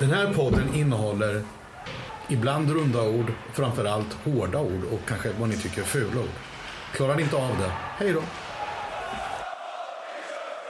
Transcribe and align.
Den 0.00 0.10
här 0.10 0.34
podden 0.34 0.74
innehåller 0.74 1.42
ibland 2.28 2.70
runda 2.70 3.02
ord, 3.02 3.32
framförallt 3.52 4.12
hårda 4.24 4.60
ord 4.60 4.84
och 4.92 5.00
kanske 5.08 5.32
vad 5.40 5.48
ni 5.48 5.56
tycker 5.56 5.80
är 5.80 5.86
fula 5.86 6.20
ord. 6.20 6.28
Klarar 6.92 7.16
ni 7.16 7.22
inte 7.22 7.36
av 7.36 7.56
det, 7.58 7.72
hej 7.98 8.12
då! 8.12 8.22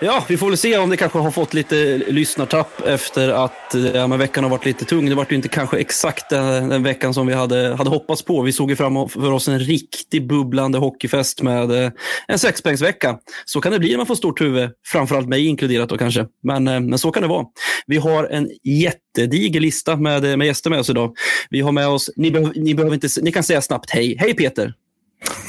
Ja, 0.03 0.25
vi 0.29 0.37
får 0.37 0.49
väl 0.49 0.57
se 0.57 0.79
om 0.79 0.91
det 0.91 0.97
kanske 0.97 1.19
har 1.19 1.31
fått 1.31 1.55
lite 1.55 1.97
lyssnartapp 1.97 2.87
efter 2.87 3.29
att 3.29 3.75
ja, 3.95 4.07
men 4.07 4.19
veckan 4.19 4.45
har 4.45 4.51
varit 4.51 4.65
lite 4.65 4.85
tung. 4.85 5.09
Det 5.09 5.15
var 5.15 5.27
ju 5.31 5.37
inte 5.37 5.49
kanske 5.49 5.79
exakt 5.79 6.31
den, 6.31 6.69
den 6.69 6.83
veckan 6.83 7.15
som 7.15 7.27
vi 7.27 7.35
hade, 7.35 7.75
hade 7.75 7.91
hoppats 7.91 8.23
på. 8.23 8.43
Vi 8.43 8.53
såg 8.53 8.71
ju 8.71 8.77
framför 8.77 9.33
oss 9.33 9.49
en 9.49 9.59
riktig 9.59 10.29
bubblande 10.29 10.79
hockeyfest 10.79 11.43
med 11.43 11.85
eh, 11.85 11.91
en 12.29 12.39
sexpoängsvecka. 12.39 13.19
Så 13.45 13.61
kan 13.61 13.73
det 13.73 13.79
bli 13.79 13.91
när 13.91 13.97
man 13.97 14.07
får 14.07 14.15
stort 14.15 14.41
huvud, 14.41 14.71
framförallt 14.87 15.29
mig 15.29 15.47
inkluderat 15.47 15.89
då 15.89 15.99
kanske. 15.99 16.27
Men, 16.43 16.69
eh, 16.69 16.81
men 16.81 16.99
så 16.99 17.11
kan 17.11 17.23
det 17.23 17.29
vara. 17.29 17.47
Vi 17.87 17.97
har 17.97 18.25
en 18.25 18.51
jättediger 18.65 19.61
lista 19.61 19.97
med, 19.97 20.39
med 20.39 20.47
gäster 20.47 20.71
med 20.71 20.81
oss 20.81 20.91
idag. 20.91 21.17
Vi 21.51 21.61
har 21.61 21.73
med 21.73 21.89
oss, 21.89 22.11
ni, 22.17 22.31
behöv, 22.31 22.53
ni, 22.57 22.75
behöver 22.75 22.95
inte, 22.95 23.09
ni 23.23 23.33
kan 23.33 23.43
säga 23.43 23.63
snabbt 23.63 23.91
hej. 23.91 24.17
Hej 24.19 24.35
Peter! 24.35 24.75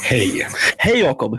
Hej! 0.02 0.46
Hej 0.76 0.98
Jakob! 0.98 1.38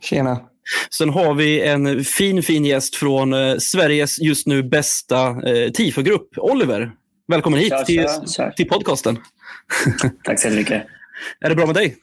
Tjena! 0.00 0.53
Sen 0.90 1.08
har 1.08 1.34
vi 1.34 1.60
en 1.60 2.04
fin, 2.04 2.42
fin 2.42 2.64
gäst 2.64 2.96
från 2.96 3.32
eh, 3.32 3.56
Sveriges 3.58 4.20
just 4.20 4.46
nu 4.46 4.62
bästa 4.62 5.28
eh, 5.28 5.70
TIFO-grupp, 5.70 6.28
Oliver. 6.36 6.92
Välkommen 7.28 7.60
hit 7.60 7.68
Tja, 7.68 7.84
till, 7.84 8.06
tja. 8.36 8.52
till 8.56 8.68
podcasten. 8.68 9.18
Tack 10.24 10.40
så 10.40 10.50
mycket. 10.50 10.86
Är 11.40 11.48
det 11.48 11.54
bra 11.54 11.66
med 11.66 11.74
dig? 11.74 11.96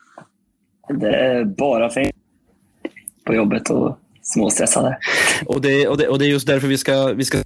Det 0.89 1.15
är 1.15 1.45
bara 1.45 1.89
fint 1.89 2.15
på 3.25 3.35
jobbet 3.35 3.69
och 3.69 3.97
småstressade. 4.21 4.97
Och 5.45 5.61
det, 5.61 5.87
och 5.87 5.97
det, 5.97 6.07
och 6.07 6.19
det 6.19 6.25
är 6.25 6.29
just 6.29 6.47
därför 6.47 6.67
vi 6.67 6.77
ska, 6.77 7.13
vi 7.13 7.25
ska. 7.25 7.37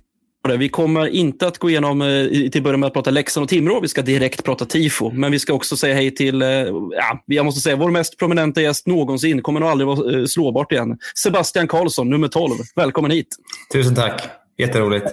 Vi 0.53 0.69
kommer 0.69 1.07
inte 1.07 1.47
att 1.47 1.57
gå 1.57 1.69
igenom 1.69 2.01
eh, 2.01 2.49
till 2.49 2.63
början 2.63 2.79
med 2.79 2.87
att 2.87 2.93
prata 2.93 3.11
Leksand 3.11 3.43
och 3.43 3.49
Timrå. 3.49 3.79
Vi 3.79 3.87
ska 3.87 4.01
direkt 4.01 4.43
prata 4.43 4.65
tifo. 4.65 5.11
Men 5.11 5.31
vi 5.31 5.39
ska 5.39 5.53
också 5.53 5.77
säga 5.77 5.95
hej 5.95 6.15
till, 6.15 6.41
eh, 6.41 6.49
ja, 6.49 7.23
jag 7.25 7.45
måste 7.45 7.61
säga, 7.61 7.75
vår 7.75 7.91
mest 7.91 8.19
prominenta 8.19 8.61
gäst 8.61 8.87
någonsin. 8.87 9.41
Kommer 9.41 9.59
nog 9.59 9.69
aldrig 9.69 9.87
vara 9.87 10.19
eh, 10.19 10.25
slåbart 10.25 10.71
igen. 10.71 10.97
Sebastian 11.23 11.67
Karlsson, 11.67 12.09
nummer 12.09 12.27
12. 12.27 12.51
Välkommen 12.75 13.11
hit. 13.11 13.27
Tusen 13.73 13.95
tack. 13.95 14.21
Jätteroligt. 14.57 15.05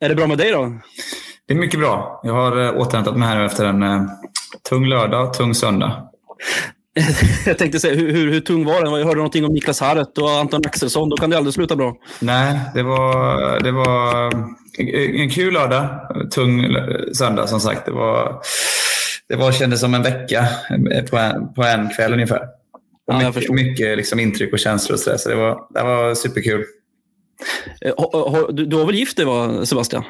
Är 0.00 0.08
det 0.08 0.14
bra 0.14 0.26
med 0.26 0.38
dig 0.38 0.50
då? 0.50 0.78
Det 1.48 1.54
är 1.54 1.58
mycket 1.58 1.80
bra. 1.80 2.20
Jag 2.24 2.32
har 2.32 2.76
återhämtat 2.76 3.16
mig 3.16 3.28
här 3.28 3.44
efter 3.44 3.64
en 3.64 4.10
tung 4.68 4.86
lördag 4.86 5.28
och 5.28 5.34
tung 5.34 5.54
söndag. 5.54 6.08
Jag 7.46 7.58
tänkte 7.58 7.80
säga, 7.80 7.94
hur, 7.94 8.12
hur, 8.12 8.32
hur 8.32 8.40
tung 8.40 8.64
var 8.64 8.82
den? 8.84 8.92
Jag 8.92 9.04
hörde 9.04 9.16
någonting 9.16 9.44
om 9.44 9.52
Niklas 9.52 9.80
Harret 9.80 10.18
och 10.18 10.30
Anton 10.30 10.60
Axelsson. 10.66 11.08
Då 11.08 11.16
kan 11.16 11.30
det 11.30 11.36
aldrig 11.36 11.54
sluta 11.54 11.76
bra. 11.76 11.96
Nej, 12.20 12.60
det 12.74 12.82
var, 12.82 13.60
det 13.60 13.72
var 13.72 14.32
en 15.22 15.30
kul 15.30 15.54
lördag. 15.54 15.88
Tung 16.30 16.66
söndag 17.14 17.46
som 17.46 17.60
sagt. 17.60 17.86
Det, 17.86 17.92
var, 17.92 18.40
det 19.28 19.36
var, 19.36 19.52
kändes 19.52 19.80
som 19.80 19.94
en 19.94 20.02
vecka 20.02 20.48
eh, 20.92 21.04
på 21.04 21.16
en, 21.16 21.54
på 21.54 21.62
en 21.62 21.90
kväll 21.90 22.12
ungefär. 22.12 22.40
Och 23.06 23.14
Ja, 23.14 23.32
mycket 23.34 23.50
mycket 23.50 23.96
liksom 23.96 24.20
intryck 24.20 24.52
och 24.52 24.58
känslor 24.58 24.94
och 24.94 25.00
så, 25.00 25.10
där. 25.10 25.16
så 25.16 25.28
det 25.28 25.34
var, 25.36 25.58
det 25.74 25.82
var 25.82 26.14
superkul. 26.14 26.64
Eh, 27.80 27.92
Du, 28.52 28.66
du 28.66 28.76
har 28.76 28.86
väl 28.86 28.94
gift 28.94 29.16
dig, 29.16 29.26
va, 29.26 29.66
Sebastian? 29.66 30.04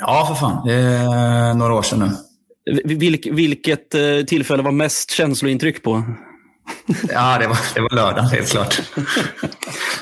Ja, 0.00 0.24
för 0.28 0.34
fan. 0.34 0.66
Det 0.66 0.74
är 0.74 1.54
några 1.54 1.74
år 1.74 1.82
sedan 1.82 1.98
nu. 1.98 2.10
Vilk, 2.84 3.26
vilket 3.26 3.94
eh, 3.94 4.20
tillfälle 4.26 4.62
var 4.62 4.72
mest 4.72 5.10
känslointryck 5.10 5.82
på? 5.82 6.02
Ja, 7.08 7.38
det 7.38 7.46
var, 7.46 7.58
det 7.74 7.80
var 7.80 7.94
lördagen 7.96 8.30
helt 8.30 8.50
klart. 8.50 8.82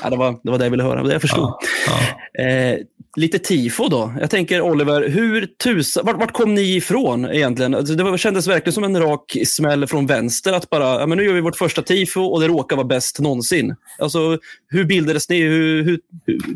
Ja, 0.03 0.09
det, 0.09 0.17
var, 0.17 0.39
det 0.43 0.51
var 0.51 0.57
det 0.57 0.65
jag 0.65 0.71
ville 0.71 0.83
höra, 0.83 1.03
det 1.03 1.13
jag 1.13 1.21
förstod. 1.21 1.53
Ja, 1.87 1.99
ja. 2.33 2.43
Eh, 2.43 2.79
lite 3.15 3.39
tifo 3.39 3.87
då. 3.87 4.13
Jag 4.19 4.29
tänker 4.29 4.61
Oliver, 4.61 5.09
hur 5.09 5.45
tusan, 5.45 6.05
vart, 6.05 6.19
vart 6.19 6.33
kom 6.33 6.55
ni 6.55 6.75
ifrån 6.75 7.25
egentligen? 7.25 7.75
Alltså, 7.75 7.93
det 7.93 8.03
var, 8.03 8.17
kändes 8.17 8.47
verkligen 8.47 8.73
som 8.73 8.83
en 8.83 8.99
rak 8.99 9.37
smäll 9.45 9.87
från 9.87 10.05
vänster. 10.05 10.53
Att 10.53 10.69
bara, 10.69 10.99
ja, 10.99 11.05
men 11.05 11.17
nu 11.17 11.23
gör 11.23 11.33
vi 11.33 11.41
vårt 11.41 11.55
första 11.55 11.81
tifo 11.81 12.21
och 12.21 12.41
det 12.41 12.47
råkar 12.47 12.75
vara 12.75 12.87
bäst 12.87 13.19
någonsin. 13.19 13.75
Alltså, 13.99 14.37
hur 14.67 14.83
bildades 14.83 15.29
ni? 15.29 15.41
Hur, 15.41 15.83
hur, 15.83 15.99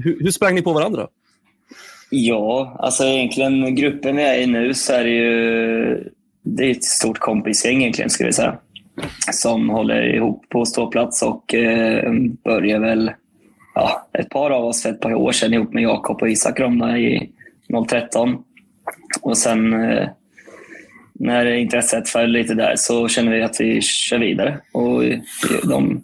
hur, 0.04 0.18
hur 0.20 0.32
sprang 0.32 0.56
ni 0.56 0.62
på 0.62 0.74
varandra? 0.74 1.08
Ja, 2.10 2.76
alltså 2.80 3.04
egentligen 3.04 3.76
gruppen 3.76 4.16
vi 4.16 4.24
är 4.24 4.40
i 4.40 4.48
nu 4.48 4.74
så 4.74 4.94
är 4.94 5.04
det 5.04 5.10
ju 5.10 6.10
det 6.42 6.66
är 6.66 6.72
ett 6.72 6.84
stort 6.84 7.20
kompisgäng 7.20 7.82
egentligen 7.82 8.10
skulle 8.10 8.28
jag 8.28 8.36
säga. 8.36 8.58
Som 9.32 9.70
håller 9.70 10.16
ihop 10.16 10.50
på 10.50 10.66
ståplats 10.66 11.22
och 11.22 11.54
eh, 11.54 12.14
börjar 12.44 12.80
väl 12.80 13.12
ja, 13.76 14.08
ett 14.14 14.30
par 14.30 14.52
av 14.52 14.66
oss 14.66 14.84
för 14.84 14.90
ett 14.90 15.00
par 15.00 15.14
år 15.14 15.32
sedan 15.32 15.54
ihop 15.54 15.74
med 15.74 15.84
Jakob 15.84 16.22
och 16.22 16.30
Isak 16.30 16.60
Romna 16.60 17.00
i 17.00 17.30
013. 17.90 18.44
Och 19.22 19.38
sen 19.38 19.74
eh, 19.74 20.08
när 21.14 21.46
intresset 21.46 22.10
föll 22.10 22.32
lite 22.32 22.54
där 22.54 22.74
så 22.76 23.08
känner 23.08 23.32
vi 23.32 23.44
att 23.44 23.62
vi 23.62 23.82
kör 23.82 24.18
vidare. 24.20 24.58
Och 24.72 25.04
de 25.64 26.04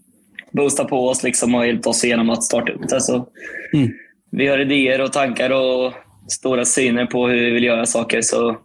boostar 0.52 0.86
på 0.86 1.08
oss 1.08 1.24
liksom 1.24 1.56
och 1.56 1.60
har 1.60 1.68
hjälpt 1.68 1.88
oss 1.88 2.04
igenom 2.04 2.30
att 2.30 2.44
starta 2.44 2.72
upp 2.72 2.90
det. 2.90 3.02
Så 3.02 3.28
Mm 3.74 3.92
vi 4.32 4.48
har 4.48 4.60
idéer 4.60 5.02
och 5.02 5.14
tankar 5.14 5.50
och 5.50 5.94
stora 6.28 6.66
syner 6.66 7.06
på 7.06 7.28
hur 7.28 7.46
vi 7.46 7.52
vill 7.52 7.64
göra 7.64 7.86
saker 7.86 8.22
så 8.22 8.58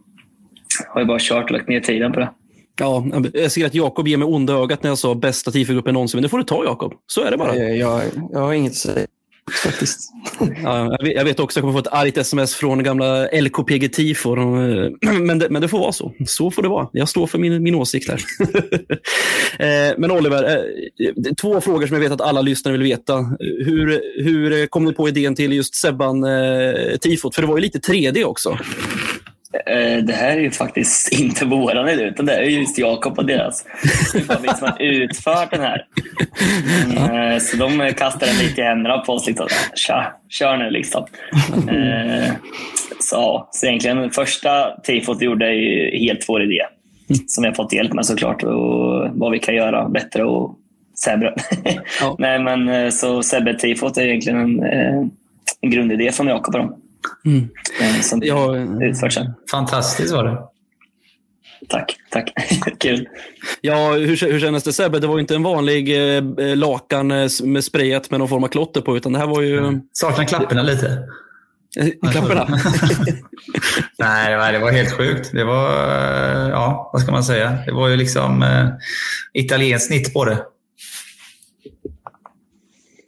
har 0.88 1.00
vi 1.00 1.04
bara 1.04 1.18
kört 1.20 1.44
och 1.44 1.50
lagt 1.50 1.68
ner 1.68 1.80
tiden 1.80 2.12
på 2.12 2.20
det. 2.20 2.30
Ja, 2.78 3.04
jag 3.32 3.52
ser 3.52 3.66
att 3.66 3.74
Jakob 3.74 4.08
ger 4.08 4.16
mig 4.16 4.28
onda 4.28 4.52
ögat 4.54 4.82
när 4.82 4.90
jag 4.90 4.98
sa 4.98 5.14
bästa 5.14 5.50
tifogruppen 5.50 5.94
någonsin. 5.94 6.18
Men 6.18 6.22
det 6.22 6.28
får 6.28 6.38
du 6.38 6.44
ta 6.44 6.64
Jakob. 6.64 6.92
Så 7.06 7.24
är 7.24 7.30
det 7.30 7.36
bara. 7.36 7.56
Jag, 7.56 7.76
jag, 7.76 8.02
jag 8.32 8.40
har 8.40 8.52
inget 8.52 8.72
att 8.72 8.76
säga 8.76 9.06
faktiskt. 9.64 10.10
Ja, 10.62 10.96
jag 11.00 11.24
vet- 11.24 11.40
också 11.40 11.58
att 11.58 11.62
jag 11.64 11.72
kommer 11.72 11.72
få 11.72 11.88
ett 11.88 11.94
argt 11.94 12.16
sms 12.16 12.54
från 12.54 12.82
gamla 12.82 13.26
LKPG 13.26 13.88
Tifo. 13.92 14.36
Eh, 14.36 14.90
men 15.20 15.38
det, 15.38 15.50
men 15.50 15.62
det 15.62 15.68
får 15.68 15.78
vara 15.78 15.92
så. 15.92 16.12
Så 16.26 16.50
får 16.50 16.62
det 16.62 16.68
vara. 16.68 16.88
Jag 16.92 17.08
står 17.08 17.26
för 17.26 17.38
min, 17.38 17.62
min 17.62 17.74
åsikt 17.74 18.08
här. 18.10 18.24
Eh, 19.58 19.94
men 19.98 20.10
Oliver, 20.10 20.56
eh, 20.98 21.32
två 21.40 21.60
frågor 21.60 21.86
som 21.86 21.94
jag 21.94 22.00
vet 22.00 22.12
att 22.12 22.20
alla 22.20 22.40
lyssnare 22.40 22.72
vill 22.72 22.82
veta. 22.82 23.36
Hur, 23.40 24.00
hur 24.24 24.66
kom 24.66 24.84
ni 24.84 24.92
på 24.92 25.08
idén 25.08 25.34
till 25.34 25.52
just 25.52 25.74
Sebban-tifot? 25.74 27.34
För 27.34 27.42
det 27.42 27.48
var 27.48 27.56
ju 27.56 27.62
lite 27.62 27.78
3D 27.78 28.24
också. 28.24 28.58
Eh, 29.66 30.04
Det 30.04 30.12
här 30.12 30.36
är 30.36 30.40
ju 30.40 30.50
faktiskt 30.50 31.12
inte 31.20 31.44
våran 31.44 31.88
idé, 31.88 32.02
utan 32.02 32.26
det 32.26 32.34
är 32.34 32.42
just 32.42 32.78
Jakob 32.78 33.18
och 33.18 33.26
deras. 33.26 33.64
Det 34.12 34.18
är 34.18 34.42
vi 34.42 34.48
som 34.48 34.68
har 34.68 34.82
utfört 34.82 35.50
den 35.50 35.60
här. 35.60 35.86
Men, 36.94 37.32
eh, 37.32 37.38
Så 37.38 37.56
de 37.56 37.92
kastar 37.92 38.26
den 38.26 38.36
lite 38.38 38.60
i 38.60 38.64
händerna 38.64 38.98
på 38.98 39.12
oss. 39.12 39.26
Liksom. 39.26 39.46
Tja, 39.74 40.12
kör 40.28 40.56
nu 40.56 40.70
liksom. 40.70 41.04
Eh, 41.68 42.32
Så, 43.00 43.48
så 43.50 43.66
egentligen 43.66 44.10
första 44.10 44.80
tifot 44.80 45.20
vi 45.20 45.24
gjorde 45.24 45.46
är 45.46 45.52
ju 45.52 45.98
helt 45.98 46.24
vår 46.28 46.42
idé. 46.42 46.62
Som 47.26 47.42
vi 47.42 47.48
har 47.48 47.54
fått 47.54 47.72
hjälp 47.72 47.92
med 47.92 48.06
såklart. 48.06 48.42
Och 48.42 49.08
vad 49.12 49.32
vi 49.32 49.38
kan 49.38 49.54
göra 49.54 49.88
bättre 49.88 50.24
och 50.24 50.54
sämre. 51.04 51.34
Ja. 52.00 52.16
Nej, 52.18 52.38
men 52.38 52.92
så 52.92 53.22
Sebbe-tifot 53.22 53.98
är 53.98 54.02
egentligen 54.02 54.38
en, 54.40 55.10
en 55.60 55.70
grundidé 55.70 56.12
från 56.12 56.26
Jakob 56.26 56.54
och 56.54 56.60
dem. 56.60 56.74
Mm. 57.24 57.48
Som 58.02 58.20
Ja, 58.24 58.34
har 58.46 58.84
utfört 58.84 59.12
sen. 59.12 59.32
Fantastiskt 59.50 60.12
var 60.12 60.24
det. 60.24 60.38
Tack, 61.68 61.96
tack. 62.10 62.32
Kul. 62.78 63.08
Ja, 63.60 63.92
hur, 63.92 64.32
hur 64.32 64.40
kändes 64.40 64.64
det 64.64 64.72
Sebbe? 64.72 64.98
Det 64.98 65.06
var 65.06 65.14
ju 65.16 65.20
inte 65.20 65.34
en 65.34 65.42
vanlig 65.42 66.16
eh, 66.16 66.22
lakan 66.56 67.10
eh, 67.10 67.28
med 67.44 67.64
sprayat 67.64 68.10
med 68.10 68.20
någon 68.20 68.28
form 68.28 68.44
av 68.44 68.48
klotter 68.48 68.80
på, 68.80 68.96
utan 68.96 69.12
det 69.12 69.18
här 69.18 69.26
var 69.26 69.42
ju 69.42 69.80
Saknar 69.92 70.24
klapporna 70.24 70.62
lite. 70.62 70.98
eh, 71.80 72.10
klapparna. 72.12 72.46
Nej, 73.98 74.30
det 74.30 74.36
var- 74.36 74.52
det 74.52 74.58
var 74.58 74.70
helt 74.72 74.92
sjukt. 74.92 75.30
Det 75.32 75.44
var, 75.44 75.68
eh, 75.88 76.48
ja, 76.48 76.90
vad 76.92 77.02
ska 77.02 77.12
man 77.12 77.24
säga? 77.24 77.58
Det 77.66 77.72
var 77.72 77.88
ju 77.88 77.96
liksom 77.96 78.42
eh, 78.42 78.68
italienskt 79.32 79.86
snitt 79.86 80.14
på 80.14 80.24
det. 80.24 80.38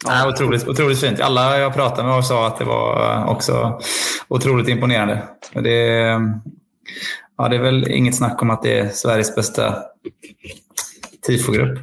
Nej, 0.07 0.29
otroligt, 0.29 0.69
otroligt 0.69 1.01
fint. 1.01 1.21
Alla 1.21 1.59
jag 1.59 1.75
pratade 1.75 2.09
med 2.09 2.25
sa 2.25 2.47
att 2.47 2.59
det 2.59 2.65
var 2.65 3.15
eh, 3.15 3.29
också 3.29 3.81
otroligt 4.29 4.69
imponerande. 4.69 5.23
Det, 5.55 5.79
ja, 7.39 7.49
det 7.49 7.57
är 7.57 7.63
väl 7.63 7.89
inget 7.91 8.17
snack 8.17 8.43
om 8.43 8.51
att 8.51 8.63
det 8.63 8.79
är 8.79 8.89
Sveriges 8.89 9.35
bästa 9.35 9.77
tifogrupp. 11.27 11.79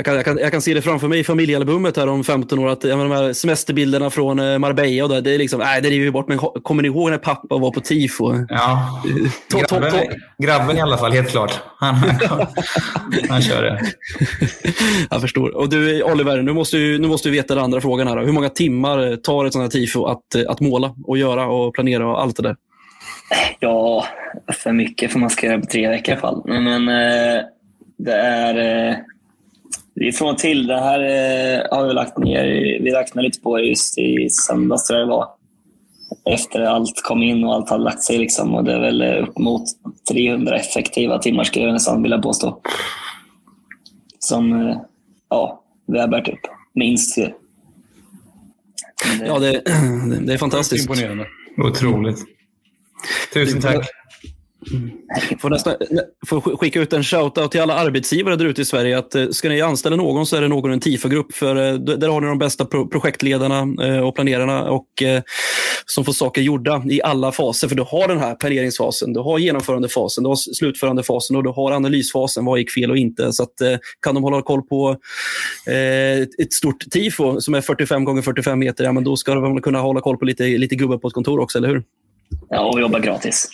Jag 0.00 0.04
kan, 0.04 0.14
jag, 0.14 0.24
kan, 0.24 0.38
jag 0.38 0.52
kan 0.52 0.62
se 0.62 0.74
det 0.74 0.82
framför 0.82 1.08
mig 1.08 1.18
i 1.18 1.24
familjealbumet 1.24 1.96
här 1.96 2.06
om 2.06 2.24
15 2.24 2.58
år. 2.58 2.68
Att, 2.68 2.80
de 2.80 3.10
här 3.10 3.32
semesterbilderna 3.32 4.10
från 4.10 4.38
eh, 4.38 4.58
Marbella, 4.58 5.04
och 5.04 5.10
där, 5.10 5.20
det 5.20 5.34
är 5.34 5.38
liksom, 5.38 5.60
nej, 5.60 5.82
det 5.82 5.90
river 5.90 6.04
vi 6.04 6.10
bort. 6.10 6.28
Men 6.28 6.38
kommer 6.38 6.82
ni 6.82 6.88
ihåg 6.88 7.10
när 7.10 7.18
pappa 7.18 7.58
var 7.58 7.70
på 7.70 7.80
tifo? 7.80 8.46
Ja, 8.48 9.02
To- 9.52 9.64
to- 9.64 9.80
grabben, 9.80 9.92
to- 9.92 10.14
grabben 10.38 10.76
i 10.76 10.80
alla 10.80 10.96
fall, 10.96 11.12
helt 11.12 11.30
klart. 11.30 11.60
Han, 11.78 11.94
han, 13.28 13.42
kör 13.42 13.62
det. 13.62 13.80
Jag 15.10 15.20
förstår. 15.20 15.56
Och 15.56 15.68
du, 15.68 16.02
Oliver, 16.02 16.42
nu 16.42 16.52
måste, 16.52 16.76
du, 16.76 16.98
nu 16.98 17.08
måste 17.08 17.28
du 17.28 17.32
veta 17.32 17.54
den 17.54 17.64
andra 17.64 17.80
frågan. 17.80 18.08
här. 18.08 18.16
då. 18.16 18.22
Hur 18.22 18.32
många 18.32 18.48
timmar 18.48 19.16
tar 19.16 19.44
ett 19.44 19.52
sånt 19.52 19.62
här 19.62 19.80
tifo 19.80 20.04
att, 20.04 20.34
eh, 20.34 20.42
att 20.48 20.60
måla 20.60 20.94
och 21.04 21.18
göra 21.18 21.46
och 21.46 21.74
planera 21.74 22.06
och 22.06 22.22
allt 22.22 22.36
det 22.36 22.42
där? 22.42 22.56
Ja, 23.60 24.06
för 24.52 24.72
mycket 24.72 25.12
för 25.12 25.18
man 25.18 25.30
ska 25.30 25.46
göra 25.46 25.60
på 25.60 25.66
tre 25.66 25.88
veckor 25.88 26.08
i 26.08 26.12
alla 26.12 26.20
fall. 26.20 26.42
Men, 26.46 26.64
men 26.64 26.88
eh, 26.88 27.42
det 27.98 28.14
är... 28.14 28.88
Eh, 28.88 28.96
det 30.00 30.08
är 30.08 30.12
från 30.12 30.30
och 30.30 30.38
till. 30.38 30.66
Det 30.66 30.80
här 30.80 31.00
eh, 31.00 31.76
har 31.76 31.86
vi 31.86 31.92
lagt 31.92 32.18
ner. 32.18 32.44
Vi 32.82 32.90
räknade 32.90 33.28
lite 33.28 33.40
på 33.40 33.60
just 33.60 33.98
i 33.98 34.28
söndags 34.30 34.86
tror 34.86 34.98
jag 34.98 35.08
det 35.08 35.10
var. 35.10 35.28
efter 36.34 36.60
allt 36.60 37.02
kom 37.02 37.22
in 37.22 37.44
och 37.44 37.54
allt 37.54 37.70
hade 37.70 37.84
lagt 37.84 38.02
sig. 38.02 38.18
Liksom. 38.18 38.54
Och 38.54 38.64
det 38.64 38.72
är 38.72 38.80
väl 38.80 39.02
upp 39.02 39.38
mot 39.38 39.62
300 40.10 40.56
effektiva 40.56 41.18
timmar 41.18 41.44
skulle 41.44 41.64
jag 41.64 41.72
nästan 41.72 42.02
vilja 42.02 42.18
påstå. 42.18 42.60
Som 44.18 44.68
eh, 44.68 44.76
ja, 45.28 45.64
vi 45.86 46.00
har 46.00 46.08
bärt 46.08 46.28
upp. 46.28 46.40
Minst. 46.74 47.16
Det... 47.16 47.34
Ja, 49.26 49.38
det, 49.38 49.62
det 50.20 50.32
är 50.32 50.38
fantastiskt. 50.38 50.90
Imponerande. 50.90 51.26
Otroligt. 51.58 52.18
Tusen 53.34 53.60
tack. 53.60 53.88
Mm. 54.72 54.90
Får, 55.38 55.50
nästan, 55.50 55.74
får 56.26 56.56
skicka 56.56 56.80
ut 56.80 56.92
en 56.92 57.04
shoutout 57.04 57.50
till 57.50 57.60
alla 57.60 57.74
arbetsgivare 57.74 58.36
där 58.36 58.44
ute 58.44 58.62
i 58.62 58.64
Sverige. 58.64 58.98
att 58.98 59.14
eh, 59.14 59.28
Ska 59.28 59.48
ni 59.48 59.60
anställa 59.60 59.96
någon 59.96 60.26
så 60.26 60.36
är 60.36 60.40
det 60.40 60.48
någon 60.48 60.70
i 60.70 60.74
en 60.74 60.80
TIFO-grupp. 60.80 61.32
För 61.32 61.56
eh, 61.56 61.74
där 61.74 62.08
har 62.08 62.20
ni 62.20 62.26
de 62.26 62.38
bästa 62.38 62.64
pro 62.64 62.88
projektledarna 62.88 63.86
eh, 63.86 64.00
och 64.00 64.14
planerarna 64.14 64.70
och, 64.70 64.86
som 65.86 66.04
får 66.04 66.12
saker 66.12 66.42
gjorda 66.42 66.82
i 66.90 67.02
alla 67.02 67.32
faser. 67.32 67.68
För 67.68 67.76
du 67.76 67.82
har 67.82 68.08
den 68.08 68.18
här 68.18 68.34
planeringsfasen, 68.34 69.12
du 69.12 69.20
har 69.20 69.38
genomförandefasen, 69.38 70.24
du 70.24 70.28
har 70.28 70.36
slutförandefasen 70.36 71.36
och 71.36 71.42
du 71.42 71.50
har 71.50 71.72
analysfasen. 71.72 72.44
Vad 72.44 72.58
gick 72.58 72.70
fel 72.70 72.90
och 72.90 72.96
inte? 72.96 73.32
Så 73.32 73.42
att, 73.42 73.54
kan 74.00 74.14
de 74.14 74.24
hålla 74.24 74.42
koll 74.42 74.62
på 74.62 74.96
ett 76.38 76.52
stort 76.52 76.90
TIFO 76.90 77.40
som 77.40 77.54
är 77.54 77.60
45 77.60 78.04
gånger 78.04 78.22
45 78.22 78.58
meter, 78.58 78.84
ja, 78.84 78.92
men 78.92 79.04
då 79.04 79.16
ska 79.16 79.34
de 79.34 79.62
kunna 79.62 79.80
hålla 79.80 80.00
koll 80.00 80.16
på 80.16 80.24
lite, 80.24 80.44
lite 80.44 80.76
gubbar 80.76 80.98
på 80.98 81.08
ett 81.08 81.14
kontor 81.14 81.40
också, 81.40 81.58
eller 81.58 81.68
hur? 81.68 81.82
Ja, 82.48 82.70
och 82.70 82.80
jobba 82.80 82.98
gratis. 82.98 83.48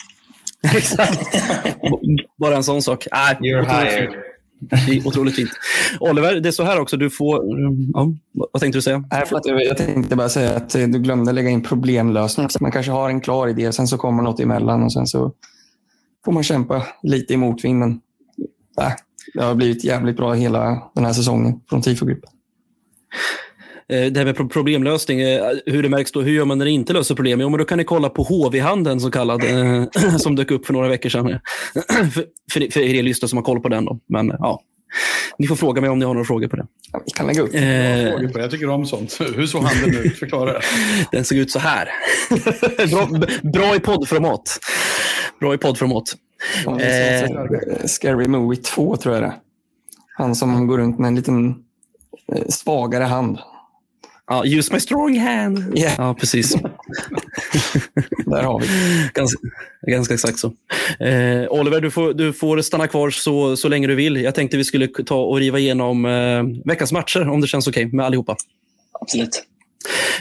Bara 2.36 2.56
en 2.56 2.64
sån 2.64 2.82
sak. 2.82 3.06
Äh, 3.06 3.40
You're 3.40 3.64
hired. 3.64 4.14
Otroligt 5.04 5.36
fint. 5.36 5.50
Oliver, 6.00 6.34
det 6.40 6.48
är 6.48 6.52
så 6.52 6.64
här 6.64 6.80
också. 6.80 6.96
Du 6.96 7.10
får... 7.10 7.44
Ja, 7.94 8.12
vad 8.32 8.60
tänkte 8.60 8.78
du 8.78 8.82
säga? 8.82 9.04
Jag 9.68 9.76
tänkte 9.76 10.16
bara 10.16 10.28
säga 10.28 10.56
att 10.56 10.70
du 10.70 10.86
glömde 10.86 11.32
lägga 11.32 11.50
in 11.50 11.62
problemlösning. 11.62 12.48
Man 12.60 12.72
kanske 12.72 12.92
har 12.92 13.08
en 13.08 13.20
klar 13.20 13.48
idé, 13.48 13.72
sen 13.72 13.86
så 13.88 13.98
kommer 13.98 14.22
något 14.22 14.40
emellan 14.40 14.82
och 14.82 14.92
sen 14.92 15.06
så 15.06 15.32
får 16.24 16.32
man 16.32 16.42
kämpa 16.42 16.86
lite 17.02 17.34
i 17.34 17.36
motvinden. 17.36 18.00
Det 19.34 19.42
har 19.42 19.54
blivit 19.54 19.84
jävligt 19.84 20.16
bra 20.16 20.32
hela 20.32 20.90
den 20.94 21.04
här 21.04 21.12
säsongen 21.12 21.60
från 21.68 21.82
TIFO-gruppen. 21.82 22.30
Eh, 23.92 24.12
det 24.12 24.18
här 24.20 24.24
med 24.24 24.50
problemlösning, 24.50 25.20
eh, 25.20 25.52
hur 25.66 25.82
det 25.82 25.88
märks 25.88 26.12
då, 26.12 26.20
hur 26.20 26.32
gör 26.32 26.44
man 26.44 26.58
när 26.58 26.64
det 26.64 26.70
inte 26.70 26.92
löser 26.92 27.14
problem? 27.14 27.40
Jo, 27.40 27.48
men 27.48 27.58
då 27.58 27.64
kan 27.64 27.78
ni 27.78 27.84
kolla 27.84 28.08
på 28.08 28.22
HV-handeln 28.22 29.00
så 29.00 29.10
kallad, 29.10 29.44
eh, 29.44 30.16
som 30.18 30.36
dök 30.36 30.50
upp 30.50 30.66
för 30.66 30.72
några 30.72 30.88
veckor 30.88 31.08
sedan. 31.08 31.26
för, 32.12 32.24
för, 32.52 32.72
för 32.72 32.80
er 32.80 33.02
lyssnare 33.02 33.28
som 33.28 33.36
har 33.36 33.44
koll 33.44 33.60
på 33.60 33.68
den. 33.68 33.84
Då. 33.84 34.00
Men 34.08 34.28
ja, 34.38 34.60
ni 35.38 35.46
får 35.46 35.56
fråga 35.56 35.80
mig 35.80 35.90
om 35.90 35.98
ni 35.98 36.04
har 36.04 36.14
några 36.14 36.24
frågor 36.24 36.48
på 36.48 36.56
det. 36.56 36.66
Ja, 36.92 37.02
vi 37.04 37.10
kan 37.10 37.26
lägga 37.26 37.42
upp. 37.42 37.54
Eh, 37.54 38.40
jag 38.40 38.50
tycker 38.50 38.68
om 38.68 38.86
sånt. 38.86 39.20
Hur 39.36 39.46
såg 39.46 39.62
handeln 39.62 40.06
ut? 40.06 40.18
Förklara 40.18 40.52
det. 40.52 40.60
Den 41.12 41.24
såg 41.24 41.38
ut 41.38 41.50
så 41.50 41.58
här. 41.58 41.88
bra, 42.90 43.28
bra 43.52 43.76
i 43.76 43.80
poddformat. 43.80 44.58
Bra 45.40 45.54
i 45.54 45.58
poddformat. 45.58 46.04
Eh, 46.66 47.30
Scary 47.86 48.28
Movie 48.28 48.62
2 48.62 48.96
tror 48.96 49.14
jag 49.14 49.24
det 49.24 49.34
Han 50.16 50.34
som 50.34 50.66
går 50.66 50.78
runt 50.78 50.98
med 50.98 51.08
en 51.08 51.14
liten 51.14 51.54
svagare 52.48 53.04
hand. 53.04 53.38
Ja, 54.28 54.44
use 54.44 54.72
my 54.72 54.80
strong 54.80 55.18
hand. 55.18 55.78
Yeah. 55.78 55.94
Ja, 55.98 56.14
precis. 56.14 56.54
Där 58.26 58.42
har 58.42 58.60
vi 58.60 58.66
ganska, 59.14 59.38
ganska 59.86 60.14
exakt 60.14 60.38
så. 60.38 60.46
Eh, 61.04 61.48
Oliver, 61.50 61.80
du 61.80 61.90
får, 61.90 62.12
du 62.12 62.32
får 62.32 62.62
stanna 62.62 62.86
kvar 62.86 63.10
så, 63.10 63.56
så 63.56 63.68
länge 63.68 63.86
du 63.86 63.94
vill. 63.94 64.16
Jag 64.16 64.34
tänkte 64.34 64.56
vi 64.56 64.64
skulle 64.64 64.88
ta 64.88 65.16
och 65.16 65.38
riva 65.38 65.58
igenom 65.58 66.04
eh, 66.04 66.42
veckans 66.64 66.92
matcher, 66.92 67.28
om 67.28 67.40
det 67.40 67.46
känns 67.46 67.68
okej 67.68 67.86
okay, 67.86 67.96
med 67.96 68.06
allihopa. 68.06 68.36
Absolut. 69.00 69.46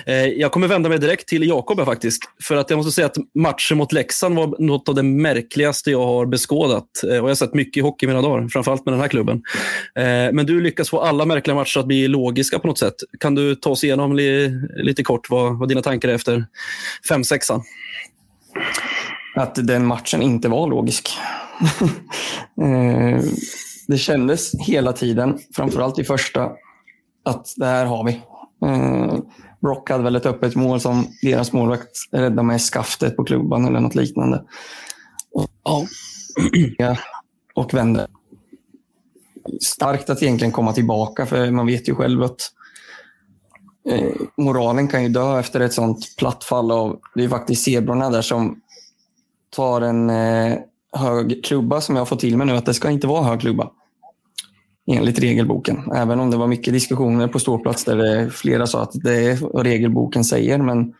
Eh, 0.06 0.26
jag 0.26 0.52
kommer 0.52 0.68
vända 0.68 0.90
mig 0.90 1.00
direkt 1.00 1.28
till 1.28 1.48
Jakob 1.48 1.86
faktiskt. 1.86 2.24
För 2.44 2.56
att 2.56 2.70
jag 2.70 2.78
måste 2.78 2.92
säga 2.92 3.08
att 3.08 3.18
matchen 3.36 3.78
mot 3.78 3.92
Leksand 3.92 4.36
var 4.36 4.56
något 4.60 4.90
av 4.90 4.96
det 4.96 5.04
märkligaste 5.04 5.92
jag 5.92 6.06
har 6.06 6.26
beskådat. 6.26 7.04
Eh, 7.04 7.10
och 7.10 7.16
jag 7.16 7.24
har 7.24 7.36
sett 7.36 7.54
mycket 7.54 7.84
hockey 7.84 8.06
i 8.06 8.08
mina 8.08 8.22
dagar, 8.22 8.48
framförallt 8.48 8.86
med 8.86 8.94
den 8.94 9.02
här 9.02 9.08
klubben. 9.08 9.42
Eh, 9.96 10.34
men 10.34 10.46
du 10.46 10.62
lyckas 10.62 10.90
få 10.90 11.00
alla 11.00 11.26
märkliga 11.26 11.56
matcher 11.56 11.80
att 11.80 11.88
bli 11.88 12.08
logiska 12.08 12.60
på 12.60 12.68
något 12.68 12.80
sätt. 12.80 12.96
Kan 13.20 13.36
du 13.36 13.56
ta 13.56 13.70
oss 13.70 13.84
igenom 13.84 14.16
lite 14.76 15.04
kort 15.04 15.30
vad, 15.30 15.60
vad 15.60 15.70
dina 15.70 15.82
tankar 15.82 16.10
är 16.10 16.14
efter 16.14 16.46
5-6? 17.10 17.62
Att 19.36 19.68
den 19.68 19.86
matchen 19.86 20.22
inte 20.22 20.48
var 20.50 20.68
logisk. 20.68 21.10
det 23.88 23.98
kändes 23.98 24.52
hela 24.68 24.94
tiden, 24.94 25.40
framförallt 25.56 26.00
i 26.00 26.04
första, 26.04 26.52
att 27.26 27.54
det 27.58 27.66
här 27.66 27.86
har 27.86 28.04
vi. 28.04 28.22
Brock 29.66 29.90
hade 29.90 30.04
väl 30.04 30.16
ett 30.16 30.26
öppet 30.26 30.56
mål 30.56 30.80
som 30.80 31.08
deras 31.22 31.54
målvakt 31.54 31.98
räddade 32.12 32.44
med 32.44 32.62
skaftet 32.62 33.16
på 33.16 33.24
klubban 33.24 33.66
eller 33.66 33.80
något 33.80 33.96
liknande. 33.96 34.44
Och, 35.34 35.50
ja, 36.78 36.98
och 37.56 37.74
vände. 37.74 38.08
Starkt 39.62 40.10
att 40.10 40.24
egentligen 40.24 40.52
komma 40.52 40.74
tillbaka, 40.74 41.26
för 41.26 41.52
man 41.52 41.66
vet 41.66 41.90
ju 41.90 41.96
själv 41.96 42.24
att 42.24 42.42
eh, 43.90 44.12
moralen 44.38 44.88
kan 44.88 45.04
ju 45.04 45.10
dö 45.10 45.40
efter 45.40 45.60
ett 45.60 45.74
sånt 45.74 46.16
platt 46.18 46.44
fall. 46.44 46.72
Av, 46.72 47.00
det 47.16 47.24
är 47.24 47.30
faktiskt 47.30 47.64
zebrorna 47.64 48.10
där 48.10 48.22
som 48.22 48.62
tar 49.56 49.82
en 49.82 50.10
eh, 50.10 50.58
hög 50.92 51.46
klubba 51.46 51.82
som 51.82 51.96
jag 51.96 52.08
får 52.08 52.16
till 52.16 52.38
mig 52.38 52.48
nu, 52.48 52.54
att 52.54 52.66
det 52.66 52.74
ska 52.74 52.90
inte 52.90 53.08
vara 53.08 53.24
hög 53.24 53.42
klubba 53.42 53.72
enligt 54.88 55.20
regelboken. 55.20 55.92
Även 55.96 56.20
om 56.20 56.32
det 56.32 56.38
var 56.38 56.48
mycket 56.48 56.74
diskussioner 56.74 57.28
på 57.28 57.40
ståplats 57.40 57.86
där 57.86 57.96
det, 57.98 58.30
flera 58.30 58.68
sa 58.68 58.82
att 58.82 58.92
det 58.94 59.16
är 59.16 59.38
vad 59.42 59.66
regelboken 59.66 60.24
säger. 60.24 60.58
Men 60.58 60.94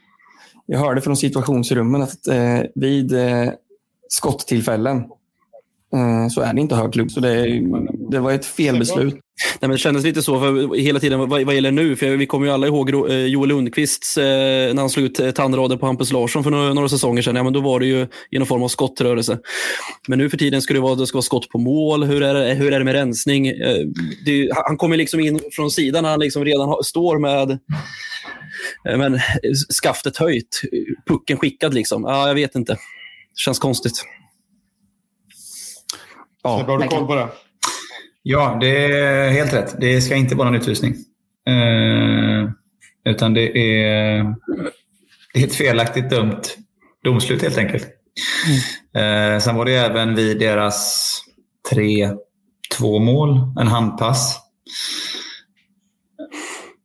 jag 0.66 0.80
hörde 0.80 1.02
från 1.02 1.18
situationsrummen 1.18 2.02
att 2.02 2.28
eh, 2.28 2.60
vid 2.76 3.14
eh, 3.14 3.50
skottillfällen 4.08 4.98
eh, 5.94 6.28
så 6.30 6.42
är 6.42 6.54
det 6.54 6.62
inte 6.62 6.76
hög 6.76 6.94
klubb. 6.94 7.12
Så 7.12 7.20
det, 7.20 7.62
det 8.12 8.20
var 8.20 8.32
ett 8.32 8.46
felbeslut. 8.46 9.14
Nej, 9.14 9.22
men 9.60 9.70
det 9.70 9.78
kändes 9.78 10.04
lite 10.04 10.22
så 10.22 10.40
för 10.40 10.78
hela 10.78 11.00
tiden 11.00 11.20
vad, 11.20 11.44
vad 11.44 11.56
gäller 11.56 11.72
nu. 11.72 11.96
För 11.96 12.10
vi 12.10 12.26
kommer 12.26 12.48
ju 12.48 12.54
alla 12.54 12.68
ihåg 12.68 13.10
eh, 13.10 13.26
Joel 13.26 13.50
Lundqvists, 13.50 14.18
eh, 14.18 14.74
när 14.74 14.82
han 14.82 14.90
slog 14.90 15.06
ut 15.06 15.20
eh, 15.20 15.32
tandrader 15.32 15.78
på 15.78 15.86
Hampus 15.86 16.12
Larsson 16.12 16.44
för 16.44 16.52
några, 16.52 16.74
några, 16.74 16.90
säsonger 16.90 17.22
sedan. 17.22 17.36
Ja, 17.36 17.44
men 17.44 17.54
då 17.54 17.60
var 17.60 17.80
det 17.80 17.86
ju 17.86 18.08
i 18.32 18.38
någon 18.38 18.48
form 18.48 18.64
av 18.64 18.68
skottrörelse. 18.68 19.40
Men 20.08 20.20
nu 20.20 20.30
för 20.30 20.38
tiden 20.38 20.62
ska 20.62 20.74
det 20.74 20.80
vara, 20.80 20.96
det 20.96 21.08
ska 21.08 21.16
vara 21.16 21.24
skott 21.24 21.50
på 21.50 21.58
mål. 21.58 22.04
Hur 22.04 22.24
är 22.24 22.34
det, 22.34 22.54
hur 22.54 22.74
är 22.74 22.80
det 22.80 22.86
med 22.86 22.94
rensning? 22.94 23.48
Eh, 23.48 23.86
det, 24.26 24.50
han 24.68 24.78
kommer 24.78 24.98
liksom 24.98 25.20
in 25.20 25.40
från 25.52 25.72
sidan 25.72 26.04
när 26.04 26.10
han 26.10 26.20
liksom 26.20 26.46
redan 26.46 26.68
har, 26.68 26.84
står 26.84 27.20
med 27.20 27.52
eh, 28.90 28.98
men, 28.98 29.20
skaftet 29.84 30.18
höjt. 30.18 30.62
Pucken 31.08 31.38
skickad 31.38 31.74
liksom. 31.74 32.04
Ja, 32.04 32.28
jag 32.28 32.36
vet 32.36 32.56
inte. 32.56 32.78
Känns 33.36 33.60
konstigt. 33.60 34.04
Ja, 36.44 36.64
har 36.68 36.78
du 36.80 36.88
koll 36.88 37.08
på 37.08 37.16
det? 37.16 37.28
Ja, 38.28 38.58
det 38.62 38.94
är 38.94 39.30
helt 39.30 39.54
rätt. 39.54 39.76
Det 39.80 40.02
ska 40.02 40.16
inte 40.16 40.36
vara 40.36 40.50
någon 40.50 40.62
utvisning. 40.62 40.96
Eh, 41.48 42.50
utan 43.06 43.34
det 43.34 43.58
är, 43.58 44.36
det 45.34 45.40
är 45.40 45.48
ett 45.48 45.56
felaktigt 45.56 46.10
dömt 46.10 46.58
domslut 47.04 47.42
helt 47.42 47.58
enkelt. 47.58 47.88
Mm. 48.94 49.34
Eh, 49.34 49.40
sen 49.40 49.56
var 49.56 49.66
det 49.66 49.76
även 49.76 50.16
vid 50.16 50.40
deras 50.40 51.22
3-2 51.74 52.16
mål, 53.00 53.40
en 53.60 53.68
handpass. 53.68 54.40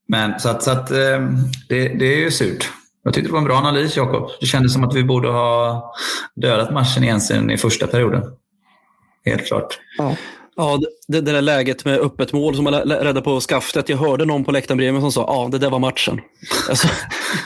Men 0.08 0.40
så 0.40 0.48
att, 0.48 0.62
så 0.62 0.70
att 0.70 0.90
eh, 0.90 1.20
det, 1.68 1.88
det 1.88 2.14
är 2.14 2.18
ju 2.18 2.30
surt. 2.30 2.70
Jag 3.02 3.14
tyckte 3.14 3.28
det 3.28 3.32
var 3.32 3.38
en 3.38 3.44
bra 3.44 3.56
analys, 3.56 3.96
Jakob. 3.96 4.30
Det 4.40 4.46
kändes 4.46 4.72
som 4.72 4.84
att 4.84 4.94
vi 4.94 5.04
borde 5.04 5.28
ha 5.28 5.92
dödat 6.36 6.72
matchen 6.72 7.04
egentligen 7.04 7.50
i 7.50 7.56
första 7.56 7.86
perioden. 7.86 8.22
Helt 9.24 9.46
klart. 9.46 9.78
Ja. 9.98 10.16
Ja, 10.60 10.80
det, 11.08 11.20
det 11.20 11.32
där 11.32 11.42
läget 11.42 11.84
med 11.84 11.98
öppet 11.98 12.32
mål 12.32 12.54
som 12.54 12.64
man 12.64 12.74
räddade 12.74 13.20
på 13.20 13.40
skaftet. 13.40 13.88
Jag 13.88 13.96
hörde 13.96 14.24
någon 14.24 14.44
på 14.44 14.52
läktaren 14.52 14.76
bredvid 14.76 14.94
mig 14.94 15.02
som 15.02 15.12
sa 15.12 15.20
ja, 15.20 15.48
det 15.52 15.58
där 15.58 15.70
var 15.70 15.78
matchen. 15.78 16.20
Alltså, 16.68 16.88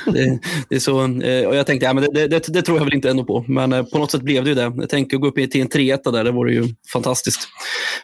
det, 0.07 0.39
det, 0.69 0.75
är 0.75 0.81
så, 0.81 1.01
eh, 1.01 1.47
och 1.47 1.57
jag 1.57 1.67
tänkte, 1.67 1.87
ja, 1.87 1.93
men 1.93 2.05
det, 2.15 2.29
det, 2.29 2.53
det, 2.53 2.63
tror 2.63 2.79
jag 2.79 2.85
väl 2.85 2.95
inte 2.95 3.11
ändå 3.11 3.25
på. 3.25 3.45
Men 3.49 3.73
eh, 3.73 3.83
på 3.83 3.99
något 3.99 4.11
sätt 4.11 4.23
blev 4.23 4.45
det 4.45 4.51
ju 4.51 4.55
det. 4.55 4.73
Jag 4.77 4.89
tänker 4.89 5.17
gå 5.17 5.27
upp 5.27 5.35
till 5.35 5.61
en 5.61 5.69
3 5.69 5.97
där, 5.97 6.25
det 6.25 6.31
vore 6.31 6.53
ju 6.53 6.69
fantastiskt. 6.93 7.49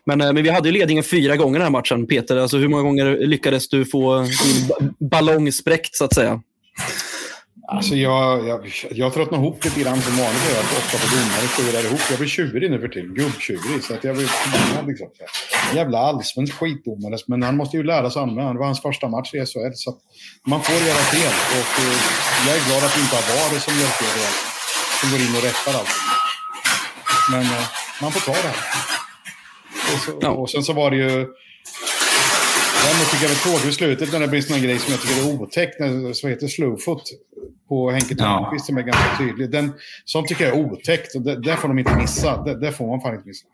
Men, 0.06 0.20
eh, 0.20 0.32
men 0.32 0.42
vi 0.42 0.50
hade 0.50 0.68
ju 0.68 0.72
ledningen 0.72 1.04
fyra 1.04 1.36
gånger 1.36 1.58
den 1.58 1.62
här 1.62 1.70
matchen, 1.70 2.06
Peter. 2.06 2.36
Alltså, 2.36 2.56
hur 2.56 2.68
många 2.68 2.82
gånger 2.82 3.26
lyckades 3.26 3.68
du 3.68 3.84
få 3.84 4.18
din 4.18 4.90
ballong 5.10 5.52
spräckt, 5.52 5.94
så 5.94 6.04
att 6.04 6.14
säga? 6.14 6.40
Alltså 7.68 7.94
jag, 7.94 8.48
jag, 8.48 8.72
jag 8.90 9.14
tröttnar 9.14 9.38
ihop 9.38 9.64
lite 9.64 9.80
grann 9.80 10.00
som 10.00 10.16
vanligt. 10.16 10.42
Jag 10.48 10.58
är 10.58 10.78
ofta 10.80 10.98
på 10.98 11.06
domare 11.14 11.46
stirrar 11.54 11.84
ihop. 11.84 12.00
Jag 12.10 12.18
blir 12.18 12.28
tjurig 12.28 12.70
nu 12.70 12.80
för 12.80 12.88
tiden. 12.88 13.14
Gubbtjurig. 13.14 13.84
Så 13.84 13.94
att 13.94 14.04
jag 14.04 14.16
blir 14.16 14.26
förbannad 14.26 14.86
liksom. 14.86 15.08
Jävla 15.74 15.98
allsvensk 15.98 16.54
skitdomare. 16.54 17.16
Men 17.26 17.42
han 17.42 17.56
måste 17.56 17.76
ju 17.76 17.82
lära 17.82 18.10
sig 18.10 18.22
använda. 18.22 18.52
Det 18.52 18.58
var 18.58 18.66
hans 18.66 18.82
första 18.82 19.08
match 19.08 19.34
i 19.34 19.38
SHL. 19.46 19.74
Så 19.74 19.96
man 20.46 20.62
får 20.62 20.74
göra 20.74 21.02
fel. 21.14 21.34
Och 21.58 21.72
eh, 21.84 21.98
jag 22.46 22.56
är 22.56 22.62
glad 22.68 22.84
att 22.84 22.94
det 22.94 23.00
inte 23.00 23.16
har 23.16 23.26
varit 23.50 23.62
som 23.62 23.74
gör 23.80 23.92
fel. 24.00 24.34
Som 25.00 25.10
går 25.10 25.20
in 25.20 25.36
och 25.36 25.42
rättar 25.48 25.72
allt. 25.78 25.94
Men 27.32 27.42
eh, 27.42 27.64
man 28.02 28.12
får 28.12 28.20
ta 28.20 28.32
det 28.32 28.48
här. 28.48 28.58
Och, 29.92 30.00
så, 30.22 30.30
och 30.30 30.50
sen 30.50 30.62
så 30.62 30.72
var 30.72 30.90
det 30.90 30.96
ju... 30.96 31.26
Däremot 32.84 33.10
tycker 33.10 33.24
jag 33.24 33.30
det 33.30 33.40
är 33.40 33.50
tråkigt 33.50 33.66
i 33.66 33.72
slutet 33.72 34.12
när 34.12 34.20
det 34.20 34.28
blir 34.28 34.40
sån 34.40 34.62
grej 34.62 34.78
som 34.78 34.92
jag 34.92 35.00
tycker 35.02 35.20
är 35.20 35.40
otäck. 35.40 35.70
När, 35.80 36.12
så 36.12 36.28
heter 36.28 36.48
slowfoot 36.48 37.02
på 37.68 37.90
Henke 37.90 38.14
Ja. 38.18 38.24
Törnqvist 38.24 38.66
som 38.66 38.76
är 38.76 38.82
ganska 38.82 39.18
tydlig. 39.18 39.50
Den, 39.50 39.72
sånt 40.04 40.28
tycker 40.28 40.44
jag 40.44 40.58
är 40.58 40.72
otäckt 40.72 41.14
och 41.14 41.22
det, 41.22 41.40
det 41.40 41.56
får 41.56 41.68
de 41.68 41.78
inte 41.78 41.96
missa. 41.96 42.42
Det, 42.42 42.60
det 42.60 42.72
får 42.72 42.86
man 42.86 43.00
fan 43.00 43.14
inte 43.14 43.28
missa. 43.28 43.46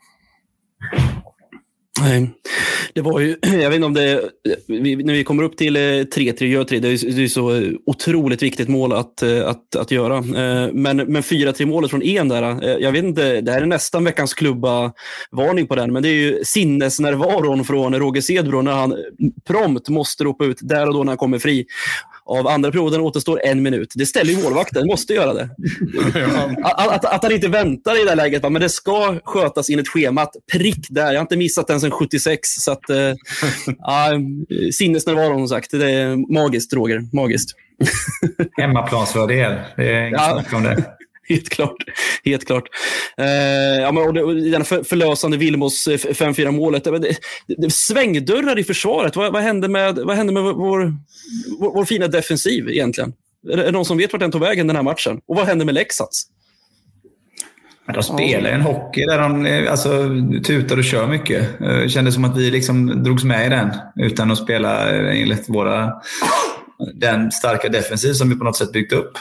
Nej. 2.01 2.31
Det 2.95 3.03
var 3.03 3.21
ju, 3.21 3.37
jag 3.43 3.71
vet 3.71 3.75
inte 3.75 3.87
om 3.87 3.95
det, 3.95 4.31
vi, 4.67 4.97
när 4.97 5.13
vi 5.13 5.25
kommer 5.25 5.43
upp 5.43 5.57
till 5.57 5.77
eh, 5.77 5.81
3-3, 5.81 6.45
gör 6.45 6.65
3, 6.65 6.79
det 6.79 6.89
är 6.89 7.05
ju 7.05 7.11
det 7.11 7.23
är 7.23 7.29
så 7.29 7.55
eh, 7.55 7.73
otroligt 7.87 8.43
viktigt 8.43 8.69
mål 8.69 8.93
att, 8.93 9.23
eh, 9.23 9.49
att, 9.49 9.77
att 9.77 9.91
göra. 9.91 10.17
Eh, 10.17 10.73
Men, 10.73 10.97
men 10.97 11.23
4-3 11.23 11.67
målet 11.67 11.91
från 11.91 12.03
en 12.03 12.29
där, 12.29 12.43
eh, 12.43 12.77
jag 12.77 12.93
vet 12.93 13.05
inte, 13.05 13.41
det 13.41 13.53
här 13.53 13.63
är 13.63 13.67
nästan 13.67 14.05
veckans 14.05 14.35
klubba-varning 14.35 15.67
på 15.67 15.75
den, 15.75 15.93
men 15.93 16.03
det 16.03 16.09
är 16.09 16.13
ju 16.13 16.45
sinnesnärvaron 16.45 17.65
från 17.65 17.95
Roger 17.95 18.21
Sedbro 18.21 18.63
när 18.63 18.73
han 18.73 18.97
prompt 19.47 19.89
måste 19.89 20.25
ropa 20.25 20.45
ut 20.45 20.59
där 20.61 20.87
och 20.87 20.95
då 20.95 21.05
när 21.05 21.11
han 21.11 21.17
kommer 21.17 21.39
fri. 21.39 21.67
Av 22.29 22.47
andra 22.49 22.71
perioden 22.71 23.01
återstår 23.01 23.41
en 23.45 23.63
minut. 23.63 23.93
Det 23.95 24.07
ställer 24.07 24.33
ju 24.33 24.43
målvakten, 24.43 24.87
måste 24.87 25.15
göra 25.15 25.35
det. 25.35 25.49
Att, 26.65 26.89
att, 26.89 27.05
att 27.05 27.23
han 27.23 27.33
inte 27.33 27.49
väntar 27.49 28.01
i 28.01 28.05
det 28.05 28.09
här 28.09 28.17
läget, 28.17 28.43
men 28.43 28.53
det 28.63 28.69
ska 28.69 29.19
skötas 29.25 29.71
enligt 29.71 29.89
schemat. 29.89 30.31
Prick 30.53 30.87
där. 30.91 31.07
Jag 31.07 31.15
har 31.15 31.21
inte 31.21 31.37
missat 31.37 31.67
den 31.67 31.81
sedan 31.81 31.91
76. 31.91 32.49
Så 32.49 32.73
att, 32.73 32.91
eh, 32.91 32.97
ja, 33.79 34.09
sinnesnärvaron 34.73 35.39
som 35.39 35.49
sagt. 35.49 35.71
Det 35.71 35.91
är 35.93 36.33
magiskt, 36.35 36.73
Roger. 36.73 37.01
Magiskt. 37.13 37.51
Hemmaplansfördel. 38.59 39.55
Det 39.77 39.93
är 39.93 40.07
inget 40.07 40.21
Ja. 40.21 40.31
snack 40.33 40.53
om 40.55 40.63
det. 40.63 40.85
Helt 41.29 41.49
klart. 41.49 41.77
Helt 42.25 42.47
klart. 42.47 42.69
Eh, 43.19 43.27
ja, 43.81 43.93
men, 43.93 44.03
och 44.03 44.15
det, 44.15 44.23
och 44.23 44.37
den 44.37 44.65
för, 44.65 44.83
förlösande 44.83 45.37
Vilmos 45.37 45.87
eh, 45.87 45.97
5-4 45.97 46.51
målet. 46.51 46.85
Det, 46.85 46.99
det, 46.99 47.17
det, 47.47 47.73
svängdörrar 47.73 48.59
i 48.59 48.65
försvaret. 48.65 49.17
Vad, 49.17 49.33
vad 49.33 49.43
hände 49.43 49.69
med, 49.69 49.99
vad 49.99 50.17
hände 50.17 50.33
med 50.33 50.43
vår, 50.43 50.53
vår, 50.53 50.95
vår 51.75 51.85
fina 51.85 52.09
defensiv 52.09 52.69
egentligen? 52.69 53.13
Är 53.53 53.57
det 53.57 53.71
någon 53.71 53.85
som 53.85 53.99
vet 53.99 54.13
vart 54.13 54.21
den 54.21 54.31
tog 54.31 54.41
vägen 54.41 54.67
den 54.67 54.77
här 54.77 54.83
matchen? 54.83 55.21
Och 55.29 55.37
vad 55.37 55.47
hände 55.47 55.65
med 55.65 55.75
Leksands? 55.75 56.27
Men 57.87 57.95
de 57.95 58.03
spelar 58.03 58.51
en 58.51 58.61
hockey 58.61 59.05
där 59.05 59.19
de 59.19 59.47
eh, 59.47 59.71
alltså, 59.71 60.09
tutar 60.45 60.79
och 60.79 60.85
kör 60.85 61.07
mycket. 61.07 61.61
Eh, 61.61 61.67
det 61.67 61.89
kändes 61.89 62.15
som 62.15 62.25
att 62.25 62.37
vi 62.37 62.51
liksom 62.51 63.03
drogs 63.03 63.25
med 63.25 63.47
i 63.47 63.49
den 63.49 63.71
utan 63.97 64.31
att 64.31 64.39
spela 64.39 64.91
enligt 65.13 65.49
våra, 65.49 65.93
den 66.95 67.33
starka 67.33 67.69
defensiv 67.69 68.13
som 68.13 68.29
vi 68.29 68.37
på 68.37 68.45
något 68.45 68.57
sätt 68.57 68.73
byggt 68.73 68.93
upp 68.93 69.13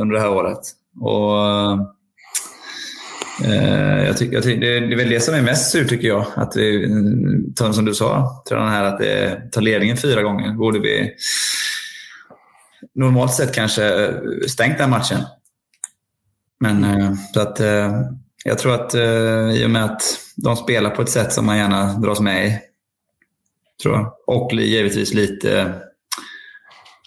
under 0.00 0.14
det 0.14 0.20
här 0.20 0.30
året. 0.30 0.60
Och, 1.00 1.42
eh, 3.44 4.06
jag 4.06 4.16
tycker, 4.16 4.34
jag 4.34 4.44
tycker, 4.44 4.60
det 4.60 4.76
är 4.76 4.96
väl 4.96 5.10
det 5.10 5.20
som 5.20 5.34
är 5.34 5.42
mest 5.42 5.70
surt 5.70 5.88
tycker 5.88 6.08
jag. 6.08 6.26
Att 6.34 6.56
vi, 6.56 6.88
som 7.72 7.84
du 7.84 7.94
sa, 7.94 8.42
tränaren 8.48 8.72
här, 8.72 8.84
att 8.84 8.98
det 8.98 9.52
tar 9.52 9.60
ledningen 9.60 9.96
fyra 9.96 10.22
gånger. 10.22 10.52
Borde 10.52 10.78
vi 10.78 11.14
normalt 12.94 13.34
sett 13.34 13.54
kanske 13.54 14.04
eh, 14.04 14.14
stängt 14.48 14.78
den 14.78 14.90
matchen. 14.90 15.20
Men 16.60 16.84
eh, 16.84 17.12
så 17.34 17.40
att 17.40 17.60
eh, 17.60 18.00
jag 18.44 18.58
tror 18.58 18.74
att 18.74 18.94
eh, 18.94 19.50
i 19.50 19.66
och 19.66 19.70
med 19.70 19.84
att 19.84 20.02
de 20.36 20.56
spelar 20.56 20.90
på 20.90 21.02
ett 21.02 21.10
sätt 21.10 21.32
som 21.32 21.46
man 21.46 21.58
gärna 21.58 21.92
dras 21.92 22.20
med 22.20 22.46
i. 22.46 22.58
Tror 23.82 23.94
jag. 23.94 24.12
Och 24.26 24.52
givetvis 24.52 25.14
lite 25.14 25.60
eh, 25.60 25.70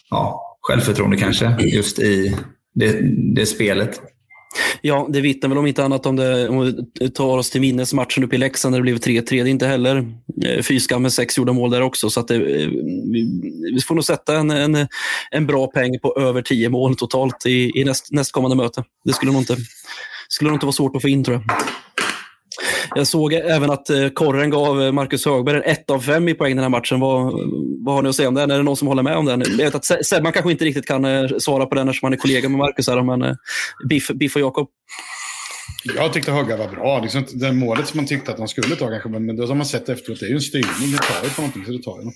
ja, 0.09 0.57
självförtroende 0.61 1.17
kanske 1.17 1.57
just 1.59 1.99
i 1.99 2.37
det, 2.73 2.99
det 3.35 3.45
spelet. 3.45 4.01
Ja, 4.81 5.07
det 5.09 5.21
vittnar 5.21 5.49
väl 5.49 5.57
om 5.57 5.67
inte 5.67 5.83
annat 5.83 6.05
om 6.05 6.15
det, 6.15 6.49
om 6.49 6.85
vi 6.99 7.09
tar 7.09 7.37
oss 7.37 7.49
till 7.49 7.61
minnes 7.61 7.93
matchen 7.93 8.23
uppe 8.23 8.35
i 8.35 8.39
Leksand 8.39 8.71
när 8.71 8.79
det 8.79 8.83
blev 8.83 8.97
3-3. 8.97 9.23
Det 9.29 9.37
är 9.37 9.45
inte 9.45 9.67
heller 9.67 10.13
eh, 10.45 10.61
fy 10.61 10.79
skam 10.79 11.01
med 11.01 11.13
sex 11.13 11.37
gjorda 11.37 11.53
mål 11.53 11.71
där 11.71 11.81
också. 11.81 12.09
Så 12.09 12.19
att 12.19 12.27
det, 12.27 12.35
eh, 12.35 12.69
vi, 13.11 13.41
vi 13.73 13.81
får 13.81 13.95
nog 13.95 14.05
sätta 14.05 14.37
en, 14.37 14.51
en, 14.51 14.87
en 15.31 15.47
bra 15.47 15.67
peng 15.67 15.99
på 15.99 16.15
över 16.19 16.41
tio 16.41 16.69
mål 16.69 16.95
totalt 16.95 17.45
i, 17.45 17.71
i 17.79 17.83
näst, 17.83 18.11
nästkommande 18.11 18.57
möte. 18.57 18.83
Det 19.05 19.13
skulle 19.13 19.31
nog, 19.31 19.41
inte, 19.41 19.57
skulle 20.27 20.49
nog 20.49 20.55
inte 20.55 20.65
vara 20.65 20.73
svårt 20.73 20.95
att 20.95 21.01
få 21.01 21.09
in 21.09 21.23
tror 21.23 21.43
jag. 21.47 21.57
Jag 22.95 23.07
såg 23.07 23.33
även 23.33 23.71
att 23.71 23.89
eh, 23.89 24.07
Korren 24.09 24.49
gav 24.49 24.81
eh, 24.81 24.91
Marcus 24.91 25.25
Högberg 25.25 25.57
en 25.57 25.63
1 25.63 25.89
av 25.89 25.99
5 25.99 26.29
i 26.29 26.33
poäng 26.33 26.55
den 26.55 26.63
här 26.63 26.69
matchen. 26.69 26.99
Vad, 26.99 27.33
vad 27.85 27.95
har 27.95 28.01
ni 28.01 28.09
att 28.09 28.15
säga 28.15 28.27
om 28.27 28.33
den? 28.35 28.51
Är 28.51 28.57
det 28.57 28.63
någon 28.63 28.77
som 28.77 28.87
håller 28.87 29.03
med 29.03 29.17
om 29.17 29.25
den? 29.25 29.43
Jag 29.47 29.57
vet 29.57 29.75
att 29.75 29.85
Se- 29.85 30.03
Sebban 30.03 30.31
kanske 30.31 30.51
inte 30.51 30.65
riktigt 30.65 30.85
kan 30.85 31.05
eh, 31.05 31.27
svara 31.39 31.65
på 31.65 31.75
den 31.75 31.89
eftersom 31.89 32.05
han 32.07 32.13
är 32.13 32.17
kollega 32.17 32.49
med 32.49 32.57
Marcus. 32.57 32.87
Här, 32.87 33.01
men 33.17 33.37
Biff, 33.89 34.07
Biff 34.07 34.35
och 34.35 34.41
Jakob. 34.41 34.67
Jag 35.95 36.13
tyckte 36.13 36.31
Högga 36.31 36.57
var 36.57 36.67
bra. 36.67 36.99
Liksom, 37.01 37.25
det 37.33 37.51
målet 37.53 37.87
som 37.87 37.97
man 37.97 38.05
tyckte 38.07 38.31
att 38.31 38.39
han 38.39 38.47
skulle 38.47 38.75
ta 38.75 38.89
kanske, 38.89 39.09
men 39.09 39.35
det 39.35 39.47
som 39.47 39.57
man 39.57 39.65
sett 39.67 39.89
efteråt, 39.89 40.19
det 40.19 40.25
är 40.25 40.29
ju 40.29 40.35
en 40.35 40.41
styrning. 40.41 40.91
Det 40.91 40.97
tar 40.97 41.23
ju 41.23 41.29
på 41.29 41.41
någonting, 41.41 41.65
så 41.65 41.71
det 41.71 41.83
tar 41.83 41.99
ju 41.99 42.05
något. 42.05 42.13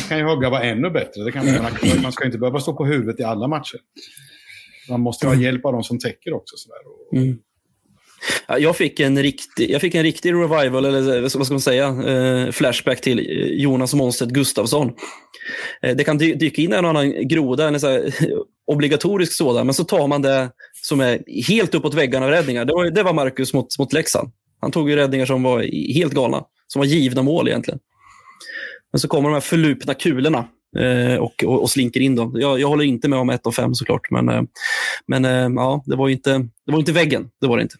Sen 0.00 0.08
kan 0.08 0.18
ju 0.18 0.24
Högga 0.24 0.50
vara 0.50 0.62
ännu 0.62 0.90
bättre. 0.90 1.24
Det 1.24 1.32
kan 1.32 1.46
man, 1.46 2.02
man 2.02 2.12
ska 2.12 2.24
inte 2.26 2.38
behöva 2.38 2.60
stå 2.60 2.72
på 2.76 2.84
huvudet 2.86 3.20
i 3.20 3.22
alla 3.24 3.48
matcher. 3.48 3.78
Man 4.88 5.00
måste 5.00 5.26
ha 5.26 5.34
hjälp 5.34 5.64
av 5.64 5.72
de 5.72 5.82
som 5.84 5.98
täcker 5.98 6.32
också. 6.32 6.56
Sådär. 6.56 6.78
Och, 6.86 7.16
Mm. 7.18 7.36
Jag 8.58 8.76
fick, 8.76 9.00
en 9.00 9.22
riktig, 9.22 9.70
jag 9.70 9.80
fick 9.80 9.94
en 9.94 10.02
riktig 10.02 10.32
revival, 10.32 10.84
eller 10.84 11.16
eh, 11.16 11.20
vad 11.22 11.30
ska 11.30 11.54
man 11.54 11.60
säga, 11.60 11.86
eh, 11.86 12.50
flashback 12.50 13.00
till 13.00 13.18
eh, 13.18 13.46
Jonas 13.62 13.94
Månstedt 13.94 14.30
Gustafsson. 14.32 14.92
Eh, 15.82 15.96
det 15.96 16.04
kan 16.04 16.18
dy- 16.18 16.34
dyka 16.34 16.62
in 16.62 16.72
en 16.72 16.84
annan 16.84 17.28
groda, 17.28 17.68
en 17.68 17.80
så 17.80 17.88
här, 17.88 17.98
eh, 18.06 18.38
obligatorisk 18.66 19.32
sådan, 19.32 19.66
men 19.66 19.74
så 19.74 19.84
tar 19.84 20.08
man 20.08 20.22
det 20.22 20.50
som 20.82 21.00
är 21.00 21.22
helt 21.48 21.74
uppåt 21.74 21.94
väggarna 21.94 22.26
av 22.26 22.32
räddningar. 22.32 22.64
Det 22.64 22.72
var, 22.72 22.90
det 22.90 23.02
var 23.02 23.12
Marcus 23.12 23.52
mot, 23.52 23.78
mot 23.78 23.92
Leksand. 23.92 24.30
Han 24.60 24.70
tog 24.70 24.90
ju 24.90 24.96
räddningar 24.96 25.26
som 25.26 25.42
var 25.42 25.62
helt 25.94 26.12
galna, 26.14 26.44
som 26.66 26.80
var 26.80 26.86
givna 26.86 27.22
mål 27.22 27.48
egentligen. 27.48 27.80
Men 28.92 29.00
så 29.00 29.08
kommer 29.08 29.28
de 29.28 29.34
här 29.34 29.40
förlupna 29.40 29.94
kulorna 29.94 30.48
eh, 30.78 31.16
och, 31.16 31.44
och, 31.44 31.62
och 31.62 31.70
slinker 31.70 32.00
in 32.00 32.14
dem. 32.16 32.32
Jag, 32.36 32.60
jag 32.60 32.68
håller 32.68 32.84
inte 32.84 33.08
med 33.08 33.18
om 33.18 33.30
ett 33.30 33.46
av 33.46 33.52
fem 33.52 33.74
såklart, 33.74 34.10
men, 34.10 34.48
men 35.06 35.54
ja, 35.54 35.82
det 35.86 35.96
var 35.96 36.08
ju 36.08 36.14
inte, 36.14 36.38
det 36.66 36.72
var 36.72 36.78
inte 36.78 36.92
väggen. 36.92 37.28
Det 37.40 37.46
var 37.46 37.56
det 37.56 37.62
inte. 37.62 37.76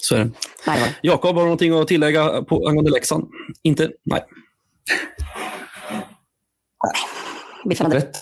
Så 0.00 0.14
är 0.14 0.18
det. 0.18 0.30
Nej. 0.66 0.96
Jakob, 1.02 1.34
har 1.34 1.42
du 1.42 1.46
någonting 1.46 1.72
att 1.72 1.88
tillägga 1.88 2.42
på, 2.42 2.68
angående 2.68 2.90
Leksand? 2.90 3.28
Inte? 3.62 3.90
Nej. 4.04 4.24
Hade 7.78 7.96
Rätt. 7.96 8.16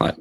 Nej. 0.00 0.14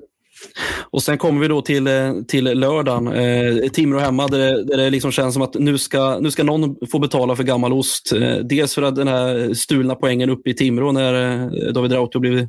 Och 0.92 1.04
sen 1.04 1.18
kommer 1.18 1.42
vi 1.42 1.48
då 1.48 1.62
till, 1.62 1.88
eh, 1.88 2.14
till 2.28 2.44
lördagen. 2.44 3.08
Eh, 3.08 3.70
Timrå 3.70 4.00
hemma 4.00 4.28
där 4.28 4.40
det, 4.40 4.64
där 4.64 4.78
det 4.78 4.90
liksom 4.90 5.12
känns 5.12 5.34
som 5.34 5.44
att 5.44 5.54
nu 5.54 5.78
ska, 5.78 6.20
nu 6.20 6.32
ska 6.32 6.44
någon 6.44 6.76
få 6.92 7.00
betala 7.00 7.36
för 7.36 7.44
gammal 7.44 7.74
ost. 7.74 8.14
Eh, 8.14 8.36
dels 8.36 8.76
för 8.76 8.82
att 8.82 8.96
den 8.96 9.08
här 9.08 9.54
stulna 9.54 9.96
poängen 9.96 10.30
uppe 10.30 10.50
i 10.50 10.54
Timrå 10.54 10.92
när 10.92 11.14
eh, 11.14 11.74
David 11.74 11.92
Rauto 11.92 12.20
blev 12.20 12.48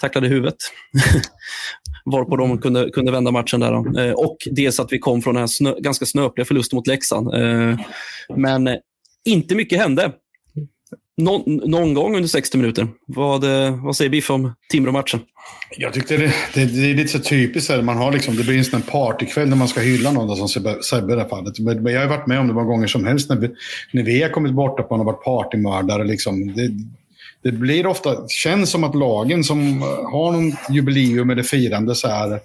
tacklad 0.00 0.24
i 0.24 0.28
huvudet. 0.28 0.56
Varpå 2.06 2.36
de 2.36 2.58
kunde, 2.58 2.90
kunde 2.90 3.12
vända 3.12 3.30
matchen 3.30 3.60
där. 3.60 3.72
Då. 3.72 4.00
Eh, 4.00 4.12
och 4.12 4.36
dels 4.50 4.80
att 4.80 4.92
vi 4.92 4.98
kom 4.98 5.22
från 5.22 5.34
den 5.34 5.42
här 5.42 5.46
snö, 5.46 5.74
ganska 5.80 6.06
snöpliga 6.06 6.44
förlusten 6.44 6.76
mot 6.76 6.86
Leksand. 6.86 7.34
Eh, 7.34 7.78
men 8.36 8.68
inte 9.24 9.54
mycket 9.54 9.78
hände. 9.78 10.12
Någon, 11.16 11.42
någon 11.46 11.94
gång 11.94 12.16
under 12.16 12.28
60 12.28 12.58
minuter. 12.58 12.88
Vad, 13.06 13.44
eh, 13.44 13.84
vad 13.84 13.96
säger 13.96 14.10
Biff 14.10 14.30
om 14.30 14.52
Timrå-matchen? 14.70 15.20
Jag 15.78 15.92
tyckte 15.92 16.16
det, 16.16 16.32
det, 16.54 16.64
det 16.64 16.90
är 16.90 16.94
lite 16.94 17.08
så 17.08 17.18
typiskt. 17.18 17.70
Här. 17.70 17.82
Man 17.82 17.96
har 17.96 18.12
liksom, 18.12 18.36
det 18.36 18.42
blir 18.42 18.58
en 18.58 18.64
sån 18.64 18.82
partykväll 18.82 19.48
när 19.48 19.56
man 19.56 19.68
ska 19.68 19.80
hylla 19.80 20.12
någon 20.12 20.36
som 20.36 20.48
Sebbe 20.82 21.12
i 21.12 21.16
det 21.16 21.22
här 21.22 21.28
fallet. 21.28 21.58
Men, 21.58 21.86
jag 21.86 22.00
har 22.00 22.08
varit 22.08 22.26
med 22.26 22.40
om 22.40 22.48
det 22.48 22.54
många 22.54 22.66
gånger 22.66 22.86
som 22.86 23.06
helst 23.06 23.28
när 23.28 23.36
vi, 23.36 23.50
när 23.92 24.02
vi 24.02 24.22
har 24.22 24.28
kommit 24.28 24.52
borta 24.52 24.82
på 24.82 24.94
och 24.94 25.04
varit 25.04 25.24
partymördare. 25.24 26.04
Liksom. 26.04 26.54
Det, 26.54 26.70
det 27.46 27.52
blir 27.52 27.86
ofta, 27.86 28.28
känns 28.28 28.70
som 28.70 28.84
att 28.84 28.94
lagen 28.94 29.44
som 29.44 29.82
eh, 29.82 30.10
har 30.12 30.32
någon 30.32 30.52
jubileum 30.70 31.30
eller 31.30 31.42
firande 31.42 31.94
så 31.94 32.08
här, 32.08 32.40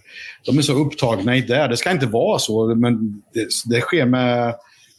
de 0.45 0.57
är 0.57 0.61
så 0.61 0.73
upptagna 0.73 1.37
i 1.37 1.41
det. 1.41 1.67
Det 1.67 1.77
ska 1.77 1.91
inte 1.91 2.05
vara 2.05 2.39
så, 2.39 2.75
men 2.75 3.21
det, 3.33 3.47
det 3.75 3.81
sker 3.81 4.05
med 4.05 4.53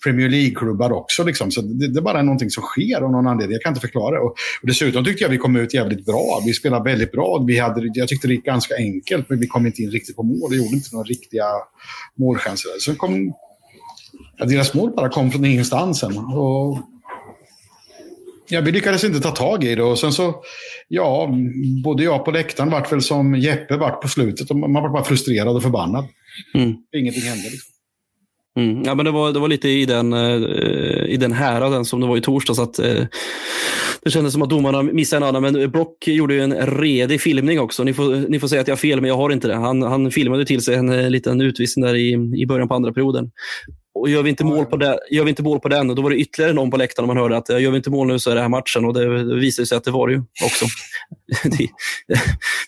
Premier 0.05 0.29
League-klubbar 0.29 0.93
också. 0.93 1.25
Liksom. 1.25 1.51
Så 1.51 1.61
det, 1.61 1.89
det 1.89 1.99
är 1.99 2.03
bara 2.03 2.23
någonting 2.23 2.51
som 2.51 2.63
sker 2.63 3.01
av 3.01 3.11
någon 3.11 3.27
anledning. 3.27 3.53
Jag 3.53 3.63
kan 3.63 3.71
inte 3.71 3.81
förklara 3.81 4.15
det. 4.15 4.21
Och, 4.21 4.31
och 4.63 4.67
dessutom 4.67 5.05
tyckte 5.05 5.25
jag 5.25 5.31
vi 5.31 5.39
kom 5.39 5.57
ut 5.57 5.75
jävligt 5.75 6.07
bra. 6.07 6.43
Vi 6.47 6.53
spelade 6.53 6.91
väldigt 6.91 7.13
bra. 7.13 7.45
Vi 7.47 7.59
hade, 7.59 7.91
jag 7.95 8.09
tyckte 8.09 8.29
det 8.29 8.35
gick 8.35 8.45
ganska 8.45 8.75
enkelt, 8.77 9.29
men 9.29 9.41
vi 9.41 9.47
kom 9.47 9.67
inte 9.67 9.83
in 9.83 9.91
riktigt 9.91 10.17
på 10.17 10.23
mål. 10.23 10.51
Vi 10.51 10.57
gjorde 10.57 10.77
inte 10.77 10.89
några 10.93 11.05
riktiga 11.05 11.45
målchanser. 12.19 12.71
Så 12.79 12.95
kom, 12.95 13.35
ja, 14.39 14.45
deras 14.45 14.75
mål 14.75 14.91
bara 14.97 15.09
kom 15.09 15.31
från 15.31 15.45
ingenstans. 15.45 16.03
Och, 16.03 16.92
ja, 18.53 18.61
vi 18.61 18.73
lyckades 18.73 19.05
inte 19.05 19.21
ta 19.21 19.31
tag 19.31 19.65
i 19.65 19.75
det. 19.75 19.83
Och 19.83 19.99
sen 19.99 20.13
så, 20.13 20.35
ja, 20.89 21.31
både 21.85 22.05
jag 22.05 22.25
på 22.25 22.31
läktaren 22.31 22.71
vart 22.71 22.93
väl 22.93 23.03
som 23.03 23.35
Jeppe 23.35 23.77
vart 23.77 24.03
på 24.03 24.09
slutet. 24.09 24.51
Och 24.51 24.57
Man 24.57 24.73
var 24.73 24.89
bara 24.89 25.05
frustrerad 25.05 25.57
och 25.57 25.63
förbannad. 25.63 26.05
Mm. 26.55 26.75
Ingenting 26.97 27.23
hände. 27.23 27.45
Liksom. 27.45 27.73
Mm. 28.59 28.83
Ja, 28.85 28.95
men 28.95 29.05
det, 29.05 29.11
var, 29.11 29.33
det 29.33 29.39
var 29.39 29.49
lite 29.49 29.69
i 29.69 29.87
den, 29.87 30.13
eh, 30.13 31.07
i 31.07 31.17
den 31.17 31.33
häraden 31.33 31.85
som 31.85 32.01
det 32.01 32.07
var 32.07 32.17
i 32.17 32.21
torsdags. 32.21 32.59
Att, 32.59 32.79
eh, 32.79 33.05
det 34.03 34.11
kändes 34.11 34.33
som 34.33 34.43
att 34.43 34.51
domarna 34.51 34.83
missade 34.83 35.27
en 35.27 35.37
annan, 35.37 35.43
men 35.43 35.71
Brock 35.71 36.09
gjorde 36.09 36.35
ju 36.35 36.41
en 36.41 36.67
redig 36.67 37.21
filmning 37.21 37.61
också. 37.61 37.85
Ni 37.85 37.95
får, 37.95 38.29
ni 38.29 38.41
får 38.41 38.49
säga 38.49 38.61
att 38.61 38.69
jag 38.69 38.75
har 38.75 38.79
fel, 38.79 39.01
men 39.01 39.09
jag 39.09 39.17
har 39.17 39.31
inte 39.31 39.49
det. 39.49 39.55
Han, 39.55 39.83
han 39.83 40.11
filmade 40.11 40.45
till 40.45 40.61
sig 40.61 40.75
en 40.75 40.89
eh, 40.89 41.11
liten 41.11 41.41
utvisning 41.41 41.85
där 41.85 41.95
i, 41.95 42.13
i 42.43 42.47
början 42.47 42.69
på 42.69 42.75
andra 42.75 42.93
perioden. 42.93 43.31
Och 43.95 44.09
gör 44.09 44.23
vi, 44.23 44.31
inte 44.31 44.45
mål 44.45 44.67
på 44.67 44.77
det, 44.77 44.99
gör 45.11 45.25
vi 45.25 45.31
inte 45.31 45.43
mål 45.43 45.61
på 45.61 45.69
den, 45.69 45.91
och 45.91 45.97
då 45.97 46.03
var 46.03 46.11
det 46.11 46.17
ytterligare 46.17 46.53
någon 46.53 46.71
på 46.71 46.77
läktaren 46.77 47.07
man 47.07 47.17
hörde 47.17 47.37
att 47.37 47.49
gör 47.49 47.71
vi 47.71 47.77
inte 47.77 47.91
mål 47.91 48.07
nu 48.07 48.19
så 48.19 48.31
är 48.31 48.35
det 48.35 48.41
här 48.41 48.49
matchen. 48.49 48.85
Och 48.85 48.95
det, 48.95 49.35
visade 49.35 49.67
sig 49.67 49.79
att 49.79 49.85
det 49.85 49.91
var 49.91 50.09
det 50.09 50.15
ju 50.15 50.23
också. 50.45 50.65
det, 51.59 51.69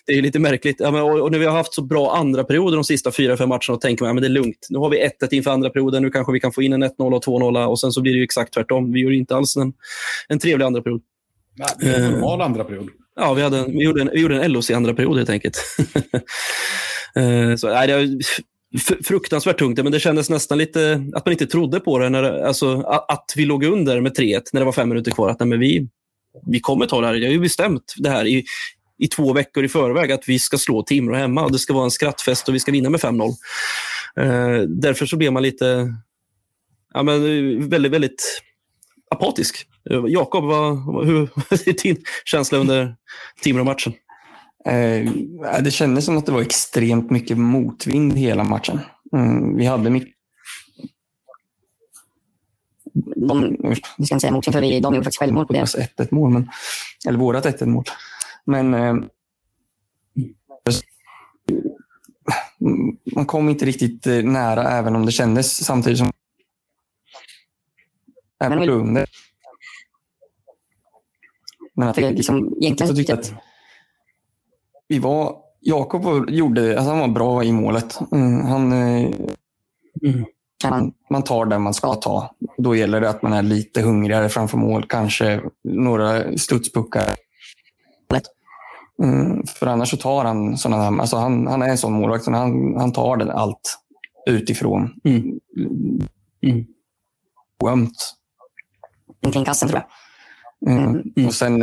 det, 0.05 0.13
är 0.13 0.21
lite 0.21 0.39
märkligt. 0.39 0.75
Ja, 0.79 0.91
men, 0.91 1.01
och, 1.01 1.21
och 1.21 1.31
när 1.31 1.39
vi 1.39 1.45
har 1.45 1.57
haft 1.57 1.73
så 1.73 1.81
bra 1.81 2.15
andra 2.15 2.43
perioder 2.43 2.77
de 2.77 2.83
sista 2.83 3.11
fyra, 3.11 3.37
fem 3.37 3.49
matcherna, 3.49 3.73
och 3.73 3.81
tänker 3.81 4.05
man 4.05 4.17
att 4.17 4.23
ja, 4.23 4.29
det 4.29 4.33
är 4.33 4.41
lugnt. 4.41 4.67
Nu 4.69 4.79
har 4.79 4.89
vi 4.89 4.97
1-1 4.97 5.09
inför 5.31 5.51
andra 5.51 5.69
perioden, 5.69 6.03
nu 6.03 6.09
kanske 6.09 6.33
vi 6.33 6.39
kan 6.39 6.51
få 6.51 6.61
in 6.61 6.73
en 6.73 6.83
1-0 6.83 7.15
och 7.15 7.23
2-0 7.25 7.65
och 7.65 7.79
sen 7.79 7.91
så 7.91 8.01
blir 8.01 8.13
det 8.13 8.17
ju 8.17 8.23
exakt 8.23 8.53
tvärtom. 8.53 8.91
Vi 8.91 8.99
gjorde 8.99 9.15
inte 9.15 9.35
alls 9.35 9.57
en, 9.57 9.73
en 10.27 10.39
trevlig 10.39 10.65
andra 10.65 10.81
period. 10.81 11.01
Nej, 11.55 11.67
det 11.79 11.87
är 11.87 12.05
en 12.05 12.11
normal 12.11 12.41
andra 12.41 12.63
period. 12.63 12.89
Ja, 13.15 13.33
vi, 13.33 13.41
hade, 13.41 13.65
vi, 13.67 13.83
gjorde 13.83 14.01
en, 14.01 14.09
vi 14.13 14.19
gjorde 14.19 14.43
en 14.43 14.51
LOC 14.51 14.71
andra 14.71 14.93
period 14.93 15.17
helt 15.17 15.29
enkelt. 15.29 15.57
så, 17.57 17.67
nej, 17.67 17.87
det, 17.87 18.19
fruktansvärt 19.03 19.59
tungt, 19.59 19.83
men 19.83 19.91
det 19.91 19.99
kändes 19.99 20.29
nästan 20.29 20.57
lite 20.57 21.03
att 21.13 21.25
man 21.25 21.31
inte 21.31 21.47
trodde 21.47 21.79
på 21.79 21.99
det. 21.99 22.09
När, 22.09 22.23
alltså, 22.23 22.81
att 22.81 23.33
vi 23.35 23.45
låg 23.45 23.63
under 23.63 24.01
med 24.01 24.17
3-1 24.17 24.41
när 24.53 24.61
det 24.61 24.65
var 24.65 24.71
fem 24.71 24.89
minuter 24.89 25.11
kvar. 25.11 25.29
Att 25.29 25.39
nej, 25.39 25.49
men 25.49 25.59
vi, 25.59 25.87
vi 26.45 26.59
kommer 26.59 26.85
ta 26.85 27.01
det 27.01 27.07
här. 27.07 27.13
Jag 27.13 27.27
har 27.27 27.33
ju 27.33 27.39
bestämt 27.39 27.93
det 27.97 28.09
här 28.09 28.25
i, 28.25 28.45
i 28.99 29.07
två 29.07 29.33
veckor 29.33 29.63
i 29.63 29.69
förväg 29.69 30.11
att 30.11 30.29
vi 30.29 30.39
ska 30.39 30.57
slå 30.57 30.83
Timrå 30.83 31.15
hemma. 31.15 31.43
Och 31.43 31.51
det 31.51 31.59
ska 31.59 31.73
vara 31.73 31.83
en 31.83 31.91
skrattfest 31.91 32.47
och 32.47 32.55
vi 32.55 32.59
ska 32.59 32.71
vinna 32.71 32.89
med 32.89 32.99
5-0. 32.99 33.29
Eh, 34.19 34.61
därför 34.67 35.05
så 35.05 35.17
blev 35.17 35.33
man 35.33 35.43
lite 35.43 35.93
ja, 36.93 37.03
men, 37.03 37.15
eh, 37.15 37.67
väldigt, 37.67 37.91
väldigt 37.91 38.41
apatisk. 39.11 39.67
Eh, 39.89 40.03
Jakob, 40.07 40.43
hur 41.05 41.29
är 41.49 41.83
din 41.83 42.03
känsla 42.25 42.57
under 42.57 42.95
Timrå-matchen? 43.41 43.93
Eh, 44.65 45.11
det 45.61 45.71
kändes 45.71 46.05
som 46.05 46.17
att 46.17 46.25
det 46.25 46.31
var 46.31 46.41
extremt 46.41 47.09
mycket 47.09 47.37
motvind 47.37 48.17
hela 48.17 48.43
matchen. 48.43 48.79
Mm, 49.13 49.57
vi 49.57 49.65
hade 49.65 49.89
mycket... 49.89 50.15
De, 53.15 53.57
vi 53.97 54.05
ska 54.05 54.15
inte 54.15 54.19
säga 54.19 54.33
motvind, 54.33 54.53
för 54.53 54.61
vi, 54.61 54.79
de 54.79 54.93
gjorde 54.93 55.03
faktiskt 55.03 55.19
självmål 55.19 55.47
på 55.47 55.53
deras 55.53 55.75
1-1 55.75 56.07
mål. 56.11 56.31
Men, 56.31 56.49
eller 57.07 57.19
vårat 57.19 57.45
1-1 57.45 57.65
mål. 57.65 57.83
Men 58.45 58.73
eh, 58.73 58.95
man 63.15 63.25
kom 63.25 63.49
inte 63.49 63.65
riktigt 63.65 64.07
eh, 64.07 64.23
nära, 64.23 64.71
även 64.71 64.95
om 64.95 65.05
det 65.05 65.11
kändes 65.11 65.65
samtidigt 65.65 65.99
som... 65.99 66.11
Även 68.39 68.69
under. 68.69 69.05
Men 71.73 71.87
att, 71.87 71.97
liksom, 71.97 72.57
egentligen 72.61 72.87
så 72.87 72.95
tyckte 72.95 73.13
att 73.13 73.33
vi 74.87 74.99
var, 74.99 75.35
Jakob 75.61 76.29
gjorde, 76.29 76.77
alltså 76.77 76.91
han 76.91 76.99
var 76.99 77.07
bra 77.07 77.43
i 77.43 77.51
målet. 77.51 77.99
Mm, 78.11 78.45
han, 78.45 78.71
eh, 78.71 79.11
mm. 80.03 80.25
man, 80.69 80.93
man 81.09 81.23
tar 81.23 81.45
det 81.45 81.59
man 81.59 81.73
ska 81.73 81.93
ta. 81.93 82.35
Då 82.57 82.75
gäller 82.75 83.01
det 83.01 83.09
att 83.09 83.21
man 83.21 83.33
är 83.33 83.43
lite 83.43 83.81
hungrigare 83.81 84.29
framför 84.29 84.57
mål. 84.57 84.85
Kanske 84.87 85.41
några 85.63 86.37
studspuckar. 86.37 87.15
Mm, 89.03 89.43
för 89.47 89.67
annars 89.67 89.89
så 89.89 89.97
tar 89.97 90.25
han 90.25 90.57
sådana 90.57 90.83
här, 90.83 90.99
alltså 90.99 91.17
han, 91.17 91.47
han 91.47 91.61
är 91.61 91.69
en 91.69 91.77
sån 91.77 91.93
målvakt. 91.93 92.25
Han, 92.25 92.75
han 92.77 92.91
tar 92.91 93.17
det 93.17 93.33
allt 93.33 93.79
utifrån. 94.29 94.89
Mm. 95.03 95.39
Mm. 96.43 96.65
Ömt. 97.67 98.15
Omkring 99.25 99.45
kassen 99.45 99.69
tror 99.69 99.81
jag. 99.81 99.89
Mm. 100.67 100.83
Mm. 101.15 101.27
Och 101.27 101.33
sen, 101.33 101.61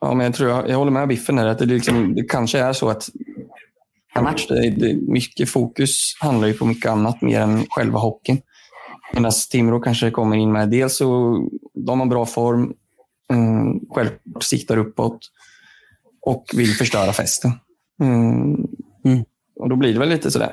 ja, 0.00 0.14
men 0.14 0.20
jag, 0.20 0.34
tror 0.34 0.50
jag, 0.50 0.68
jag 0.68 0.76
håller 0.76 0.90
med 0.90 1.08
Biffen 1.08 1.38
här, 1.38 1.46
att 1.46 1.58
det, 1.58 1.66
liksom, 1.66 2.14
det 2.14 2.22
kanske 2.22 2.58
är 2.58 2.72
så 2.72 2.88
att 2.88 3.10
en 4.14 4.24
match, 4.24 4.46
det, 4.48 4.70
det, 4.70 4.94
mycket 4.94 5.48
fokus 5.48 6.16
handlar 6.20 6.48
ju 6.48 6.54
på 6.54 6.66
mycket 6.66 6.90
annat 6.90 7.22
mer 7.22 7.40
än 7.40 7.66
själva 7.70 7.98
hockeyn. 7.98 8.42
Medan 9.14 9.32
Timrå 9.50 9.80
kanske 9.80 10.10
kommer 10.10 10.36
in 10.36 10.52
med, 10.52 10.70
dels 10.70 10.96
så 10.96 11.38
de 11.74 12.00
har 12.00 12.06
bra 12.06 12.26
form, 12.26 12.74
mm, 13.30 13.80
självklart 13.90 14.42
siktar 14.42 14.76
uppåt 14.76 15.18
och 16.20 16.44
vill 16.54 16.74
förstöra 16.74 17.12
festen. 17.12 17.50
Mm. 18.00 18.66
Mm. 19.04 19.24
Och 19.56 19.68
då 19.68 19.76
blir 19.76 19.92
det 19.92 19.98
väl 19.98 20.08
lite 20.08 20.30
sådär. 20.30 20.52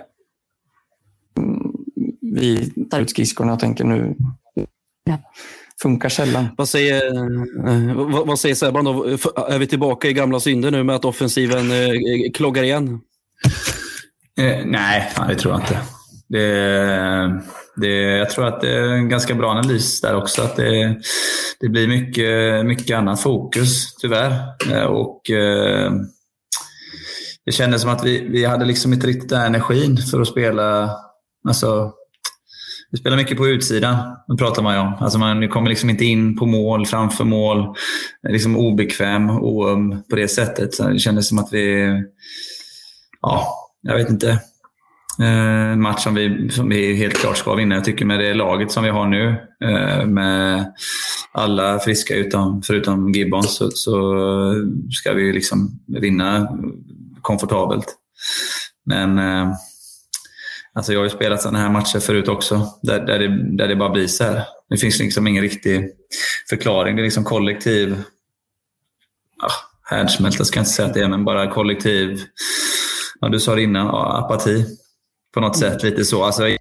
Mm, 1.38 1.72
vi 2.22 2.72
tar 2.90 3.00
ut 3.00 3.10
skridskorna 3.10 3.54
och 3.54 3.60
tänker 3.60 3.84
nu, 3.84 4.16
ja 5.04 5.18
funkar 5.82 6.10
sällan. 6.10 6.48
Vad 6.58 6.70
säger, 6.70 7.18
eh, 7.68 7.96
vad, 7.96 8.28
vad 8.28 8.40
säger 8.40 8.56
Sebban 8.56 8.86
då? 8.86 9.04
Är 9.50 9.60
vi 9.60 9.68
tillbaka 9.68 10.08
i 10.08 10.14
gamla 10.14 10.40
synder 10.40 10.72
nu 10.72 10.84
med 10.84 10.96
att 10.96 11.06
offensiven 11.06 11.72
eh, 11.72 11.92
kloggar 12.34 12.64
igen? 12.64 13.00
Eh, 14.40 14.66
nej, 14.66 15.12
det 15.28 15.36
tror 15.36 15.54
jag 15.54 15.62
inte. 15.62 15.80
Det, 16.30 17.42
det, 17.76 18.18
jag 18.18 18.30
tror 18.30 18.48
att 18.48 18.62
det 18.62 18.70
är 18.70 18.88
en 18.88 19.10
ganska 19.10 19.36
bra 19.36 19.52
analys 19.52 20.02
där 20.02 20.16
också. 20.16 20.42
Att 20.42 20.56
det, 20.56 21.02
det 21.60 21.70
blir 21.70 21.88
mycket, 21.88 22.66
mycket 22.66 22.98
annat 22.98 23.22
fokus, 23.22 23.96
tyvärr. 23.96 24.34
Eh, 24.72 24.84
och, 24.84 25.30
eh, 25.30 25.92
det 27.46 27.52
kändes 27.52 27.82
som 27.82 27.92
att 27.92 28.06
vi, 28.06 28.28
vi 28.30 28.46
hade 28.46 28.66
liksom 28.66 28.94
inte 28.94 29.08
riktigt 29.08 29.30
den 29.30 29.42
energin 29.42 29.98
för 29.98 30.22
att 30.22 30.28
spela 30.28 30.96
alltså, 31.48 31.94
vi 32.92 32.98
spelar 32.98 33.18
mycket 33.18 33.38
på 33.38 33.48
utsidan, 33.48 33.96
det 34.28 34.38
pratar 34.38 34.64
man 34.64 34.74
ju 34.74 34.80
om. 34.80 34.94
Alltså 35.00 35.20
man 35.20 35.50
kommer 35.50 35.70
liksom 35.70 35.90
inte 35.90 36.06
in 36.06 36.38
på 36.38 36.46
mål, 36.46 36.86
framför 36.86 37.24
mål. 37.24 37.76
Liksom 38.30 38.58
obekväm, 38.58 39.30
oöm 39.30 40.04
på 40.10 40.16
det 40.16 40.28
sättet. 40.28 40.74
Så 40.74 40.88
det 40.88 41.00
kändes 41.00 41.28
som 41.28 41.40
att 41.40 41.54
vi... 41.54 41.88
Ja, 43.22 43.48
jag 43.82 43.96
vet 43.96 44.10
inte. 44.10 44.30
Eh, 45.20 45.72
en 45.72 45.82
match 45.82 46.04
som 46.04 46.14
vi, 46.14 46.50
som 46.50 46.70
vi 46.70 46.96
helt 46.96 47.18
klart 47.18 47.38
ska 47.38 47.56
vinna. 47.56 47.76
Jag 47.76 47.84
tycker 47.84 48.06
med 48.06 48.20
det 48.20 48.34
laget 48.34 48.72
som 48.72 48.84
vi 48.84 48.90
har 48.90 49.08
nu, 49.08 49.36
eh, 49.64 50.06
med 50.06 50.74
alla 51.32 51.80
friska 51.80 52.16
utom, 52.16 52.62
förutom 52.62 53.12
Gibbons, 53.12 53.56
så, 53.56 53.72
så 53.72 54.16
ska 54.92 55.14
vi 55.14 55.34
liksom 55.34 55.80
vinna 55.88 56.48
komfortabelt. 57.22 57.96
Men 58.86 59.20
eh, 59.20 59.54
Alltså 60.74 60.94
jag 60.94 61.00
har 61.00 61.04
ju 61.04 61.10
spelat 61.10 61.42
sådana 61.42 61.60
här 61.60 61.70
matcher 61.70 62.00
förut 62.00 62.28
också, 62.28 62.68
där, 62.82 63.00
där, 63.06 63.20
det, 63.20 63.58
där 63.58 63.68
det 63.68 63.76
bara 63.76 63.90
blir 63.90 64.08
så 64.08 64.24
här. 64.24 64.44
Det 64.70 64.78
finns 64.78 65.00
liksom 65.00 65.28
ingen 65.28 65.44
riktig 65.44 65.90
förklaring. 66.50 66.96
Det 66.96 67.02
är 67.02 67.04
liksom 67.04 67.24
kollektiv... 67.24 68.02
Ah, 69.44 69.52
härdsmälta 69.96 70.46
ska 70.46 70.58
jag 70.58 70.62
inte 70.62 70.72
säga 70.72 70.88
att 70.88 70.94
det 70.94 71.02
är, 71.02 71.10
men 71.10 71.26
bara 71.26 71.52
kollektiv... 71.52 72.20
Ja, 73.20 73.30
du 73.30 73.40
sa 73.40 73.56
det 73.56 73.62
innan, 73.62 73.86
ja, 73.86 74.18
apati. 74.18 74.66
På 75.34 75.40
något 75.40 75.58
sätt, 75.58 75.84
lite 75.84 76.06
så. 76.06 76.24
Alltså, 76.24 76.48
eh, 76.48 76.58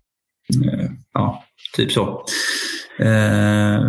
ja, 1.13 1.45
typ 1.77 1.93
så. 1.93 2.25
Eh, 2.99 3.81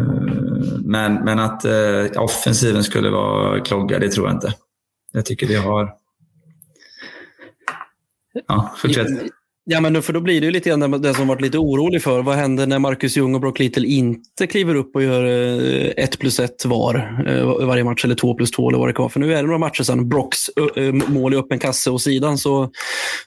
men, 0.83 1.13
men 1.13 1.39
att 1.39 1.65
eh, 1.65 2.05
offensiven 2.23 2.83
skulle 2.83 3.09
vara 3.09 3.59
kloggad, 3.59 4.01
det 4.01 4.09
tror 4.09 4.27
jag 4.27 4.35
inte. 4.35 4.53
Jag 5.11 5.25
tycker 5.25 5.47
vi 5.47 5.55
har... 5.55 5.93
Ja, 8.47 8.75
fortsätt. 8.77 9.07
Ja, 9.65 9.81
men 9.81 10.01
för 10.01 10.13
då 10.13 10.21
blir 10.21 10.41
det 10.41 10.45
ju 10.45 10.51
lite 10.51 10.69
grann 10.69 11.01
det 11.01 11.13
som 11.13 11.27
varit 11.27 11.41
lite 11.41 11.57
orolig 11.57 12.03
för. 12.03 12.21
Vad 12.21 12.35
händer 12.35 12.67
när 12.67 12.79
Marcus 12.79 13.17
Ljung 13.17 13.35
och 13.35 13.41
Brock 13.41 13.59
Little 13.59 13.87
inte 13.87 14.47
kliver 14.47 14.75
upp 14.75 14.95
och 14.95 15.03
gör 15.03 15.23
eh, 15.23 16.03
ett 16.03 16.19
plus 16.19 16.39
ett 16.39 16.65
var 16.65 17.23
eh, 17.27 17.67
varje 17.67 17.83
match, 17.83 18.05
eller 18.05 18.15
två 18.15 18.33
plus 18.33 18.51
två 18.51 18.69
eller 18.69 18.79
vad 18.79 18.89
det 18.89 18.93
kan 18.93 19.03
vara. 19.03 19.11
För 19.11 19.19
nu 19.19 19.33
är 19.33 19.35
det 19.35 19.41
några 19.41 19.57
matcher 19.57 19.83
sedan 19.83 20.09
Brocks 20.09 20.49
mål 21.07 21.33
i 21.33 21.37
öppen 21.37 21.59
kasse 21.59 21.89
och 21.89 22.01
sidan, 22.01 22.37
så, 22.37 22.71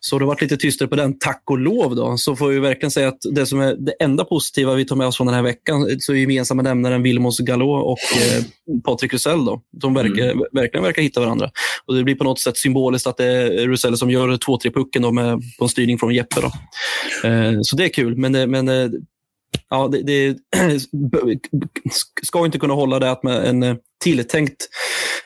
så 0.01 0.19
det 0.19 0.25
har 0.25 0.27
varit 0.27 0.43
lite 0.43 0.57
tystare 0.57 0.89
på 0.89 0.97
den. 0.97 1.19
Tack 1.19 1.43
och 1.51 1.59
lov 1.59 1.97
då, 1.97 2.17
så 2.17 2.37
får 2.37 2.49
vi 2.49 2.59
verkligen 2.59 2.91
säga 2.91 3.09
att 3.09 3.19
det 3.35 3.47
som 3.47 3.61
är 3.61 3.75
det 3.75 3.93
enda 4.01 4.25
positiva 4.25 4.75
vi 4.75 4.85
tar 4.85 4.97
med 4.97 5.07
oss 5.07 5.17
från 5.17 5.27
den 5.27 5.37
här 5.37 5.43
veckan, 5.43 5.87
så 5.99 6.13
är 6.13 6.17
gemensamma 6.17 6.63
nämnaren 6.63 7.03
Vilmos 7.03 7.39
Gallo 7.39 7.71
och 7.71 7.99
eh, 8.17 8.45
Patrik 8.85 9.13
Rusell. 9.13 9.45
Då. 9.45 9.63
De 9.81 9.95
verkar, 9.95 10.31
mm. 10.31 10.45
verkligen 10.53 10.85
verkar 10.85 11.03
hitta 11.03 11.21
varandra. 11.21 11.51
Och 11.87 11.95
Det 11.95 12.05
blir 12.05 12.15
på 12.15 12.25
något 12.25 12.41
sätt 12.41 12.57
symboliskt 12.57 13.07
att 13.07 13.17
det 13.17 13.27
är 13.27 13.69
Rusell 13.69 13.97
som 13.97 14.11
gör 14.11 14.29
2-3 14.29 14.73
pucken 14.75 15.15
med, 15.15 15.41
på 15.59 15.65
en 15.65 15.69
styrning 15.69 15.99
från 15.99 16.15
Jeppe. 16.25 16.41
Då. 16.41 17.29
Eh, 17.29 17.61
så 17.63 17.77
det 17.77 17.85
är 17.85 17.89
kul, 17.89 18.17
men, 18.17 18.35
eh, 18.35 18.47
men 18.47 18.69
eh, 18.69 18.91
ja, 19.71 19.89
det, 19.89 20.03
det, 20.03 20.37
ska 22.23 22.45
inte 22.45 22.59
kunna 22.59 22.75
hålla 22.75 22.99
det 22.99 23.11
att 23.11 23.23
med 23.23 23.47
en 23.47 23.63
eh, 23.63 23.77
tilltänkt, 24.03 24.69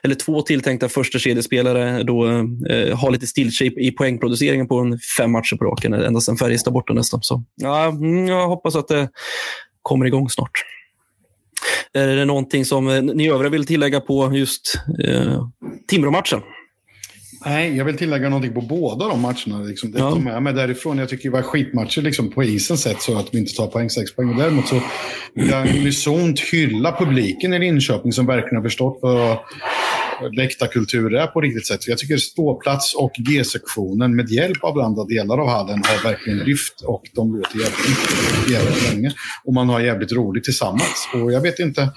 eller 0.02 0.14
två 0.14 0.42
tilltänkta 0.42 0.88
första 0.88 1.18
kedjespelare 1.18 2.02
då 2.02 2.26
eh, 2.70 2.98
har 2.98 3.10
lite 3.10 3.26
stiltje 3.26 3.66
i 3.66 3.90
poängproduceringen 3.90 4.68
på 4.68 4.78
en 4.78 4.98
fem 5.18 5.32
matcher 5.32 5.56
på 5.56 5.64
raken, 5.64 5.92
ända 5.94 6.20
sedan 6.20 6.36
Färjestad 6.36 6.72
borta 6.72 6.92
nästan. 6.92 7.22
Så, 7.22 7.44
ja, 7.56 7.84
mm, 7.86 8.26
jag 8.26 8.48
hoppas 8.48 8.76
att 8.76 8.88
det 8.88 9.08
kommer 9.82 10.06
igång 10.06 10.30
snart. 10.30 10.64
Är 11.92 12.16
det 12.16 12.24
någonting 12.24 12.64
som 12.64 12.86
ni 13.14 13.28
övriga 13.28 13.50
vill 13.50 13.66
tillägga 13.66 14.00
på 14.00 14.34
just 14.34 14.74
eh, 15.04 15.48
Timrå-matchen? 15.88 16.40
Nej, 17.44 17.76
jag 17.76 17.84
vill 17.84 17.96
tillägga 17.96 18.28
någonting 18.28 18.54
på 18.54 18.60
båda 18.60 19.08
de 19.08 19.20
matcherna. 19.20 19.58
Liksom. 19.58 19.92
Det 19.92 19.98
ja. 19.98 20.10
tar 20.10 20.20
med 20.20 20.42
mig 20.42 20.52
därifrån. 20.52 20.98
Jag 20.98 21.08
tycker 21.08 21.24
det 21.24 21.36
var 21.36 21.42
skitmatcher 21.42 22.02
liksom, 22.02 22.30
på 22.30 22.44
isen 22.44 22.78
sett 22.78 23.02
så 23.02 23.18
att 23.18 23.34
vi 23.34 23.38
inte 23.38 23.54
tar 23.54 23.66
poäng, 23.66 23.90
sex 23.90 24.14
poäng. 24.14 24.30
Och 24.30 24.36
däremot 24.36 24.68
så 24.68 24.80
vill 25.34 25.48
jag 25.48 25.68
unisont 25.68 26.40
hylla 26.40 26.96
publiken 26.98 27.54
i 27.54 27.58
Linköping 27.58 28.12
som 28.12 28.26
verkligen 28.26 28.56
har 28.56 28.62
förstått 28.62 28.98
vad, 29.02 29.38
läktarkultur 30.32 31.14
är 31.14 31.26
på 31.26 31.40
riktigt 31.40 31.66
sätt. 31.66 31.88
Jag 31.88 31.98
tycker 31.98 32.16
ståplats 32.16 32.94
och 32.94 33.12
G-sektionen 33.18 34.16
med 34.16 34.30
hjälp 34.30 34.64
av 34.64 34.78
andra 34.78 35.04
delar 35.04 35.38
av 35.38 35.48
hallen 35.48 35.82
har 35.84 36.10
verkligen 36.10 36.38
lyft 36.38 36.80
och 36.80 37.02
de 37.14 37.36
låter 37.36 37.58
jävligt, 37.58 38.50
jävligt 38.50 38.92
länge. 38.92 39.12
Och 39.44 39.52
man 39.52 39.68
har 39.68 39.80
jävligt 39.80 40.12
roligt 40.12 40.44
tillsammans. 40.44 41.08
Och 41.14 41.32
jag 41.32 41.40
vet 41.40 41.58
inte 41.58 41.88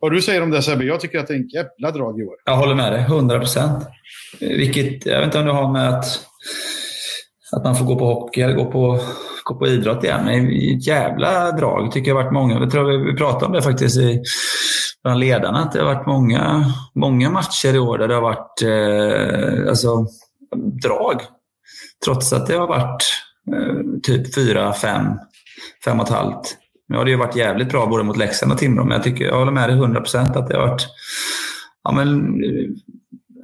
vad 0.00 0.12
du 0.12 0.22
säger 0.22 0.42
om 0.42 0.50
det 0.50 0.62
Sebbe. 0.62 0.84
Jag 0.84 1.00
tycker 1.00 1.18
att 1.18 1.26
det 1.26 1.34
är 1.34 1.38
en 1.38 1.48
jävla 1.48 1.90
drag 1.90 2.20
i 2.20 2.24
år. 2.24 2.34
Jag 2.44 2.56
håller 2.56 2.74
med 2.74 2.92
dig, 2.92 3.00
100 3.00 3.38
procent. 3.38 3.84
Vilket, 4.40 5.06
jag 5.06 5.18
vet 5.18 5.26
inte 5.26 5.38
om 5.38 5.46
det 5.46 5.52
har 5.52 5.72
med 5.72 5.88
att, 5.88 6.04
att 7.52 7.64
man 7.64 7.76
får 7.76 7.84
gå 7.84 7.98
på 7.98 8.04
hockey 8.04 8.40
eller 8.40 8.54
gå 8.54 8.64
på, 8.64 9.00
gå 9.44 9.54
på 9.54 9.66
idrott 9.66 10.04
igen. 10.04 10.24
Men 10.24 10.46
ett 10.46 10.86
jävla 10.86 11.52
drag 11.52 11.92
tycker 11.92 12.10
jag 12.10 12.16
har 12.16 12.22
varit 12.22 12.34
många. 12.34 12.58
Jag 12.60 12.70
tror 12.70 13.12
vi 13.12 13.16
pratade 13.16 13.46
om 13.46 13.52
det 13.52 13.62
faktiskt 13.62 13.96
i, 13.96 14.22
bland 15.02 15.20
ledarna. 15.20 15.58
Att 15.58 15.72
det 15.72 15.78
har 15.78 15.94
varit 15.94 16.06
många, 16.06 16.64
många 16.94 17.30
matcher 17.30 17.74
i 17.74 17.78
år 17.78 17.98
där 17.98 18.08
det 18.08 18.14
har 18.14 18.22
varit 18.22 18.62
eh, 18.62 19.68
alltså, 19.68 20.06
drag. 20.82 21.20
Trots 22.04 22.32
att 22.32 22.46
det 22.46 22.56
har 22.56 22.66
varit 22.66 23.02
eh, 23.54 24.00
typ 24.02 24.34
fyra, 24.34 24.72
fem, 24.72 25.06
fem 25.84 26.00
och 26.00 26.06
ett 26.06 26.12
halvt. 26.12 26.56
Nu 26.88 26.96
har 26.96 27.04
det 27.04 27.10
ju 27.10 27.16
varit 27.16 27.36
jävligt 27.36 27.68
bra 27.68 27.86
både 27.86 28.04
mot 28.04 28.16
Leksand 28.16 28.52
och 28.52 28.58
Timrå, 28.58 28.84
men 28.84 28.92
jag, 28.92 29.02
tycker, 29.02 29.24
jag 29.24 29.38
håller 29.38 29.52
med 29.52 29.68
dig 29.68 29.76
100 29.76 30.00
procent 30.00 30.36
att 30.36 30.48
det 30.48 30.56
har 30.56 30.66
varit 30.66 30.86
ja, 31.84 31.92
men, 31.92 32.34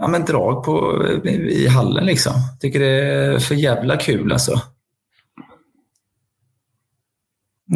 ja, 0.03 0.09
men 0.09 0.25
drag 0.25 0.65
på, 0.65 1.05
i 1.29 1.67
hallen. 1.67 2.07
Liksom. 2.07 2.33
Tycker 2.61 2.81
det 2.81 2.87
är 2.87 3.39
för 3.39 3.55
jävla 3.55 3.97
kul 3.97 4.33
alltså. 4.33 4.61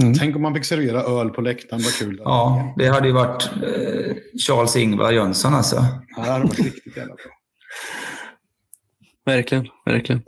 Mm. 0.00 0.14
Tänk 0.14 0.36
om 0.36 0.42
man 0.42 0.54
fick 0.54 0.64
servera 0.64 1.02
öl 1.02 1.30
på 1.30 1.40
läktaren, 1.40 1.82
vad 1.82 1.92
kul 1.92 2.16
det 2.16 2.22
Ja, 2.22 2.74
det 2.76 2.88
hade 2.88 3.06
ju 3.06 3.12
varit 3.12 3.50
eh, 3.62 4.16
Charles 4.46 4.76
Ingvar 4.76 5.12
Jönsson 5.12 5.54
alltså. 5.54 5.76
Ja, 6.16 6.22
det 6.22 6.30
hade 6.30 6.44
varit 6.44 6.58
riktigt 6.58 6.96
jävla 6.96 7.14
bra. 7.14 7.24
Verkligen, 9.24 9.68
verkligen. 9.86 10.22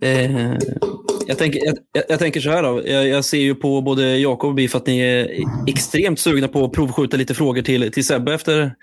Eh, 0.00 0.52
jag, 1.26 1.38
tänker, 1.38 1.60
jag, 1.64 2.04
jag, 2.08 2.18
tänker 2.18 2.40
så 2.40 2.50
här 2.50 2.62
då. 2.62 2.82
Jag, 2.86 3.08
jag, 3.08 3.24
ser 3.24 3.38
ju 3.38 3.54
på 3.54 3.80
både 3.80 4.18
Jakob 4.18 4.48
och 4.48 4.54
Biff 4.54 4.74
att 4.74 4.86
ni 4.86 5.00
är 5.00 5.28
extremt 5.66 6.18
sugna 6.18 6.48
på 6.48 6.64
att 6.64 6.72
provskjuta 6.72 7.16
lite 7.16 7.34
frågor 7.34 7.62
till, 7.62 7.92
till 7.92 8.06
Sebbe 8.06 8.34
efter 8.34 8.74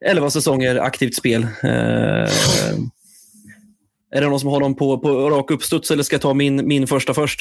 11 0.00 0.30
säsonger 0.30 0.76
aktivt 0.76 1.14
spel. 1.14 1.42
Eh, 1.42 1.70
är 4.10 4.20
det 4.20 4.28
någon 4.28 4.40
som 4.40 4.48
har 4.48 4.60
dem 4.60 4.74
på, 4.74 4.98
på 4.98 5.30
rak 5.30 5.50
uppstuds 5.50 5.90
eller 5.90 6.02
ska 6.02 6.14
jag 6.14 6.20
ta 6.22 6.34
min, 6.34 6.68
min 6.68 6.86
första 6.86 7.14
först? 7.14 7.40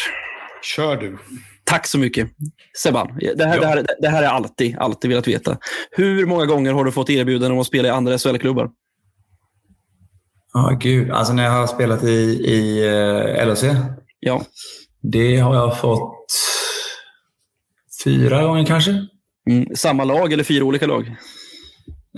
Kör 0.62 0.98
du. 0.98 1.18
Tack 1.64 1.88
så 1.88 1.98
mycket. 1.98 2.30
Sebban, 2.84 3.20
det 3.36 3.46
här, 3.46 3.56
ja. 3.56 3.62
det 3.62 3.68
här, 3.68 3.86
det 4.02 4.10
här 4.10 4.24
är 4.24 4.28
alltid, 4.28 4.78
alltid 4.78 5.10
velat 5.10 5.28
veta. 5.28 5.58
Hur 5.92 6.26
många 6.26 6.46
gånger 6.46 6.74
har 6.74 6.86
du 6.86 6.92
fått 6.92 7.10
erbjudanden 7.10 7.52
om 7.52 7.60
att 7.60 7.68
spela 7.68 7.88
i 7.88 7.92
andra 7.92 8.18
SHL-klubbar? 8.18 8.70
Ja, 10.54 10.72
oh, 10.72 10.78
gud. 10.78 11.12
Alltså 11.12 11.34
när 11.34 11.44
jag 11.44 11.52
har 11.52 11.68
spelat 11.68 12.04
i, 12.04 12.42
i 12.46 12.90
uh, 12.90 13.40
eh, 13.40 13.48
LHC? 13.48 13.64
Ja. 14.20 14.42
Det 15.02 15.38
har 15.38 15.56
jag 15.56 15.80
fått 15.80 16.34
fyra 18.04 18.44
gånger 18.44 18.66
kanske. 18.66 19.06
Mm, 19.50 19.76
samma 19.76 20.04
lag 20.04 20.34
eller 20.34 20.44
fyra 20.44 20.64
olika 20.64 20.88
lag? 20.88 21.16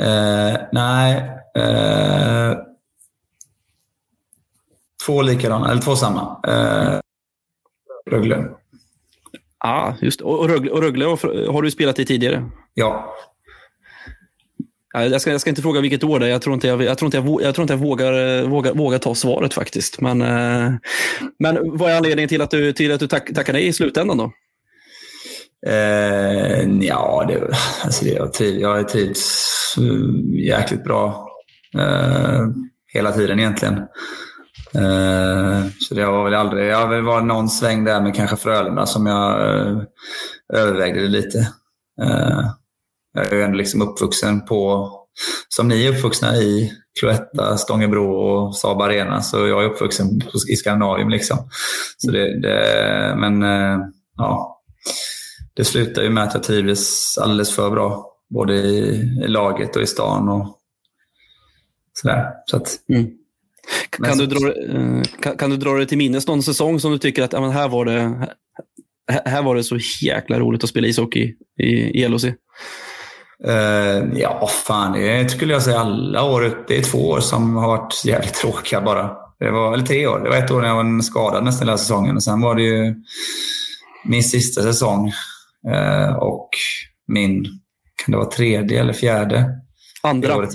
Uh, 0.02 0.58
nej. 0.72 1.22
Uh, 1.58 2.58
två 5.06 5.22
likadana, 5.22 5.72
eller 5.72 5.82
två 5.82 5.96
samma. 5.96 6.42
Uh, 6.48 7.00
Rögle. 8.12 8.46
Ja, 9.60 9.96
just 10.02 10.22
Och 10.22 10.50
Rögle, 10.50 10.72
och 10.72 10.82
Rögle 10.82 11.06
har 11.06 11.62
du 11.62 11.72
spelat 11.72 12.00
i 12.00 12.06
tidigare? 12.06 12.50
Ja. 12.74 13.14
Jag 14.94 15.22
ska, 15.22 15.32
jag 15.32 15.42
ska 15.42 15.50
inte 15.50 15.62
fråga 15.62 15.82
vilket 15.82 16.04
år 16.04 16.20
det 16.20 16.26
är. 16.26 16.30
Jag 16.30 16.42
tror 16.42 16.54
inte 16.54 16.68
jag, 16.68 16.82
jag, 16.82 16.98
tror 16.98 17.08
inte 17.08 17.18
jag, 17.18 17.42
jag, 17.42 17.56
tror 17.56 17.64
inte 17.64 17.74
jag 17.74 17.80
vågar, 17.80 18.44
vågar, 18.44 18.74
vågar 18.74 19.00
ta 19.00 19.16
svaret 19.16 19.54
faktiskt. 19.54 20.02
Men, 20.02 20.22
eh, 20.22 20.74
men 21.40 21.78
vad 21.78 21.92
är 21.92 21.98
anledningen 21.98 22.30
till 22.30 22.42
att 22.42 22.52
du, 22.52 22.74
till 22.74 22.92
att 22.92 23.00
du 23.00 23.08
tack, 23.08 23.34
tackar 23.34 23.54
nej 23.54 23.68
i 23.68 23.74
slutändan 23.74 24.18
då? 24.18 24.32
Eh, 25.66 26.70
ja, 26.82 27.26
det, 27.28 27.58
alltså 27.84 28.06
det, 28.06 28.12
jag, 28.12 28.34
triv, 28.34 28.60
jag 28.60 28.90
trivs 28.90 29.76
eh, 29.78 30.46
jäkligt 30.48 30.84
bra 30.84 31.28
eh, 31.78 32.48
hela 32.94 33.12
tiden 33.12 33.40
egentligen. 33.40 33.78
Eh, 34.76 35.66
så 35.80 35.96
det 35.96 36.02
har 36.02 36.24
väl 36.24 36.34
aldrig, 36.34 36.68
jag 36.68 36.78
har 36.78 36.88
väl 36.88 37.04
varit 37.04 37.26
någon 37.26 37.50
sväng 37.50 37.84
där 37.84 38.02
med 38.02 38.16
kanske 38.16 38.36
Frölunda 38.36 38.86
som 38.86 39.06
jag 39.06 39.42
eh, 39.42 39.82
övervägde 40.54 41.02
det 41.02 41.08
lite. 41.08 41.40
Eh, 42.02 42.52
jag 43.14 43.26
är 43.26 43.36
ju 43.36 43.42
ändå 43.42 43.58
liksom 43.58 43.82
uppvuxen 43.82 44.46
på, 44.46 44.90
som 45.50 45.68
ni 45.68 45.86
är 45.86 45.98
uppvuxna 45.98 46.36
i, 46.36 46.72
Cloetta, 47.00 47.58
Stångebro 47.58 48.16
och 48.16 48.56
Saab 48.56 48.82
Arena. 48.82 49.22
Så 49.22 49.48
jag 49.48 49.64
är 49.64 49.70
uppvuxen 49.70 50.22
i 50.50 50.56
Skandinavien. 50.56 51.10
Liksom. 51.10 51.38
Så 51.98 52.12
det, 52.12 52.42
det, 52.42 53.16
men 53.18 53.44
eh, 53.44 53.80
ja, 54.18 54.62
det 55.58 55.66
slutar 55.66 56.04
ju 56.04 56.10
med 56.10 56.24
att 56.24 56.34
jag 56.34 56.44
trivdes 56.44 57.18
alldeles 57.18 57.56
för 57.56 57.70
bra. 57.70 58.14
Både 58.30 58.56
i, 58.56 59.02
i 59.24 59.28
laget 59.28 59.76
och 59.76 59.82
i 59.82 59.88
stan. 59.88 60.30
Och 60.30 60.60
sådär. 61.94 62.26
Så 62.46 62.58
att, 62.58 62.70
mm. 62.90 63.08
Kan, 63.90 64.18
du 64.18 64.26
dra, 64.26 64.54
kan, 65.22 65.38
kan, 65.38 65.50
du 65.50 65.58
dra 65.58 65.74
dig 65.74 65.88
till 65.88 65.98
minnes 65.98 66.28
någon 66.28 66.44
säsong 66.44 66.80
som 66.80 66.92
du 66.92 66.98
tycker 66.98 67.24
att 67.24 67.34
ja, 67.34 67.50
här, 67.50 67.68
var 67.68 67.86
det, 67.86 68.28
här 69.26 69.44
var 69.44 69.56
det 69.56 69.64
så 69.64 69.78
jäkla 70.02 70.40
roligt 70.40 70.64
att 70.64 70.70
spela 70.70 70.88
ishockey 70.88 71.36
i, 71.60 71.66
i 72.02 72.08
LHC? 72.08 72.26
Uh, 72.26 74.20
ja, 74.20 74.48
fan, 74.48 74.94
det 74.94 75.32
skulle 75.32 75.54
jag 75.54 75.64
säga 75.64 75.80
alla 75.80 76.24
år. 76.24 76.66
Det 76.68 76.78
är 76.78 76.84
två 76.84 77.10
år 77.10 77.20
som 77.20 77.56
har 77.56 77.68
varit 77.68 78.06
jävligt 78.06 78.34
tråkiga 78.34 78.82
bara. 78.82 79.12
Det 79.40 79.52
var, 79.52 79.74
eller 79.74 79.86
tre 79.86 80.08
år. 80.08 80.20
Det 80.20 80.30
var 80.30 80.38
ett 80.38 80.52
år 80.52 80.62
när 80.62 80.68
jag 80.68 80.76
var 80.76 81.02
skadad 81.02 81.44
nästan 81.44 81.68
hela 81.68 81.78
säsongen. 81.78 82.16
Och 82.16 82.24
sen 82.24 82.42
var 82.42 82.56
det 82.56 82.64
ju 82.64 82.96
min 84.06 84.24
sista 84.24 84.62
säsong 84.62 85.14
och 86.18 86.50
min, 87.08 87.44
kan 88.06 88.12
det 88.12 88.18
vara 88.18 88.30
tredje 88.30 88.80
eller 88.80 88.94
fjärde? 88.94 89.46
Andra. 90.04 90.48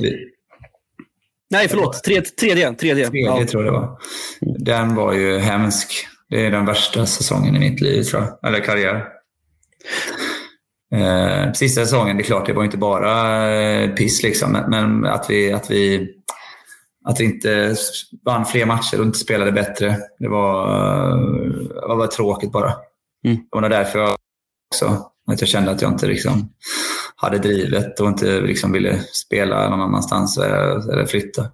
Nej, 1.50 1.68
förlåt. 1.68 2.04
Tredje. 2.04 2.22
Tredje, 2.22 2.74
tredje. 2.74 3.10
tredje 3.10 3.40
ja. 3.40 3.46
tror 3.46 3.64
jag 3.64 3.74
det 3.74 3.78
var. 3.78 3.98
Den 4.40 4.94
var 4.94 5.12
ju 5.12 5.38
hemsk. 5.38 6.06
Det 6.28 6.46
är 6.46 6.50
den 6.50 6.66
värsta 6.66 7.06
säsongen 7.06 7.56
i 7.56 7.58
mitt 7.58 7.80
liv, 7.80 8.02
tror 8.02 8.22
jag. 8.22 8.48
Eller 8.48 8.64
karriär. 8.64 9.08
Eh, 10.94 11.52
sista 11.52 11.80
säsongen, 11.80 12.16
det 12.16 12.22
är 12.22 12.24
klart, 12.24 12.46
det 12.46 12.52
var 12.52 12.64
inte 12.64 12.76
bara 12.76 13.50
eh, 13.54 13.90
piss. 13.90 14.22
Liksom, 14.22 14.52
men 14.52 15.06
att 15.06 15.26
vi, 15.30 15.52
att, 15.52 15.70
vi, 15.70 16.08
att 17.04 17.20
vi 17.20 17.24
inte 17.24 17.74
vann 18.24 18.44
fler 18.44 18.66
matcher 18.66 19.00
och 19.00 19.06
inte 19.06 19.18
spelade 19.18 19.52
bättre. 19.52 19.96
Det 20.18 20.28
var, 20.28 20.66
det 21.88 21.94
var 21.94 22.06
tråkigt 22.06 22.52
bara. 22.52 22.72
Mm. 23.24 23.36
Det 23.36 23.60
var 23.60 23.68
därför 23.68 23.98
jag 23.98 24.16
också 24.72 25.06
att 25.26 25.40
jag 25.40 25.48
kände 25.48 25.70
att 25.70 25.82
jag 25.82 25.92
inte 25.92 26.06
liksom 26.06 26.52
hade 27.16 27.38
drivet 27.38 28.00
och 28.00 28.08
inte 28.08 28.40
liksom 28.40 28.72
ville 28.72 29.00
spela 29.12 29.68
någon 29.70 29.80
annanstans 29.80 30.38
eller 30.38 31.06
flytta. 31.06 31.46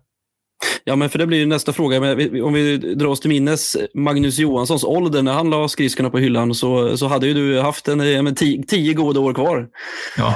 Ja, 0.84 0.96
men 0.96 1.10
för 1.10 1.18
det 1.18 1.26
blir 1.26 1.46
nästa 1.46 1.72
fråga. 1.72 1.96
Om 2.44 2.52
vi 2.52 2.76
drar 2.76 3.06
oss 3.06 3.20
till 3.20 3.30
minnes 3.30 3.76
Magnus 3.94 4.38
Johanssons 4.38 4.84
ålder 4.84 5.22
när 5.22 5.32
han 5.32 5.50
la 5.50 5.68
skridskorna 5.68 6.10
på 6.10 6.18
hyllan 6.18 6.54
så, 6.54 6.96
så 6.96 7.06
hade 7.06 7.26
ju 7.26 7.34
du 7.34 7.60
haft 7.60 7.88
en, 7.88 8.00
en 8.00 8.34
tio, 8.34 8.62
tio 8.62 8.94
goda 8.94 9.20
år 9.20 9.34
kvar. 9.34 9.68
Ja. 10.16 10.34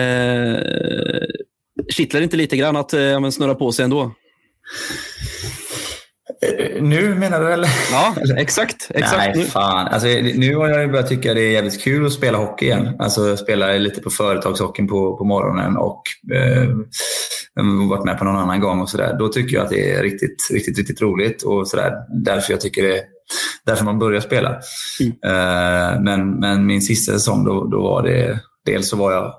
Eh, 0.00 0.56
kittlar 1.88 2.20
det 2.20 2.24
inte 2.24 2.36
lite 2.36 2.56
grann 2.56 2.76
att 2.76 2.94
eh, 2.94 3.30
snurra 3.30 3.54
på 3.54 3.72
sig 3.72 3.84
ändå? 3.84 4.12
Eh, 6.42 6.82
nu 6.82 7.14
menar 7.14 7.40
du 7.40 7.52
eller? 7.52 7.68
Ja, 7.92 8.14
exakt. 8.36 8.90
exakt 8.94 9.36
Nej, 9.36 9.44
fan. 9.44 9.88
Alltså, 9.88 10.08
nu 10.34 10.56
har 10.56 10.68
jag 10.68 10.90
börjat 10.90 11.08
tycka 11.08 11.34
det 11.34 11.40
är 11.40 11.50
jävligt 11.50 11.82
kul 11.82 12.06
att 12.06 12.12
spela 12.12 12.38
hockey 12.38 12.66
igen. 12.66 12.96
Alltså 12.98 13.36
spela 13.36 13.72
lite 13.72 14.00
på 14.00 14.10
företagshockeyn 14.10 14.88
på, 14.88 15.16
på 15.16 15.24
morgonen 15.24 15.76
och 15.76 16.02
eh, 16.34 16.68
varit 17.88 18.04
med 18.04 18.18
på 18.18 18.24
någon 18.24 18.36
annan 18.36 18.60
gång 18.60 18.80
och 18.80 18.90
sådär. 18.90 19.16
Då 19.18 19.28
tycker 19.28 19.56
jag 19.56 19.64
att 19.64 19.70
det 19.70 19.92
är 19.92 20.02
riktigt, 20.02 20.36
riktigt, 20.52 20.78
riktigt 20.78 21.02
roligt 21.02 21.42
och 21.42 21.68
sådär. 21.68 21.92
Därför 22.24 22.52
jag 22.52 22.60
tycker 22.60 22.82
det 22.82 23.02
därför 23.66 23.84
man 23.84 23.98
börjar 23.98 24.20
spela. 24.20 24.60
Mm. 25.00 25.12
Eh, 25.24 26.00
men, 26.00 26.40
men 26.40 26.66
min 26.66 26.82
sista 26.82 27.12
säsong 27.12 27.44
då, 27.44 27.64
då 27.64 27.82
var 27.82 28.02
det, 28.02 28.40
dels 28.64 28.88
så 28.88 28.96
var 28.96 29.12
jag 29.12 29.34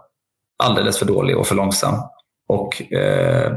alldeles 0.64 0.98
för 0.98 1.06
dålig 1.06 1.38
och 1.38 1.48
för 1.48 1.56
långsam. 1.56 1.96
Och 2.48 2.94
eh, 2.94 3.54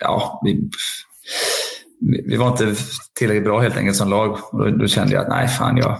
ja, 0.00 0.40
vi, 0.44 0.70
vi 2.00 2.36
var 2.36 2.48
inte 2.48 2.74
tillräckligt 3.18 3.44
bra 3.44 3.60
helt 3.60 3.76
enkelt 3.76 3.96
som 3.96 4.10
lag. 4.10 4.38
Och 4.52 4.78
då, 4.78 4.86
kände 4.86 5.14
jag 5.14 5.22
att 5.22 5.28
nej, 5.28 5.48
fan 5.48 5.76
jag, 5.76 5.98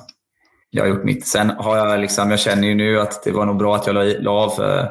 jag 0.71 0.83
har 0.83 0.89
gjort 0.89 1.05
mitt. 1.05 1.27
Sen 1.27 1.51
har 1.51 1.77
jag 1.77 2.01
liksom, 2.01 2.31
jag 2.31 2.41
känner 2.41 2.69
ju 2.69 2.75
nu 2.75 3.01
att 3.01 3.23
det 3.25 3.31
var 3.31 3.47
nog 3.47 3.59
bra 3.59 3.77
att 3.77 3.87
jag 3.87 3.95
la, 3.95 4.03
la 4.03 4.31
av. 4.31 4.51
För 4.51 4.89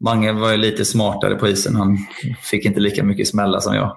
Mange 0.00 0.32
var 0.32 0.50
ju 0.50 0.56
lite 0.56 0.84
smartare 0.84 1.34
på 1.34 1.48
isen. 1.48 1.76
Han 1.76 1.98
fick 2.42 2.64
inte 2.64 2.80
lika 2.80 3.04
mycket 3.04 3.28
smälla 3.28 3.60
som 3.60 3.74
jag. 3.74 3.96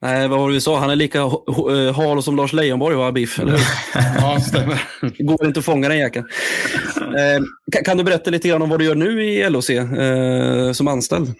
Nej, 0.00 0.28
vad 0.28 0.38
var 0.38 0.48
det 0.48 0.54
vi 0.54 0.60
sa? 0.60 0.78
Han 0.78 0.90
är 0.90 0.96
lika 0.96 1.18
eh, 1.18 1.94
hal 1.96 2.22
som 2.22 2.36
Lars 2.36 2.52
Leijonborg 2.52 2.96
var, 2.96 3.12
Biff, 3.12 3.38
eller 3.38 3.52
hur? 3.52 3.60
Ja, 3.94 4.40
stämmer. 4.40 4.82
Går 5.18 5.46
inte 5.46 5.58
att 5.58 5.64
fånga 5.64 5.88
den 5.88 5.98
jäkeln. 5.98 6.26
Eh, 6.96 7.82
kan, 7.84 7.96
du 7.96 8.04
berätta 8.04 8.30
lite 8.30 8.48
grann 8.48 8.62
om 8.62 8.70
vad 8.70 8.78
du 8.78 8.84
gör 8.84 8.94
nu 8.94 9.24
i 9.24 9.50
LOC 9.50 9.70
eh, 9.70 10.72
som 10.72 10.88
anställd? 10.88 11.34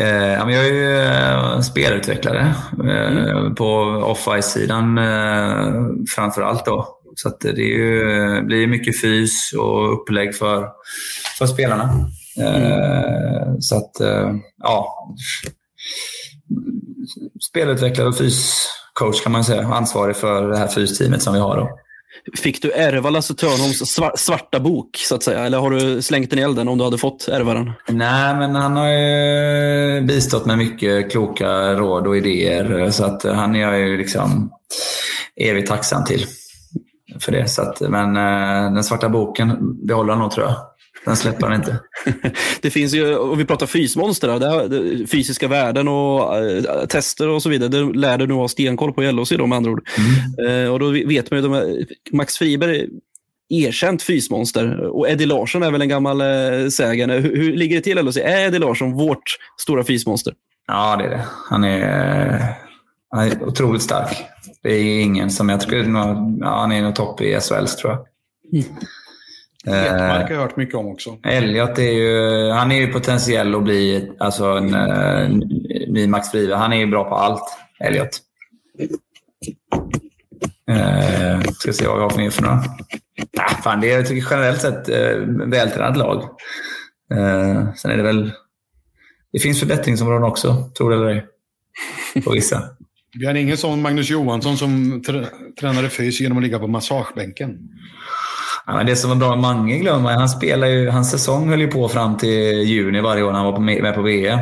Eh, 0.00 0.06
jag 0.06 0.66
är 0.66 0.72
ju 0.72 0.98
eh, 0.98 1.60
spelutvecklare 1.60 2.54
eh, 2.88 3.52
på 3.54 3.68
off-ice-sidan 4.06 4.98
eh, 4.98 6.04
framför 6.14 6.42
allt. 6.42 6.64
Då. 6.64 6.98
Så 7.14 7.28
att 7.28 7.40
det 7.40 7.48
är 7.48 7.78
ju, 7.78 8.42
blir 8.42 8.66
mycket 8.66 9.00
fys 9.00 9.52
och 9.52 9.92
upplägg 9.92 10.34
för, 10.36 10.68
för 11.38 11.46
spelarna. 11.46 11.82
Eh, 12.38 13.54
så 13.60 13.76
att, 13.76 14.00
eh, 14.00 14.34
ja. 14.62 15.14
Spelutvecklare 17.48 18.08
och 18.08 18.18
fyscoach 18.18 19.22
kan 19.22 19.32
man 19.32 19.44
säga. 19.44 19.62
Ansvarig 19.66 20.16
för 20.16 20.48
det 20.48 20.58
här 20.58 20.68
fysteamet 20.68 21.22
som 21.22 21.34
vi 21.34 21.40
har. 21.40 21.56
Då. 21.56 21.68
Fick 22.36 22.62
du 22.62 22.72
ärva 22.72 23.10
Lasse 23.10 23.34
Törnholms 23.34 23.82
sva- 23.98 24.16
svarta 24.16 24.60
bok, 24.60 24.96
så 24.96 25.14
att 25.14 25.22
säga? 25.22 25.38
Eller 25.40 25.58
har 25.58 25.70
du 25.70 26.02
slängt 26.02 26.30
den 26.30 26.38
i 26.38 26.42
elden 26.42 26.68
om 26.68 26.78
du 26.78 26.84
hade 26.84 26.98
fått 26.98 27.28
ärva 27.28 27.54
den? 27.54 27.72
Nej, 27.88 28.34
men 28.34 28.54
han 28.54 28.76
har 28.76 28.88
ju 28.88 30.00
bistått 30.00 30.46
med 30.46 30.58
mycket 30.58 31.10
kloka 31.12 31.74
råd 31.74 32.06
och 32.06 32.16
idéer. 32.16 32.90
Så 32.90 33.04
att 33.04 33.22
han 33.22 33.56
är 33.56 33.60
jag 33.60 33.78
ju 33.78 33.96
liksom 33.96 34.50
evigt 35.36 35.68
tacksam 35.68 36.04
till 36.04 36.26
för 37.20 37.32
det. 37.32 37.48
Så 37.48 37.62
att, 37.62 37.80
men 37.80 38.16
eh, 38.16 38.74
den 38.74 38.84
svarta 38.84 39.08
boken 39.08 39.58
behåller 39.86 40.12
han 40.12 40.22
nog 40.22 40.30
tror 40.30 40.46
jag. 40.46 40.56
Den 41.04 41.16
släpper 41.16 41.46
han 41.46 41.56
inte. 41.56 41.78
Det 42.62 42.70
finns 42.70 42.94
ju, 42.94 43.14
och 43.16 43.40
vi 43.40 43.44
pratar 43.44 43.66
fysmonster, 43.66 44.38
där, 44.38 44.68
det, 44.68 45.06
fysiska 45.06 45.48
värden 45.48 45.88
och 45.88 46.38
eh, 46.38 46.86
tester 46.86 47.28
och 47.28 47.42
så 47.42 47.48
vidare. 47.48 47.68
Det 47.68 47.98
lär 47.98 48.18
du 48.18 48.26
nog 48.26 48.40
ha 48.40 48.48
stenkoll 48.48 48.92
på 48.92 49.04
i 49.04 49.12
LHC 49.12 49.30
då 49.30 49.46
med 49.46 49.56
andra 49.56 49.70
ord. 49.70 49.88
Eh, 50.48 50.72
och 50.72 50.78
då 50.78 50.90
vet 50.90 51.30
man 51.30 51.38
ju, 51.40 51.42
de 51.42 51.52
här, 51.52 51.86
Max 52.12 52.38
Friberg 52.38 52.80
är 52.80 52.88
erkänt 53.48 54.02
fysmonster 54.02 54.78
och 54.80 55.08
Eddie 55.08 55.26
Larsson 55.26 55.62
är 55.62 55.70
väl 55.70 55.82
en 55.82 55.88
gammal 55.88 56.20
eh, 56.20 56.68
sägen. 56.68 57.10
Hur, 57.10 57.36
hur 57.36 57.56
ligger 57.56 57.76
det 57.76 57.82
till 57.82 58.04
LHC? 58.04 58.16
Är 58.16 58.46
Eddie 58.46 58.58
Larsson 58.58 58.92
vårt 58.92 59.36
stora 59.60 59.84
fysmonster? 59.84 60.34
Ja, 60.66 60.96
det 60.96 61.04
är 61.04 61.10
det. 61.10 61.24
Han 61.50 61.64
är, 61.64 62.54
han 63.10 63.28
är 63.28 63.42
otroligt 63.42 63.82
stark. 63.82 64.16
Det 64.62 64.74
är 64.74 65.00
ingen 65.02 65.30
som 65.30 65.48
jag 65.48 65.60
tror, 65.60 65.90
ja, 66.40 66.58
han 66.60 66.72
är 66.72 66.82
nog 66.82 66.94
topp 66.94 67.20
i 67.20 67.40
SHL 67.40 67.66
tror 67.66 67.92
jag. 67.92 68.06
Ekmark 69.66 70.28
har 70.28 70.34
jag 70.34 70.40
hört 70.40 70.56
mycket 70.56 70.74
om 70.74 70.86
också. 70.86 71.18
Elliot 71.24 71.78
är 71.78 71.92
ju, 71.92 72.50
han 72.50 72.72
är 72.72 72.76
ju 72.76 72.92
potentiell 72.92 73.54
att 73.54 73.62
bli 73.62 74.10
alltså 74.18 74.44
en, 74.44 74.74
eh, 74.74 75.28
ny 75.88 76.06
Max 76.06 76.30
Friberg. 76.30 76.58
Han 76.58 76.72
är 76.72 76.76
ju 76.76 76.86
bra 76.86 77.04
på 77.04 77.14
allt, 77.14 77.56
Elliot. 77.80 78.20
Eh, 80.70 81.40
ska 81.40 81.72
se 81.72 81.86
vad 81.86 81.96
vi 81.96 82.02
har 82.02 82.10
för 82.10 82.18
mer 82.18 82.30
för 82.30 82.42
några. 82.42 82.64
Ah, 83.38 83.62
fan, 83.62 83.80
det 83.80 83.90
är 83.92 83.96
jag 83.96 84.06
tycker 84.08 84.28
generellt 84.30 84.60
sett 84.60 84.88
eh, 84.88 85.16
vältränat 85.46 85.96
lag. 85.96 86.22
Eh, 87.14 87.74
sen 87.74 87.90
är 87.90 87.96
det 87.96 88.02
väl... 88.02 88.32
Det 89.32 89.38
finns 89.38 89.60
förbättringsområden 89.60 90.22
också, 90.22 90.70
tror 90.76 90.90
det 90.90 90.96
eller 90.96 91.06
ej. 91.06 91.26
På 92.24 92.30
vissa. 92.30 92.62
Vi 93.18 93.26
har 93.26 93.34
ingen 93.34 93.56
sån 93.56 93.82
Magnus 93.82 94.10
Johansson 94.10 94.56
som 94.56 95.02
tr 95.02 95.26
tränade 95.60 95.88
fys 95.88 96.20
genom 96.20 96.38
att 96.38 96.44
ligga 96.44 96.58
på 96.58 96.66
massagebänken. 96.66 97.58
Ja, 98.66 98.76
men 98.76 98.86
det 98.86 98.96
som 98.96 99.10
var 99.10 99.16
bra 99.16 99.28
med 99.30 99.38
Mange 99.38 99.78
glömmer 99.78 100.02
man, 100.02 100.18
han 100.18 100.28
spelar 100.28 100.66
ju, 100.66 100.88
hans 100.90 101.10
säsong 101.10 101.48
höll 101.48 101.60
ju 101.60 101.68
på 101.68 101.88
fram 101.88 102.16
till 102.16 102.62
juni 102.62 103.00
varje 103.00 103.22
år 103.22 103.32
när 103.32 103.38
han 103.38 103.52
var 103.52 103.58
med 103.60 103.94
på 103.94 104.02
VM. 104.02 104.38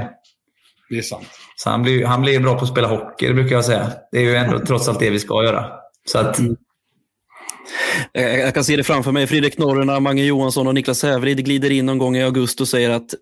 Det 0.91 0.99
är 0.99 1.03
sant. 1.03 1.27
Så 1.57 1.71
han 1.71 1.83
blir, 1.83 2.07
han 2.07 2.23
blir 2.23 2.41
bra 2.41 2.59
på 2.59 2.65
att 2.65 2.71
spela 2.71 2.89
hockey, 2.89 3.27
det 3.29 3.35
brukar 3.35 3.57
jag 3.57 3.65
säga. 3.65 3.93
Det 4.13 4.19
är 4.19 4.23
ju 4.23 4.37
ändå 4.37 4.59
trots 4.59 4.89
allt 4.89 4.99
det 5.01 5.11
vi 5.11 5.19
ska 5.19 5.45
göra. 5.45 5.67
Så 6.07 6.19
att, 6.19 6.41
Eh, 8.15 8.39
Jag, 8.39 8.55
kan 8.55 8.65
se 8.65 8.77
det 8.77 8.85
framför 8.85 9.13
mig. 9.13 9.27
Fredrik 9.27 9.59
Norrena, 9.59 10.01
Mange 10.01 10.23
Johansson 10.23 10.67
och 10.67 10.75
Niklas 10.75 11.03
Häverid 11.03 11.45
glider 11.45 11.71
in 11.71 11.87
någon 11.87 11.99
gång 11.99 12.17
i 12.17 12.25
augusti 12.25 12.63
och 12.63 12.69
säger 12.69 12.91
att 12.91 13.15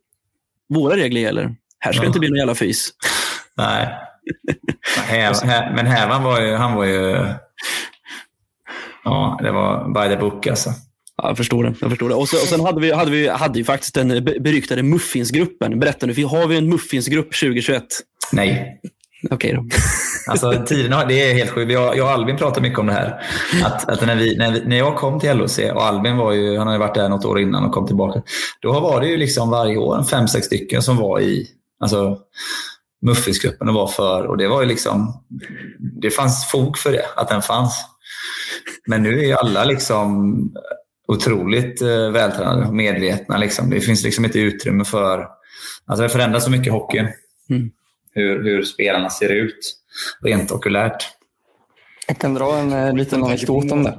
våra 0.74 0.96
regler 0.96 1.20
gäller. 1.20 1.54
Här 1.78 1.92
ska 1.92 2.00
det 2.00 2.04
Ja. 2.04 2.08
inte 2.08 2.18
bli 2.18 2.28
någon 2.28 2.38
jävla 2.38 2.54
fys. 2.54 2.88
nej. 3.56 3.88
Men 5.74 5.86
Hävan 5.86 6.22
var 6.22 6.40
ju, 6.40 6.54
han 6.54 6.74
var 6.74 6.84
ju... 6.84 7.16
Ja, 9.04 9.38
det 9.42 9.50
var 9.50 9.88
by 9.94 10.14
the 10.14 10.20
book 10.20 10.46
alltså. 10.46 10.70
Ja, 11.22 11.28
jag 11.28 11.36
förstår 11.36 11.64
det. 11.64 11.74
Jag 11.80 11.90
förstår 11.90 12.08
det. 12.08 12.14
Och, 12.14 12.28
så, 12.28 12.36
och 12.36 12.48
sen 12.48 12.60
hade 12.60 12.80
vi, 12.80 12.92
hade 12.92 13.10
vi 13.10 13.28
hade 13.28 13.58
ju 13.58 13.64
faktiskt 13.64 13.94
den 13.94 14.08
be- 14.24 14.40
beryktade 14.40 14.82
muffinsgruppen. 14.82 15.80
Berätta 15.80 16.06
nu, 16.06 16.24
har 16.24 16.46
vi 16.46 16.56
en 16.56 16.68
muffinsgrupp 16.68 17.34
2021? 17.40 17.84
Nej. 18.32 18.80
Okej 19.30 19.52
då. 19.52 19.64
Alltså, 20.30 20.64
tiden 20.66 20.92
har, 20.92 21.06
det 21.06 21.30
är 21.30 21.34
helt 21.34 21.50
sjukt. 21.50 21.72
Jag, 21.72 21.96
jag 21.96 22.06
och 22.06 22.12
Albin 22.12 22.36
pratar 22.36 22.60
mycket 22.60 22.78
om 22.78 22.86
det 22.86 22.92
här. 22.92 23.20
Att, 23.64 23.88
att 23.88 24.06
när, 24.06 24.16
vi, 24.16 24.36
när, 24.36 24.52
vi, 24.52 24.64
när 24.64 24.76
jag 24.78 24.96
kom 24.96 25.20
till 25.20 25.36
LHC, 25.36 25.58
och 25.58 25.84
Albin 25.84 26.16
var 26.16 26.32
ju, 26.32 26.58
han 26.58 26.66
har 26.66 26.74
ju 26.74 26.80
varit 26.80 26.94
där 26.94 27.08
något 27.08 27.24
år 27.24 27.40
innan 27.40 27.64
och 27.64 27.72
kom 27.72 27.86
tillbaka. 27.86 28.22
Då 28.60 28.80
var 28.80 29.00
det 29.00 29.08
ju 29.08 29.16
liksom 29.16 29.50
varje 29.50 29.76
år 29.76 30.02
fem, 30.02 30.28
sex 30.28 30.46
stycken 30.46 30.82
som 30.82 30.96
var 30.96 31.20
i 31.20 31.46
alltså, 31.80 32.18
muffinsgruppen 33.06 33.68
och 33.68 33.74
var 33.74 33.86
för. 33.86 34.26
Och 34.26 34.36
det 34.38 34.48
var 34.48 34.62
ju 34.62 34.68
liksom, 34.68 35.24
det 36.02 36.10
fanns 36.10 36.50
fog 36.50 36.78
för 36.78 36.92
det, 36.92 37.04
att 37.16 37.28
den 37.28 37.42
fanns. 37.42 37.84
Men 38.86 39.02
nu 39.02 39.18
är 39.18 39.26
ju 39.26 39.32
alla 39.32 39.64
liksom 39.64 40.36
otroligt 41.08 41.82
eh, 41.82 42.10
vältränade 42.10 42.66
och 42.66 42.74
medvetna. 42.74 43.38
Liksom. 43.38 43.70
Det 43.70 43.80
finns 43.80 44.04
liksom 44.04 44.24
inte 44.24 44.40
utrymme 44.40 44.84
för... 44.84 45.28
Alltså 45.86 46.02
det 46.02 46.08
förändras 46.08 46.44
så 46.44 46.50
mycket 46.50 46.66
i 46.66 46.70
hockeyn. 46.70 47.08
Mm. 47.50 47.70
Hur, 48.12 48.44
hur 48.44 48.62
spelarna 48.62 49.10
ser 49.10 49.28
ut 49.28 49.74
rent 50.22 50.52
okulärt. 50.52 51.08
Jag 52.08 52.18
kan 52.18 52.34
dra 52.34 52.58
en 52.58 52.72
eh, 52.72 52.94
liten 52.94 53.24
anekdot 53.24 53.72
om 53.72 53.82
det. 53.82 53.98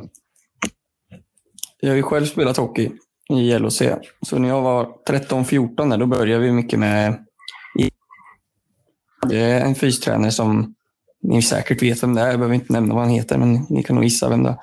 Jag 1.80 1.90
har 1.90 1.96
ju 1.96 2.04
själv 2.04 2.26
spelat 2.26 2.58
hockey 2.58 2.92
i 3.30 3.60
LHC. 3.60 3.82
Så 4.22 4.40
när 4.40 4.50
jag 4.50 4.62
var 4.62 4.90
13-14 5.08 5.90
där, 5.90 5.98
då 5.98 6.06
började 6.06 6.44
vi 6.44 6.52
mycket 6.52 6.80
med... 6.80 7.26
Det 9.30 9.40
är 9.40 9.66
en 9.66 9.76
fystränare 9.76 10.32
som 10.32 10.76
ni 11.22 11.42
säkert 11.42 11.84
vet 11.84 12.04
vem 12.04 12.16
det 12.16 12.22
är. 12.22 12.28
Jag 12.28 12.40
behöver 12.40 12.56
inte 12.56 12.74
nämna 12.74 12.94
vad 12.94 13.04
han 13.04 13.14
heter, 13.14 13.38
men 13.38 13.66
ni 13.70 13.84
kan 13.84 13.96
nog 13.96 14.06
gissa 14.06 14.30
vem 14.30 14.44
det 14.44 14.50
är. 14.50 14.58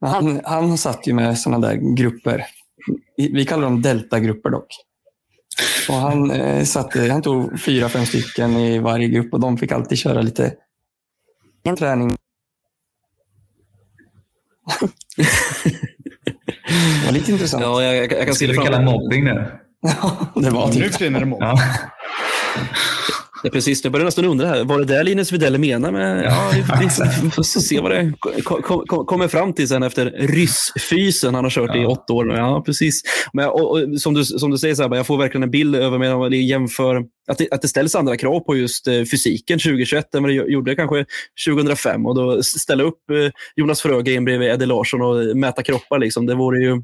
Men 0.00 0.10
han, 0.10 0.40
han 0.44 0.78
satt 0.78 1.06
ju 1.06 1.12
med 1.12 1.38
sådana 1.38 1.68
där 1.68 1.94
grupper. 1.96 2.46
Vi 3.16 3.44
kallar 3.44 3.62
dem 3.62 3.82
deltagrupper 3.82 4.50
dock. 4.50 4.66
Och 5.88 5.94
han, 5.94 6.30
eh, 6.30 6.64
satte, 6.64 7.10
han 7.12 7.22
tog 7.22 7.60
fyra, 7.60 7.88
fem 7.88 8.06
stycken 8.06 8.56
i 8.56 8.78
varje 8.78 9.08
grupp 9.08 9.32
och 9.32 9.40
de 9.40 9.58
fick 9.58 9.72
alltid 9.72 9.98
köra 9.98 10.22
lite 10.22 10.54
en 11.62 11.76
träning. 11.76 12.16
det 15.16 17.06
var 17.06 17.12
lite 17.12 17.32
intressant. 17.32 17.62
Ja, 17.62 17.82
jag, 17.82 17.96
jag, 17.96 18.12
jag 18.12 18.26
kan 18.26 18.34
se 18.34 18.46
det 18.46 18.54
kalla 18.54 18.80
mobbing 18.80 19.24
nu? 19.24 19.32
det 20.34 20.50
var 20.50 20.66
Nu 20.68 20.72
typ. 20.72 20.98
tiden 20.98 21.16
är 21.16 21.20
det 21.20 21.26
mål. 21.26 21.38
Ja. 21.42 21.58
Ja, 23.42 23.50
precis, 23.50 23.84
jag 23.84 23.92
börjar 23.92 24.04
nästan 24.04 24.24
undra 24.24 24.46
här. 24.46 24.64
Var 24.64 24.78
det 24.78 24.84
där 24.84 25.04
Linus 25.04 25.32
Widell 25.32 25.58
menar 25.58 25.92
med... 25.92 26.24
Ja, 26.24 26.52
vi, 26.80 27.30
får 27.30 27.42
se 27.42 27.80
vad 27.80 27.90
det 27.90 28.12
kom, 28.42 28.62
kom, 28.62 29.06
kommer 29.06 29.28
fram 29.28 29.52
till 29.52 29.68
sen 29.68 29.82
efter 29.82 30.10
ryssfysen 30.18 31.34
han 31.34 31.44
har 31.44 31.50
kört 31.50 31.76
i 31.76 31.78
Ja. 31.78 31.88
åtta 31.88 32.12
år. 32.12 32.24
nu. 32.24 32.34
Ja, 32.34 32.62
precis. 32.66 33.02
Men, 33.32 33.48
och, 33.48 33.70
och, 33.70 34.00
som, 34.00 34.14
du, 34.14 34.24
som 34.24 34.50
du 34.50 34.58
säger, 34.58 34.74
så 34.74 34.82
här, 34.82 34.96
jag 34.96 35.06
får 35.06 35.18
verkligen 35.18 35.42
en 35.42 35.50
bild 35.50 35.76
över 35.76 35.98
mig 35.98 36.08
när 36.08 36.28
jämför 36.36 37.04
att 37.28 37.38
det, 37.38 37.48
att 37.50 37.62
det 37.62 37.68
ställs 37.68 37.94
andra 37.94 38.16
krav 38.16 38.40
på 38.40 38.56
just 38.56 38.86
eh, 38.86 39.02
fysiken 39.10 39.58
2021 39.58 40.14
än 40.14 40.22
vad 40.22 40.30
det 40.30 40.34
gjorde 40.34 40.74
kanske 40.74 41.04
2005. 41.48 42.06
Och 42.06 42.14
då 42.14 42.42
ställa 42.42 42.82
upp 42.82 43.10
eh, 43.10 43.30
Jonas 43.56 43.80
Frögren 43.80 44.24
bredvid 44.24 44.48
Eddie 44.48 44.66
Larsson 44.66 45.02
och 45.02 45.36
mäta 45.36 45.62
kroppar, 45.62 45.98
liksom, 45.98 46.26
det 46.26 46.34
vore 46.34 46.58
ju 46.60 46.82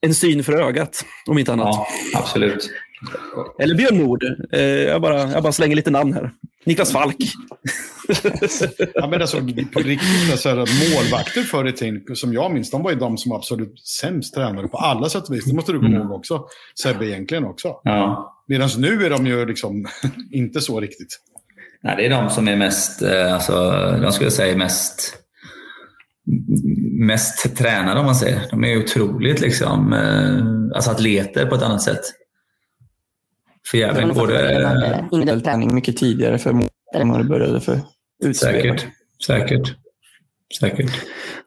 en 0.00 0.14
syn 0.14 0.44
för 0.44 0.52
ögat, 0.52 1.04
om 1.26 1.38
inte 1.38 1.52
annat. 1.52 1.66
ja, 1.66 1.86
absolut. 2.14 2.70
Eller 3.58 3.74
Björn 3.74 3.98
Nord. 3.98 4.24
Eh, 4.52 4.60
jag, 4.62 5.02
bara, 5.02 5.30
jag 5.32 5.42
bara 5.42 5.52
slänger 5.52 5.76
lite 5.76 5.90
namn 5.90 6.12
här. 6.12 6.30
Niklas 6.64 6.92
Falk. 6.92 7.16
Ja, 8.94 9.06
men 9.10 9.20
alltså, 9.20 9.36
på 9.72 9.80
riktigt, 9.80 10.30
alltså, 10.30 10.48
målvakter 10.94 11.42
förr 11.42 11.68
i 11.68 11.72
tiden, 11.72 12.16
som 12.16 12.32
jag 12.32 12.52
minns, 12.54 12.70
de 12.70 12.82
var 12.82 12.90
ju 12.90 12.98
de 12.98 13.18
som 13.18 13.30
var 13.30 13.36
absolut 13.38 13.80
sämst 14.00 14.34
tränade 14.34 14.68
på 14.68 14.76
alla 14.78 15.08
sätt 15.08 15.28
och 15.28 15.34
vis. 15.34 15.44
Det 15.44 15.54
måste 15.54 15.72
du 15.72 15.78
komma 15.78 15.88
Mm. 15.90 16.02
ihåg 16.02 16.12
också. 16.12 16.44
Sebbe 16.82 17.06
egentligen 17.06 17.44
också. 17.44 17.68
Ja. 17.82 18.32
Medan 18.48 18.68
nu 18.78 19.04
är 19.06 19.10
de 19.10 19.26
ju 19.26 19.46
liksom 19.46 19.86
inte 20.32 20.60
så 20.60 20.80
riktigt. 20.80 21.18
Nej, 21.82 21.96
det 21.96 22.06
är 22.06 22.10
de 22.10 22.30
som 22.30 22.48
är 22.48 22.56
mest, 22.56 23.02
eh, 23.02 23.34
alltså, 23.34 23.54
de 24.02 24.12
skulle 24.12 24.26
jag 24.26 24.32
säga 24.32 24.56
mest, 24.56 25.18
mest 26.98 27.56
tränade 27.56 28.00
om 28.00 28.06
man 28.06 28.14
säger. 28.14 28.40
De 28.50 28.64
är 28.64 28.78
otroligt 28.78 29.40
liksom, 29.40 29.92
eh, 29.92 30.76
alltså 30.76 30.90
atleter 30.90 31.46
på 31.46 31.54
ett 31.54 31.62
annat 31.62 31.82
sätt. 31.82 32.00
För 33.70 33.78
jävligt 33.78 34.14
både... 34.14 34.98
Individuell 35.12 35.40
träning 35.40 35.74
mycket 35.74 35.96
tidigare 35.96 36.38
för 36.38 36.50
än 36.94 37.08
vad 37.08 37.20
det 37.20 37.24
började 37.24 37.60
för. 37.60 37.80
Säkert, 38.34 38.86
säkert, 39.26 39.74
säkert. 40.60 40.90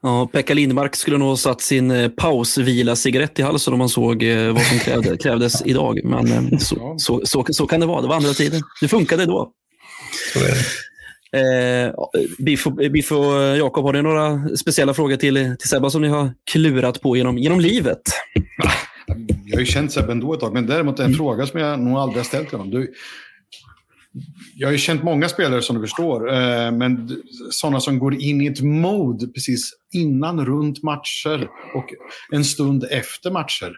Ja, 0.01 0.29
Pekka 0.33 0.53
Lindmark 0.53 0.95
skulle 0.95 1.17
nog 1.17 1.29
ha 1.29 1.37
satt 1.37 1.61
sin 1.61 1.91
eh, 1.91 2.09
pausvila-cigarett 2.09 3.39
i 3.39 3.41
halsen 3.41 3.73
om 3.73 3.79
man 3.79 3.89
såg 3.89 4.23
eh, 4.23 4.53
vad 4.53 4.61
som 4.61 4.79
krävde, 4.79 5.17
krävdes 5.23 5.65
idag. 5.65 5.99
Men 6.03 6.31
eh, 6.31 6.57
så, 6.57 6.95
så, 6.97 7.21
så, 7.23 7.45
så 7.49 7.67
kan 7.67 7.79
det 7.79 7.85
vara. 7.85 8.01
Det 8.01 8.07
var 8.07 8.15
andra 8.15 8.33
tider. 8.33 8.61
Det 8.81 8.87
funkade 8.87 9.25
då. 9.25 9.51
Så 10.33 10.39
är 10.39 10.49
det. 10.49 10.55
Eh, 11.31 11.93
Biff 12.39 12.67
och, 12.67 12.73
Biff 12.73 13.11
och 13.11 13.57
Jakob, 13.57 13.85
har 13.85 13.93
ni 13.93 14.01
några 14.01 14.55
speciella 14.57 14.93
frågor 14.93 15.15
till, 15.15 15.55
till 15.59 15.69
Sebba 15.69 15.89
som 15.89 16.01
ni 16.01 16.07
har 16.07 16.33
klurat 16.51 17.01
på 17.01 17.17
genom, 17.17 17.37
genom 17.37 17.59
livet? 17.59 18.01
Jag 19.49 19.55
har 19.55 19.59
ju 19.59 19.65
känt 19.65 19.91
Sebbe 19.91 20.11
ändå 20.11 20.33
ett 20.33 20.39
tag, 20.39 20.53
men 20.53 20.65
däremot 20.65 20.99
en 20.99 21.13
fråga 21.13 21.45
som 21.45 21.59
jag 21.59 21.79
nog 21.79 21.97
aldrig 21.97 22.17
har 22.17 22.23
ställt 22.23 22.49
till 22.49 22.57
honom. 22.57 22.71
Du, 22.71 22.93
jag 24.55 24.67
har 24.67 24.71
ju 24.71 24.77
känt 24.77 25.03
många 25.03 25.29
spelare 25.29 25.61
som 25.61 25.75
du 25.75 25.81
förstår, 25.81 26.33
eh, 26.33 26.71
men 26.71 27.21
sådana 27.51 27.79
som 27.79 27.99
går 27.99 28.21
in 28.21 28.41
i 28.41 28.47
ett 28.47 28.61
mode 28.61 29.27
precis 29.27 29.71
innan, 29.93 30.45
runt 30.45 30.83
matcher 30.83 31.47
och 31.75 31.85
en 32.31 32.45
stund 32.45 32.85
efter 32.91 33.31
matcher. 33.31 33.73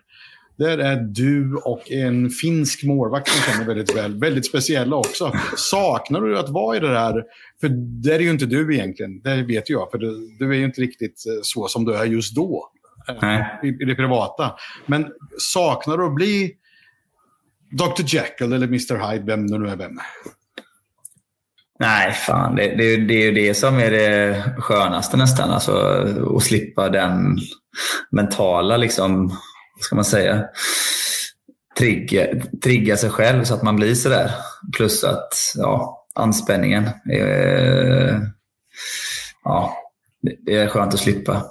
Där 0.57 0.77
är 0.77 0.95
du 0.95 1.55
och 1.55 1.91
en 1.91 2.29
finsk 2.29 2.83
målvakt 2.83 3.29
som 3.29 3.53
känner 3.53 3.67
väldigt 3.67 3.95
väl, 3.95 4.19
väldigt 4.19 4.45
speciella 4.45 4.95
också. 4.95 5.31
Saknar 5.57 6.21
du 6.21 6.39
att 6.39 6.49
vara 6.49 6.77
i 6.77 6.79
det 6.79 6.93
där? 6.93 7.23
För 7.61 7.69
det 8.03 8.15
är 8.15 8.19
ju 8.19 8.29
inte 8.29 8.45
du 8.45 8.75
egentligen, 8.75 9.21
det 9.21 9.43
vet 9.43 9.69
jag, 9.69 9.91
för 9.91 9.97
du, 9.97 10.35
du 10.39 10.49
är 10.49 10.57
ju 10.57 10.65
inte 10.65 10.81
riktigt 10.81 11.23
eh, 11.27 11.39
så 11.41 11.67
som 11.67 11.85
du 11.85 11.95
är 11.95 12.05
just 12.05 12.35
då. 12.35 12.71
Eh, 13.07 13.15
Nej. 13.21 13.59
I, 13.63 13.85
det 13.85 13.95
privata. 13.95 14.55
Men 14.85 15.07
saknar 15.37 15.97
du 15.97 16.05
att 16.05 16.15
bli 16.15 16.55
Dr. 17.71 18.03
Jekyll 18.05 18.53
eller 18.53 18.67
Mr. 18.67 19.11
Hyde, 19.11 19.25
vem 19.25 19.47
det 19.47 19.57
nu 19.57 19.69
är 19.69 19.75
vem? 19.75 19.99
Nej, 21.79 22.13
fan. 22.13 22.55
Det, 22.55 22.75
det, 22.75 22.97
det 22.97 23.13
är 23.13 23.25
ju 23.25 23.31
det 23.31 23.53
som 23.53 23.79
är 23.79 23.91
det 23.91 24.43
skönaste 24.57 25.17
nästan. 25.17 25.49
Alltså, 25.49 25.71
att 26.37 26.43
slippa 26.43 26.89
den 26.89 27.37
mentala, 28.11 28.77
liksom, 28.77 29.27
vad 29.75 29.83
ska 29.83 29.95
man 29.95 30.05
säga, 30.05 30.45
trigga, 31.77 32.27
trigga 32.63 32.97
sig 32.97 33.09
själv 33.09 33.43
så 33.43 33.53
att 33.53 33.63
man 33.63 33.75
blir 33.75 33.95
sådär. 33.95 34.31
Plus 34.77 35.03
att 35.03 35.33
ja, 35.55 36.05
anspänningen. 36.15 36.89
Är, 37.11 38.21
ja, 39.43 39.77
det, 40.21 40.35
det 40.39 40.57
är 40.57 40.67
skönt 40.67 40.93
att 40.93 40.99
slippa. 40.99 41.43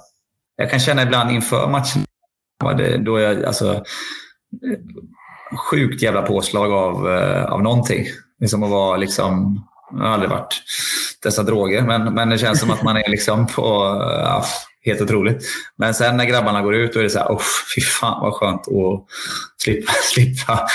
Jag 0.61 0.69
kan 0.69 0.79
känna 0.79 1.03
ibland 1.03 1.31
inför 1.31 1.67
matchen 1.67 2.05
då 2.99 3.15
är 3.15 3.21
jag 3.21 3.45
alltså, 3.45 3.83
sjukt 5.69 6.01
jävla 6.01 6.21
påslag 6.21 6.71
av, 6.71 7.11
eh, 7.11 7.45
av 7.45 7.63
någonting. 7.63 8.05
Det 8.39 8.45
är 8.45 8.49
som 8.49 8.63
att 8.63 8.69
vara 8.69 8.97
liksom, 8.97 9.63
jag 9.91 9.99
har 9.99 10.07
aldrig 10.07 10.29
varit 10.29 10.63
dessa 11.23 11.43
droger, 11.43 11.81
men, 11.81 12.13
men 12.13 12.29
det 12.29 12.37
känns 12.37 12.59
som 12.59 12.71
att 12.71 12.83
man 12.83 12.97
är 12.97 13.09
liksom 13.09 13.47
på, 13.47 13.63
eh, 13.63 14.21
ja, 14.21 14.45
helt 14.85 15.01
otroligt. 15.01 15.45
Men 15.77 15.93
sen 15.93 16.17
när 16.17 16.25
grabbarna 16.25 16.61
går 16.61 16.75
ut 16.75 16.93
då 16.93 16.99
är 16.99 17.03
det 17.03 17.09
så 17.09 17.19
här, 17.19 17.27
oh, 17.27 17.41
fy 17.75 17.81
fan 17.81 18.21
vad 18.21 18.33
skönt 18.33 18.61
att 18.61 19.05
slippa, 19.57 19.91
slippa 20.13 20.67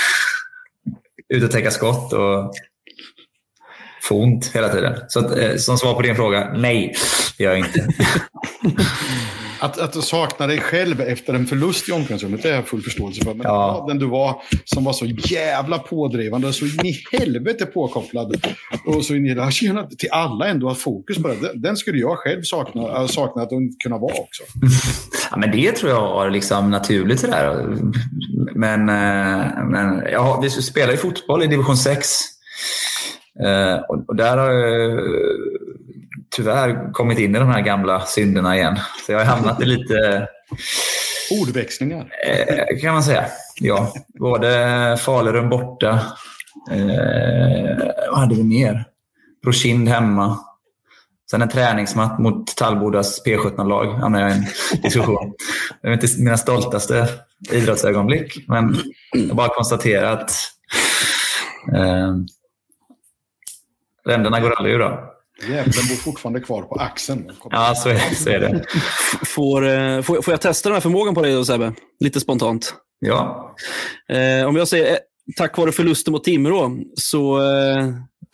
ut 1.29 1.43
och 1.43 1.51
täcka 1.51 1.71
skott 1.71 2.13
och 2.13 2.53
få 4.03 4.23
ont 4.23 4.51
hela 4.53 4.69
tiden. 4.69 4.99
Så 5.07 5.19
att, 5.19 5.37
eh, 5.37 5.55
som 5.55 5.77
svar 5.77 5.93
på 5.93 6.01
din 6.01 6.15
fråga, 6.15 6.53
nej, 6.55 6.95
det 7.37 7.43
gör 7.43 7.51
jag 7.51 7.59
inte. 7.59 7.87
Att, 9.59 9.79
att 9.79 9.93
du 9.93 10.01
saknar 10.01 10.47
dig 10.47 10.59
själv 10.59 11.01
efter 11.01 11.33
en 11.33 11.47
förlust 11.47 11.89
i 11.89 11.91
omklädningsrummet, 11.91 12.43
det 12.43 12.49
har 12.49 12.55
jag 12.55 12.67
full 12.67 12.81
förståelse 12.81 13.21
för. 13.23 13.33
Men 13.33 13.41
Ja. 13.43 13.85
den 13.87 13.99
du 13.99 14.05
var, 14.05 14.41
som 14.65 14.83
var 14.83 14.93
så 14.93 15.05
jävla 15.05 15.77
pådrivande 15.79 16.53
så 16.53 16.65
in 16.65 16.85
i 16.85 16.97
helvete 17.11 17.65
påkopplad. 17.65 18.35
Och 18.85 19.05
så 19.05 19.15
in 19.15 19.25
i 19.25 19.33
det, 19.33 19.51
tjena, 19.51 19.83
till 19.97 20.09
alla 20.11 20.47
ändå 20.47 20.67
har 20.67 20.75
fokus 20.75 21.17
på 21.17 21.27
det. 21.27 21.51
Den, 21.55 21.77
skulle 21.77 21.99
jag 21.99 22.17
själv 22.17 22.41
sakna, 22.41 22.81
äh, 23.01 23.07
sakna 23.07 23.41
att 23.41 23.49
kunna 23.83 23.97
vara 23.97 24.13
också. 24.13 24.43
Ja, 25.31 25.37
men 25.37 25.51
det 25.51 25.71
tror 25.71 25.91
jag 25.91 26.01
var 26.01 26.29
liksom 26.29 26.71
naturligt. 26.71 27.19
Sådär. 27.19 27.65
Men, 28.55 28.79
eh, 28.89 29.63
men 29.65 30.03
ja, 30.11 30.39
vi 30.41 30.49
spelar 30.49 30.91
ju 30.91 30.97
fotboll 30.97 31.43
i 31.43 31.47
division 31.47 31.77
6. 31.77 32.07
Eh, 33.45 33.73
och, 33.89 34.03
och 34.09 34.15
där 34.15 34.37
har 34.37 34.51
jag 34.51 34.91
eh, 34.91 34.97
tyvärr 36.29 36.93
kommit 36.93 37.19
in 37.19 37.35
i 37.35 37.39
de 37.39 37.49
här 37.49 37.61
gamla 37.61 38.05
synderna 38.05 38.57
igen. 38.57 38.79
Så 39.05 39.11
jag 39.11 39.19
har 39.19 39.25
hamnat 39.25 39.61
i 39.61 39.65
lite, 39.65 40.27
Ordväxlingar. 41.41 42.09
eh, 42.27 42.79
kan 42.81 42.93
man 42.93 43.03
säga. 43.03 43.25
Ja, 43.59 43.93
både 44.19 44.97
Falun 44.99 45.49
borta. 45.49 45.89
Eh, 46.71 47.87
vad 48.09 48.19
hade 48.19 48.35
vi 48.35 48.43
mer? 48.43 48.85
Brokind 49.43 49.89
hemma. 49.89 50.39
Sen 51.31 51.41
en 51.41 51.49
träningsmatch 51.49 52.19
mot 52.19 52.55
Tallbodas 52.55 53.25
P17-lag 53.25 53.85
hamnade 53.93 54.23
jag 54.23 54.31
i 54.31 54.35
en 54.35 54.45
diskussion. 54.81 55.33
Det 55.81 55.87
är 55.87 55.93
inte 55.93 56.07
mina 56.17 56.37
stoltaste 56.37 57.07
idrottsögonblick, 57.51 58.47
men 58.47 58.75
jag 59.13 59.35
bara 59.35 59.49
konstaterar 59.49 60.13
att 60.13 60.31
eh, 61.75 62.13
ränderna 64.05 64.39
går 64.39 64.51
aldrig 64.51 64.75
ur. 64.75 64.79
Då. 64.79 65.13
Jävlar 65.41 65.89
bor 65.89 65.95
fortfarande 65.95 66.39
kvar 66.39 66.61
på 66.61 66.75
axeln. 66.75 67.31
Ja, 67.49 67.75
så 67.75 67.89
är, 67.89 68.15
så 68.15 68.29
är 68.29 68.39
det. 68.39 68.65
Får, 69.25 69.67
eh, 69.67 70.01
får, 70.01 70.21
får 70.21 70.31
jag 70.31 70.41
testa 70.41 70.69
den 70.69 70.73
här 70.73 70.81
förmågan 70.81 71.15
på 71.15 71.21
dig 71.21 71.33
då, 71.33 71.45
Sebbe? 71.45 71.73
Lite 71.99 72.19
spontant. 72.19 72.73
Ja, 72.99 73.55
Eh, 74.09 74.47
om 74.47 74.55
jag 74.55 74.67
säger 74.67 74.91
eh, 74.91 74.97
tack 75.35 75.57
vare 75.57 75.71
förlusten 75.71 76.11
mot 76.11 76.23
Timrå, 76.23 76.77
så 76.95 77.37
eh, 77.37 77.87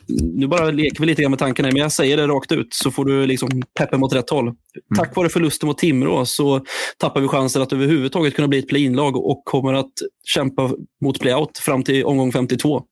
nu 0.08 0.48
bara 0.48 0.72
leker 0.72 1.00
vi 1.00 1.06
lite 1.06 1.22
grann 1.22 1.32
med 1.32 1.40
tanken 1.40 1.66
här, 1.66 1.72
men 1.72 1.82
jag 1.82 1.92
säger 1.92 2.18
det 2.18 2.28
rakt 2.28 2.52
ut 2.52 2.68
så 2.74 2.92
får 2.92 3.06
du 3.06 3.26
liksom 3.26 3.50
peppen 3.80 4.00
mot 4.00 4.14
rätt 4.14 4.30
håll. 4.30 4.56
Tack 4.98 5.16
vare 5.16 5.30
förlusten 5.30 5.68
mot 5.68 5.78
Timrå 5.78 6.26
så 6.26 6.66
tappar 6.98 7.22
vi 7.22 7.28
chansen 7.28 7.62
att 7.62 7.74
överhuvudtaget 7.74 8.36
kunna 8.36 8.48
bli 8.48 8.60
ett 8.60 8.68
play-in-lag 8.68 9.16
och 9.16 9.42
kommer 9.46 9.74
att 9.74 9.92
kämpa 10.26 10.72
mot 11.02 11.20
play-out 11.20 11.58
fram 11.58 11.84
till 11.84 12.06
omgång 12.06 12.32
52. 12.32 12.84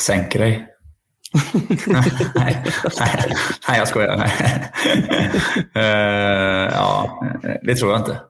sänker 0.00 0.38
dig. 0.38 0.66
Nej, 1.86 2.12
nej, 2.34 2.64
nej, 3.68 3.78
jag 3.78 3.88
skojar. 3.88 4.16
Nej. 4.16 4.32
Eh, 5.74 6.72
ja, 6.74 7.20
det 7.62 7.74
tror 7.74 7.90
jag 7.92 8.00
inte. 8.00 8.20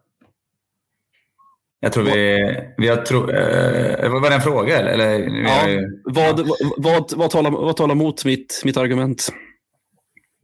Jag 1.80 1.92
tror 1.92 2.04
vi... 2.04 2.38
vi 2.76 2.88
har 2.88 2.96
tro, 2.96 3.18
uh, 3.18 4.20
var 4.20 4.28
det 4.30 4.34
en 4.34 4.40
fråga? 4.42 4.78
Eller? 4.78 4.92
eller 4.92 5.42
Ja. 5.42 5.68
ju- 5.68 6.02
Vad, 6.04 6.48
vad, 6.76 7.12
vad, 7.16 7.30
talar, 7.30 7.50
vad 7.50 7.76
talar 7.76 7.94
mot 7.94 8.24
mitt, 8.24 8.62
mitt 8.64 8.76
argument? 8.76 9.28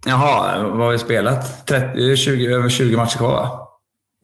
Jaha, 0.07 0.63
vad 0.69 0.79
har 0.81 0.91
vi 0.91 0.99
spelat? 0.99 1.67
30, 1.67 2.17
20, 2.17 2.47
över 2.47 2.69
20 2.69 2.97
matcher 2.97 3.17
kvar 3.19 3.29
va? 3.33 3.69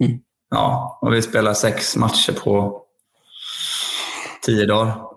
Mm. 0.05 0.19
Ja, 0.51 0.99
och 1.03 1.15
vi 1.15 1.23
spelar 1.23 1.55
sex 1.55 1.97
matcher 1.97 2.33
på 2.45 2.83
tio 4.43 4.67
dagar. 4.67 5.08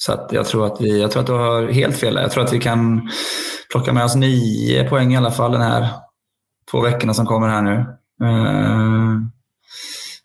Så 0.00 0.12
att 0.12 0.28
jag, 0.32 0.46
tror 0.46 0.66
att 0.66 0.80
vi, 0.80 1.00
jag 1.00 1.10
tror 1.10 1.20
att 1.20 1.26
du 1.26 1.32
har 1.32 1.68
helt 1.68 1.96
fel 1.96 2.14
där. 2.14 2.22
Jag 2.22 2.30
tror 2.30 2.44
att 2.44 2.52
vi 2.52 2.60
kan 2.60 3.10
plocka 3.70 3.92
med 3.92 4.04
oss 4.04 4.14
nio 4.14 4.88
poäng 4.88 5.12
i 5.12 5.16
alla 5.16 5.30
fall 5.30 5.52
den 5.52 5.62
här 5.62 5.88
två 6.70 6.80
veckorna 6.80 7.14
som 7.14 7.26
kommer 7.26 7.48
här 7.48 7.62
nu. 7.62 7.86
Eh, 8.26 9.16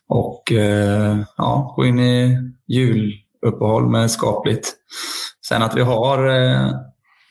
och 0.08 0.52
eh, 0.52 1.18
ja, 1.36 1.74
gå 1.76 1.86
in 1.86 1.98
i 1.98 2.38
juluppehåll 2.68 3.88
med 3.88 4.10
skapligt. 4.10 4.72
Sen 5.46 5.62
att 5.62 5.76
vi 5.76 5.80
har 5.80 6.28
eh, 6.28 6.66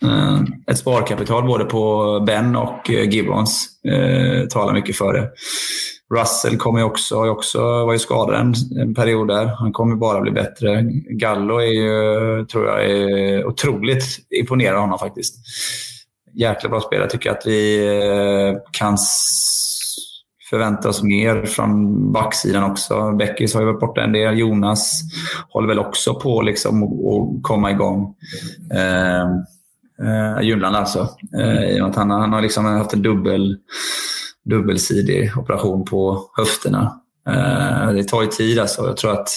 eh 0.04 0.40
ett 0.68 0.78
sparkapital 0.78 1.48
både 1.48 1.66
på 1.66 2.20
Ben 2.28 2.56
och 2.56 2.90
eh, 2.90 3.10
Gibbons 3.10 3.68
eh, 3.84 4.48
talar 4.48 4.74
mycket 4.74 4.98
för 4.98 5.14
det. 5.14 5.30
Russell 6.14 6.58
kommer 6.58 6.80
ju 6.80 6.86
också, 6.86 7.18
har 7.18 7.26
ju 7.26 7.32
också, 7.32 7.62
var 7.62 7.94
ju 7.94 8.00
skadad 8.00 8.40
en, 8.40 8.54
en 8.82 8.96
period 8.96 9.28
där. 9.28 9.46
Han 9.46 9.74
kommer 9.74 9.96
bara 9.96 10.22
bli 10.22 10.32
bättre. 10.32 10.82
Gallo 11.10 11.58
är 11.58 11.72
ju, 11.72 12.46
tror 12.46 12.66
jag, 12.66 12.86
är 12.92 13.46
otroligt 13.46 14.04
imponerad 14.30 14.76
av 14.76 14.82
honom 14.82 15.00
faktiskt. 15.00 15.36
Jäkla 16.34 16.70
bra 16.70 16.82
spelare. 16.82 17.10
Tycker 17.10 17.32
att 17.32 17.44
vi 17.46 17.88
eh, 17.88 18.62
kan 18.72 18.98
förvänta 20.50 20.90
oss 20.90 21.04
mer 21.04 21.46
från 21.46 22.12
backsidan 22.12 22.72
också. 22.72 23.12
Beckis 23.12 23.54
har 23.54 23.62
ju 23.62 23.68
varit 23.68 23.80
borta 23.80 24.02
en 24.02 24.12
del. 24.12 24.38
Jonas 24.40 25.02
håller 25.50 25.68
väl 25.68 25.80
också 25.80 26.16
på 26.16 26.42
liksom 26.42 26.84
att 26.84 27.44
komma 27.44 27.72
igång. 27.72 28.16
Eh, 28.74 29.22
eh, 30.08 30.42
Junland 30.42 30.76
alltså. 30.76 31.00
Eh, 31.40 31.92
han, 31.96 32.12
han 32.12 32.34
har 32.34 32.42
liksom 32.42 32.66
haft 32.66 32.94
en 32.94 33.02
dubbel 33.02 33.58
dubbelsidig 34.46 35.38
operation 35.38 35.86
på 35.86 36.30
höfterna. 36.38 37.02
Eh, 37.28 37.94
det 37.94 38.04
tar 38.04 38.22
ju 38.22 38.28
tid 38.28 38.60
alltså. 38.60 38.88
Jag 38.88 38.98
tror 38.98 39.12
att 39.12 39.30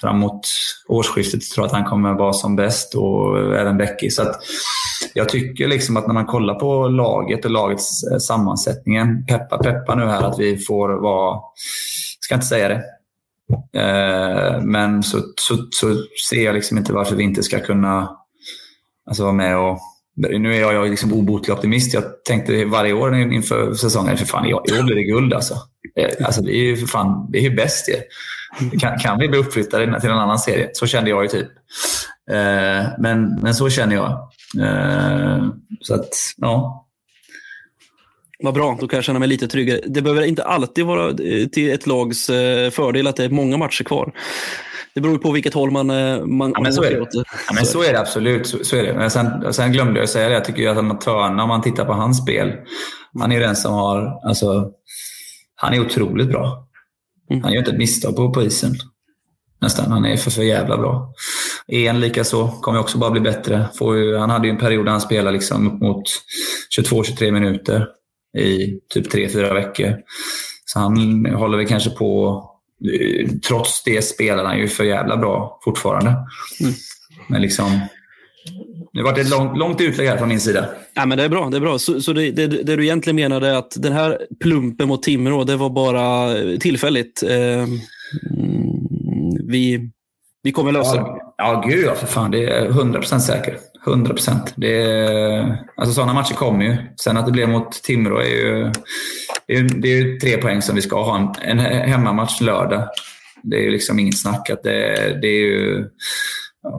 framåt 0.00 0.48
årsskiftet 0.88 1.40
tror 1.40 1.64
jag 1.64 1.66
att 1.66 1.80
han 1.80 1.90
kommer 1.90 2.14
vara 2.14 2.32
som 2.32 2.56
bäst 2.56 2.94
och 2.94 3.38
även 3.56 3.76
Becky. 3.76 4.10
Så 4.10 4.22
att 4.22 4.40
jag 5.14 5.28
tycker 5.28 5.68
liksom 5.68 5.96
att 5.96 6.06
när 6.06 6.14
man 6.14 6.26
kollar 6.26 6.54
på 6.54 6.88
laget 6.88 7.44
och 7.44 7.50
lagets 7.50 8.04
eh, 8.04 8.18
sammansättningen, 8.18 9.26
peppa 9.26 9.58
peppa 9.58 9.94
nu 9.94 10.04
här 10.04 10.22
att 10.22 10.38
vi 10.38 10.58
får 10.58 10.88
vara, 10.88 11.40
ska 12.20 12.34
inte 12.34 12.46
säga 12.46 12.68
det, 12.68 12.84
eh, 13.80 14.60
men 14.62 15.02
så, 15.02 15.18
så, 15.36 15.56
så 15.70 15.96
ser 16.28 16.44
jag 16.44 16.54
liksom 16.54 16.78
inte 16.78 16.92
varför 16.92 17.16
vi 17.16 17.22
inte 17.22 17.42
ska 17.42 17.60
kunna 17.60 18.16
alltså, 19.06 19.22
vara 19.22 19.32
med 19.32 19.58
och 19.58 19.78
nu 20.18 20.54
är 20.54 20.60
jag, 20.60 20.74
jag 20.74 20.86
är 20.86 20.90
liksom 20.90 21.12
obotlig 21.12 21.54
optimist. 21.56 21.94
Jag 21.94 22.04
tänkte 22.24 22.64
varje 22.64 22.92
år 22.92 23.16
inför 23.16 23.74
säsongen, 23.74 24.16
för 24.16 24.26
fan, 24.26 24.46
i 24.46 24.54
år 24.54 24.82
blir 24.82 24.96
det 24.96 25.02
guld 25.02 25.34
alltså. 25.34 25.54
Eh, 25.96 26.26
alltså 26.26 26.42
det 26.42 26.56
är 26.56 26.62
ju 26.62 26.76
för 26.76 26.86
fan, 26.86 27.30
det 27.30 27.38
är 27.38 27.42
ju 27.42 27.54
bäst 27.54 27.88
ju. 27.88 28.02
Kan, 28.78 28.98
kan 28.98 29.18
vi 29.18 29.28
bli 29.28 29.38
uppflyttade 29.38 30.00
till 30.00 30.10
en 30.10 30.18
annan 30.18 30.38
serie? 30.38 30.70
Så 30.72 30.86
kände 30.86 31.10
jag 31.10 31.22
ju 31.22 31.28
typ. 31.28 31.48
Eh, 32.30 32.86
men, 32.98 33.40
men 33.42 33.54
så 33.54 33.70
känner 33.70 33.94
jag. 33.94 34.10
Eh, 34.60 35.44
så 35.80 35.94
att, 35.94 36.08
ja. 36.36 36.84
Vad 38.38 38.54
bra, 38.54 38.76
då 38.80 38.88
kan 38.88 38.96
jag 38.96 39.04
känna 39.04 39.18
mig 39.18 39.28
lite 39.28 39.48
tryggare. 39.48 39.80
Det 39.86 40.02
behöver 40.02 40.22
inte 40.22 40.44
alltid 40.44 40.86
vara 40.86 41.08
eh, 41.08 41.46
till 41.48 41.72
ett 41.72 41.86
lags 41.86 42.30
eh, 42.30 42.70
fördel 42.70 43.06
att 43.06 43.16
det 43.16 43.24
är 43.24 43.30
många 43.30 43.56
matcher 43.56 43.84
kvar. 43.84 44.12
Det 44.94 45.00
beror 45.00 45.18
på 45.18 45.32
vilket 45.32 45.54
håll 45.54 45.70
man, 45.70 45.90
eh, 45.90 46.24
man 46.24 46.52
Ja, 46.54 46.60
men 46.60 46.72
så 46.72 46.82
är 46.82 46.90
det. 46.90 47.08
Ja, 47.12 47.54
men 47.54 47.66
så 47.66 47.82
är 47.82 47.92
det 47.92 48.00
absolut. 48.00 48.46
Så, 48.46 48.64
så 48.64 48.76
är 48.76 48.82
det. 48.82 48.94
Men 48.94 49.10
sen, 49.10 49.52
sen 49.52 49.72
glömde 49.72 50.00
jag 50.00 50.08
säga 50.08 50.28
det. 50.28 50.34
Jag 50.34 50.44
tycker 50.44 50.62
ju 50.62 50.68
att 50.68 50.78
amatörerna, 50.78 51.42
om 51.42 51.48
man 51.48 51.62
tittar 51.62 51.84
på 51.84 51.92
hans 51.92 52.22
spel, 52.22 52.52
han 53.18 53.32
är 53.32 53.36
ju 53.36 53.42
den 53.42 53.56
som 53.56 53.74
har... 53.74 54.28
Alltså, 54.28 54.70
han 55.54 55.74
är 55.74 55.80
otroligt 55.80 56.28
bra. 56.28 56.68
Mm. 57.30 57.42
Han 57.42 57.52
gör 57.52 57.58
inte 57.58 57.70
ett 57.70 57.78
misstag 57.78 58.16
på, 58.16 58.32
på 58.32 58.42
isen. 58.42 58.74
Nästan. 59.60 59.92
Han 59.92 60.04
är 60.04 60.16
för, 60.16 60.30
för 60.30 60.42
jävla 60.42 60.78
bra. 60.78 61.12
En 61.66 62.00
lika 62.00 62.24
så 62.24 62.48
kommer 62.48 62.80
också 62.80 62.98
bara 62.98 63.10
bli 63.10 63.20
bättre. 63.20 63.68
Ju, 63.80 64.16
han 64.16 64.30
hade 64.30 64.46
ju 64.46 64.52
en 64.52 64.58
period 64.58 64.86
där 64.86 64.92
han 64.92 65.00
spelade 65.00 65.32
liksom 65.32 65.66
upp 65.66 65.80
mot 65.80 66.02
22-23 66.78 67.30
minuter 67.30 67.86
i 68.38 68.80
typ 68.94 69.14
3-4 69.14 69.54
veckor. 69.54 69.96
Så 70.64 70.78
han 70.78 71.26
håller 71.26 71.58
väl 71.58 71.66
kanske 71.66 71.90
på... 71.90 72.44
Trots 73.48 73.82
det 73.84 74.02
spelar 74.02 74.44
han 74.44 74.58
ju 74.58 74.68
för 74.68 74.84
jävla 74.84 75.16
bra 75.16 75.60
fortfarande. 75.64 76.14
Men 77.26 77.42
liksom... 77.42 77.80
Det 78.92 79.02
varit 79.02 79.18
ett 79.18 79.30
långt, 79.30 79.58
långt 79.58 79.80
utlägg 79.80 80.08
här 80.08 80.16
från 80.16 80.28
min 80.28 80.40
sida. 80.40 80.68
Ja, 80.94 81.06
men 81.06 81.18
det 81.18 81.24
är 81.24 81.28
bra. 81.28 81.50
Det, 81.50 81.56
är 81.56 81.60
bra. 81.60 81.78
Så, 81.78 82.00
så 82.00 82.12
det, 82.12 82.30
det, 82.30 82.46
det 82.46 82.76
du 82.76 82.84
egentligen 82.84 83.16
menade 83.16 83.48
är 83.48 83.54
att 83.54 83.76
den 83.76 83.92
här 83.92 84.18
plumpen 84.40 84.88
mot 84.88 85.02
Timrå, 85.02 85.44
det 85.44 85.56
var 85.56 85.70
bara 85.70 86.34
tillfälligt. 86.58 87.22
Eh, 87.22 87.62
mm, 87.62 87.78
vi, 89.48 89.90
vi 90.42 90.52
kommer 90.52 90.72
lösa 90.72 90.94
det. 90.94 91.00
Ja, 91.00 91.34
ja, 91.36 91.64
gud 91.68 91.84
ja. 91.86 91.94
För 91.94 92.06
fan. 92.06 92.30
Det 92.30 92.44
är 92.44 92.68
100% 92.68 93.18
säker. 93.18 93.58
100%. 93.84 94.52
Det 94.56 94.82
är, 94.82 95.64
alltså 95.76 95.94
sådana 95.94 96.14
matcher 96.14 96.34
kommer 96.34 96.64
ju. 96.64 96.76
Sen 96.96 97.16
att 97.16 97.26
det 97.26 97.32
blev 97.32 97.48
mot 97.48 97.72
Timrå 97.72 98.18
är 98.18 98.28
ju... 98.28 98.72
Det 99.46 99.54
är, 99.54 99.62
det 99.62 99.88
är 99.88 99.96
ju 99.96 100.18
tre 100.18 100.36
poäng 100.36 100.62
som 100.62 100.74
vi 100.74 100.82
ska 100.82 101.04
ha. 101.04 101.34
En, 101.42 101.58
en 101.58 101.88
hemmamatch 101.90 102.40
lördag. 102.40 102.88
Det 103.42 103.56
är 103.56 103.60
ju 103.60 103.70
liksom 103.70 103.98
inget 103.98 104.18
snack. 104.18 104.50
Att 104.50 104.62
det, 104.62 105.18
det 105.22 105.28
är 105.28 105.40
ju, 105.40 105.84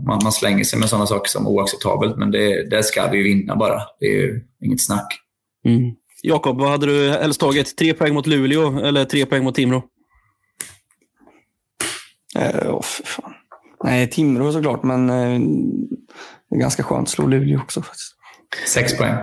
man, 0.08 0.20
man 0.24 0.32
slänger 0.32 0.64
sig 0.64 0.80
med 0.80 0.90
sådana 0.90 1.08
saker 1.08 1.30
som 1.30 1.48
oacceptabelt, 1.48 2.18
men 2.18 2.32
det, 2.32 2.70
det 2.70 2.84
ska 2.84 3.08
vi 3.08 3.18
ju 3.18 3.24
vinna 3.24 3.56
bara. 3.56 3.82
Det 4.00 4.06
är 4.06 4.12
ju 4.12 4.42
inget 4.66 4.86
snack. 4.86 5.20
Mm. 5.66 5.92
Jakob, 6.24 6.60
vad 6.60 6.70
hade 6.70 6.86
du 6.86 7.10
helst 7.10 7.40
tagit? 7.40 7.78
Tre 7.78 7.94
poäng 7.94 8.14
mot 8.14 8.28
Luleå 8.28 8.80
eller 8.80 9.06
tre 9.06 9.26
poäng 9.26 9.44
mot 9.44 9.56
Timrå? 9.56 9.84
Åh, 12.66 12.82
fy 12.82 13.04
fan. 13.04 13.34
Nej, 13.84 14.10
Timrå 14.10 14.52
såklart, 14.52 14.84
men 14.84 15.10
eh, 15.10 15.40
det 16.50 16.56
är 16.56 16.60
ganska 16.60 16.84
skönt 16.84 17.02
att 17.08 17.10
slå 17.10 17.28
Luleå 17.28 17.60
också. 17.60 17.82
Faktiskt. 17.82 18.16
Sex 18.68 18.98
poäng. 18.98 19.16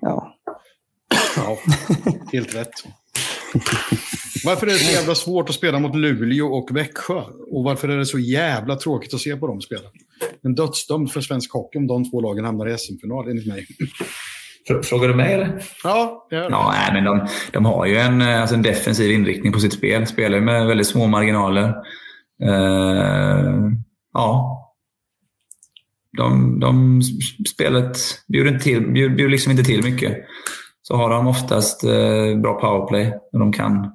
Ja. 0.00 0.34
Ja, 1.36 1.58
helt 2.32 2.54
rätt. 2.54 2.70
Varför 4.44 4.66
är 4.66 4.70
det 4.70 4.78
så 4.78 4.92
jävla 4.92 5.14
svårt 5.14 5.48
att 5.48 5.54
spela 5.54 5.78
mot 5.78 5.96
Luleå 5.96 6.46
och 6.46 6.76
Växjö? 6.76 7.22
Och 7.52 7.64
varför 7.64 7.88
är 7.88 7.98
det 7.98 8.06
så 8.06 8.18
jävla 8.18 8.76
tråkigt 8.76 9.14
att 9.14 9.20
se 9.20 9.36
på 9.36 9.46
dem 9.46 9.60
spela? 9.60 9.82
En 10.44 10.54
dödsdömd 10.54 11.12
för 11.12 11.20
svensk 11.20 11.52
hockey 11.52 11.78
om 11.78 11.86
de 11.86 12.10
två 12.10 12.20
lagen 12.20 12.44
hamnar 12.44 12.68
i 12.68 12.78
SM-final, 12.78 13.28
enligt 13.30 13.46
mig. 13.46 13.66
Fr- 14.68 14.82
Frågar 14.82 15.08
du 15.08 15.14
mig 15.14 15.34
eller? 15.34 15.62
Ja, 15.84 16.26
det 16.30 16.36
gör 16.36 16.42
det. 16.42 16.48
Ja, 16.50 16.74
nej, 16.74 16.92
men 16.92 17.04
de, 17.04 17.26
de 17.52 17.64
har 17.64 17.86
ju 17.86 17.96
en, 17.96 18.22
alltså 18.22 18.54
en 18.54 18.62
defensiv 18.62 19.10
inriktning 19.10 19.52
på 19.52 19.60
sitt 19.60 19.72
spel. 19.72 20.06
Spelar 20.06 20.38
ju 20.38 20.44
med 20.44 20.66
väldigt 20.66 20.86
små 20.86 21.06
marginaler. 21.06 21.68
Eh, 22.44 23.52
ja. 24.12 24.58
De, 26.18 26.60
de 26.60 27.02
spelet 27.48 27.98
bjuder, 28.28 28.52
inte 28.52 28.64
till, 28.64 28.92
bjuder, 28.92 29.16
bjuder 29.16 29.30
liksom 29.30 29.50
inte 29.50 29.64
till 29.64 29.84
mycket. 29.84 30.16
Så 30.82 30.96
har 30.96 31.10
de 31.10 31.26
oftast 31.26 31.84
eh, 31.84 32.40
bra 32.42 32.60
powerplay 32.60 33.12
och 33.32 33.38
de 33.38 33.52
kan 33.52 33.92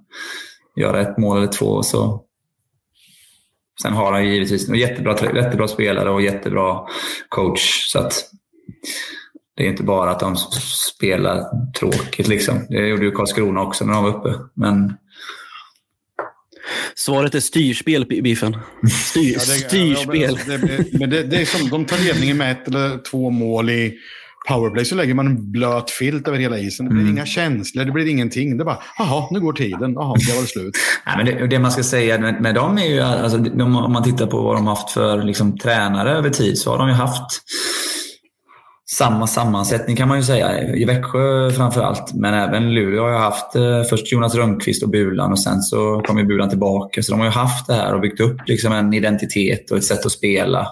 göra 0.76 1.02
ett 1.02 1.18
mål 1.18 1.38
eller 1.38 1.48
två. 1.48 1.84
Så. 1.84 2.24
Sen 3.82 3.94
har 3.94 4.12
de 4.12 4.26
givetvis 4.26 4.70
jättebra, 4.70 5.16
jättebra 5.36 5.68
spelare 5.68 6.10
och 6.10 6.22
jättebra 6.22 6.82
coach. 7.30 7.92
Så 7.92 8.00
att 8.00 8.14
det 9.56 9.66
är 9.66 9.70
inte 9.70 9.84
bara 9.84 10.12
att 10.12 10.20
de 10.20 10.36
spelar 10.96 11.72
tråkigt. 11.80 12.28
Liksom. 12.28 12.66
Det 12.70 12.88
gjorde 12.88 13.06
ju 13.06 13.12
Karlskrona 13.12 13.62
också 13.62 13.86
när 13.86 13.94
de 13.94 14.04
var 14.04 14.18
uppe. 14.20 14.34
Men 14.54 14.98
Svaret 16.96 17.36
är 17.36 17.40
styrspel, 17.40 18.06
Biffen. 18.06 18.58
Styr, 19.10 19.34
Ja, 19.34 19.40
det- 19.40 19.46
styrspel. 19.46 20.40
Ja, 20.48 20.58
men 20.58 20.62
det, 20.68 21.00
men 21.00 21.10
det, 21.10 21.24
det 21.24 21.42
är 21.42 21.46
som 21.46 21.70
de 21.70 21.86
tar 21.86 21.98
ledningen 21.98 22.38
med 22.38 22.52
ett 22.52 22.68
eller 22.68 22.98
två 23.12 23.30
mål 23.30 23.70
i 23.70 23.94
powerplay 24.48 24.86
så 24.86 24.96
lägger 24.96 25.14
man 25.14 25.28
en 25.28 25.52
blöt 25.52 25.90
filt 25.92 26.28
över 26.28 26.38
hela 26.38 26.58
isen. 26.60 26.86
Det 26.86 26.92
blir 26.94 27.02
Mm. 27.02 27.14
inga 27.16 27.26
känslor, 27.26 27.86
det 27.86 27.92
blir 27.92 28.08
ingenting. 28.08 28.58
Det 28.58 28.64
är 28.64 28.66
bara, 28.66 28.80
jaha, 28.98 29.28
nu 29.32 29.40
går 29.40 29.54
tiden. 29.54 29.94
Jaha, 29.94 30.16
det 30.28 30.34
var 30.36 30.42
det 30.42 30.48
slut. 30.48 30.76
Nej, 31.06 31.16
men 31.18 31.26
det, 31.26 31.48
det 31.48 31.60
man 31.60 31.72
ska 31.72 31.84
säga 31.84 32.20
med, 32.20 32.42
med 32.42 32.56
dem 32.56 32.78
är 32.78 32.86
ju, 32.86 33.00
alltså, 33.02 33.38
de, 33.38 33.62
om 33.76 33.94
man 33.94 34.04
tittar 34.04 34.28
på 34.28 34.42
vad 34.42 34.56
de 34.56 34.68
har 34.68 34.76
haft 34.76 34.92
för 34.92 35.24
liksom, 35.24 35.58
tränare 35.58 36.12
över 36.12 36.30
tid, 36.30 36.58
så 36.58 36.72
har 36.72 36.78
de 36.78 36.88
ju 36.88 36.94
haft 36.94 37.42
samma 38.92 39.28
sammansättning 39.28 39.96
kan 39.96 40.08
man 40.08 40.18
ju 40.18 40.24
säga. 40.24 40.76
I 40.76 40.86
Växjö 40.86 41.52
framför 41.52 41.82
allt, 41.82 42.14
men 42.14 42.34
även 42.34 42.74
Luleå 42.74 43.04
har 43.04 43.10
ju 43.10 43.18
haft 43.18 43.56
eh, 43.56 43.84
först 43.84 44.12
Jonas 44.12 44.36
Rönnqvist 44.36 44.84
och 44.84 44.90
Bulan 44.90 45.32
och 45.32 45.40
sen 45.40 45.62
så 45.62 46.02
kom 46.06 46.18
ju 46.18 46.26
Bulan 46.26 46.50
tillbaka. 46.50 47.04
Så 47.04 47.12
de 47.12 47.20
har 47.20 47.28
ju 47.28 47.32
haft 47.32 47.68
det 47.68 47.74
här 47.74 47.94
och 47.94 48.02
byggt 48.02 48.20
upp 48.20 48.38
liksom, 48.48 48.74
en 48.74 48.94
identitet 48.94 49.72
och 49.72 49.78
ett 49.78 49.86
sätt 49.86 50.06
att 50.06 50.12
spela 50.12 50.68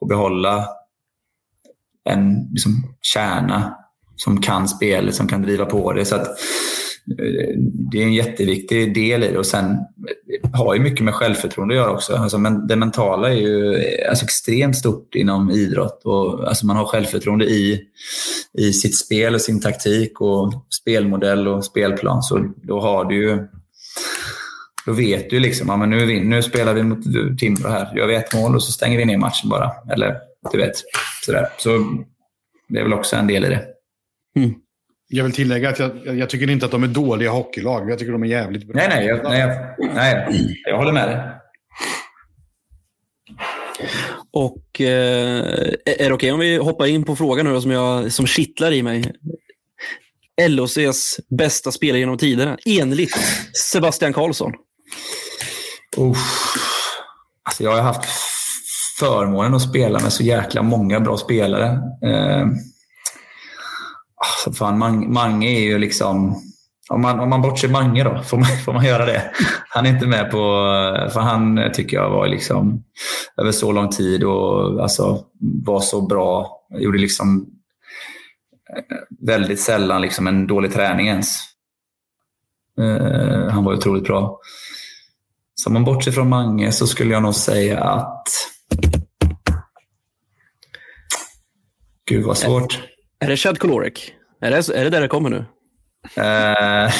och 0.00 0.08
behålla 0.08 0.68
en 2.04 2.48
liksom, 2.50 2.72
kärna 3.02 3.74
som 4.16 4.40
kan 4.40 4.68
spelet, 4.68 5.14
som 5.14 5.28
kan 5.28 5.42
driva 5.42 5.64
på 5.64 5.92
det. 5.92 6.04
Så 6.04 6.16
att, 6.16 6.26
Eh, 7.10 7.54
det 7.90 7.98
är 7.98 8.02
en 8.02 8.14
jätteviktig 8.14 8.94
del 8.94 9.24
i 9.24 9.28
det. 9.28 9.38
Och 9.38 9.46
sen 9.46 9.70
eh, 9.70 10.50
har 10.52 10.74
ju 10.74 10.80
mycket 10.80 11.04
med 11.04 11.14
självförtroende 11.14 11.74
att 11.74 11.78
göra 11.78 11.92
också. 11.92 12.16
Alltså, 12.16 12.38
men 12.38 12.66
det 12.66 12.76
mentala 12.76 13.28
är 13.28 13.34
ju 13.34 13.74
eh, 13.74 14.10
alltså, 14.10 14.24
extremt 14.24 14.76
stort 14.76 15.14
inom 15.14 15.50
idrott. 15.50 16.02
Och, 16.04 16.48
alltså, 16.48 16.66
man 16.66 16.76
har 16.76 16.84
självförtroende 16.84 17.44
i, 17.44 17.80
i 18.58 18.72
sitt 18.72 18.98
spel 18.98 19.34
och 19.34 19.40
sin 19.40 19.60
taktik 19.60 20.20
och 20.20 20.52
spelmodell 20.80 21.48
och 21.48 21.64
spelplan. 21.64 22.22
Så 22.22 22.52
då 22.62 22.80
har 22.80 23.04
du 23.04 23.16
ju 23.16 23.46
då 24.86 24.92
vet 24.92 25.30
du 25.30 25.40
liksom, 25.40 25.68
ja, 25.68 25.76
men 25.76 25.90
nu, 25.90 26.24
nu 26.24 26.42
spelar 26.42 26.74
vi 26.74 26.82
mot 26.82 27.04
Timrå 27.38 27.68
här. 27.68 27.96
Gör 27.96 28.06
vi 28.06 28.14
ett 28.14 28.34
mål 28.34 28.54
och 28.54 28.62
så 28.62 28.72
stänger 28.72 28.98
vi 28.98 29.04
ner 29.04 29.18
matchen 29.18 29.50
bara. 29.50 29.70
Eller 29.92 30.16
du 30.52 30.58
vet, 30.58 30.74
sådär. 31.24 31.48
Så 31.58 31.70
det 32.68 32.78
är 32.78 32.82
väl 32.82 32.92
också 32.92 33.16
en 33.16 33.26
del 33.26 33.44
i 33.44 33.48
det. 33.48 33.64
Mm. 34.36 34.54
Jag 35.10 35.24
vill 35.24 35.32
tillägga 35.32 35.68
att 35.68 35.78
jag, 35.78 36.18
jag 36.18 36.30
tycker 36.30 36.50
inte 36.50 36.66
att 36.66 36.72
de 36.72 36.82
är 36.82 36.88
dåliga 36.88 37.30
hockeylag. 37.30 37.90
Jag 37.90 37.98
tycker 37.98 38.12
de 38.12 38.22
är 38.22 38.26
jävligt 38.26 38.66
bra. 38.66 38.76
Nej, 38.76 38.88
nej, 38.88 39.06
jag, 39.06 39.24
nej, 39.24 39.40
jag, 39.40 39.94
nej, 39.94 40.56
jag 40.64 40.76
håller 40.78 40.92
med 40.92 41.08
dig. 41.08 41.38
Och 44.30 44.80
eh, 44.80 45.42
är 45.84 46.08
det 46.08 46.12
okej 46.12 46.32
om 46.32 46.40
vi 46.40 46.56
hoppar 46.56 46.86
in 46.86 47.04
på 47.04 47.16
frågan 47.16 47.46
nu 47.46 47.52
då, 47.52 47.60
som, 47.60 47.70
jag, 47.70 48.12
som 48.12 48.26
kittlar 48.26 48.72
i 48.72 48.82
mig? 48.82 49.12
LHCs 50.48 51.20
bästa 51.28 51.72
spelare 51.72 51.98
genom 51.98 52.18
tiderna, 52.18 52.58
enligt 52.66 53.16
Sebastian 53.72 54.12
Karlsson. 54.12 54.52
Uff. 55.96 56.54
Alltså 57.42 57.64
jag 57.64 57.70
har 57.70 57.82
haft 57.82 58.04
förmånen 58.98 59.54
att 59.54 59.62
spela 59.62 60.00
med 60.00 60.12
så 60.12 60.22
jäkla 60.22 60.62
många 60.62 61.00
bra 61.00 61.16
spelare. 61.16 61.66
Eh, 62.02 62.46
fan, 64.58 64.78
Mang- 64.78 65.08
Mange 65.08 65.46
är 65.50 65.60
ju 65.60 65.78
liksom... 65.78 66.42
Om 66.90 67.02
man, 67.02 67.20
om 67.20 67.28
man 67.28 67.42
bortser 67.42 67.68
Mange 67.68 68.04
då, 68.04 68.22
får 68.22 68.36
man, 68.36 68.46
får 68.64 68.72
man 68.72 68.84
göra 68.84 69.06
det? 69.06 69.30
Han 69.68 69.86
är 69.86 69.90
inte 69.90 70.06
med 70.06 70.30
på... 70.30 70.38
För 71.12 71.20
han 71.20 71.70
tycker 71.74 71.96
jag 71.96 72.10
var 72.10 72.28
liksom 72.28 72.84
över 73.36 73.52
så 73.52 73.72
lång 73.72 73.90
tid 73.90 74.24
och 74.24 74.82
alltså, 74.82 75.24
var 75.64 75.80
så 75.80 76.06
bra. 76.06 76.60
Gjorde 76.78 76.98
liksom 76.98 77.46
eh, 78.76 79.26
väldigt 79.26 79.60
sällan 79.60 80.02
liksom 80.02 80.26
en 80.26 80.46
dålig 80.46 80.72
träning 80.72 81.08
ens. 81.08 81.38
Uh, 82.80 83.48
han 83.48 83.64
var 83.64 83.72
otroligt 83.72 84.04
bra. 84.04 84.40
Så 85.54 85.68
om 85.68 85.72
man 85.72 85.84
bortser 85.84 86.12
från 86.12 86.28
Mange 86.28 86.72
så 86.72 86.86
skulle 86.86 87.12
jag 87.12 87.22
nog 87.22 87.34
säga 87.34 87.80
att... 87.80 88.28
Gud 92.04 92.24
vad 92.24 92.38
svårt. 92.38 92.80
Är 93.20 93.28
det 93.28 93.36
Chad 93.36 93.58
coloric? 93.58 94.12
Är 94.40 94.50
det, 94.50 94.68
är 94.68 94.84
det 94.84 94.90
där 94.90 95.00
det 95.00 95.08
kommer 95.08 95.30
nu? 95.30 95.44
Uh, 96.18 96.90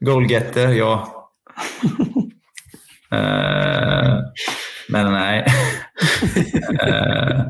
Goalgetter, 0.00 0.68
ja. 0.68 1.14
Eh, 3.12 4.18
men 4.88 5.12
nej. 5.12 5.46
Eh, 6.80 7.44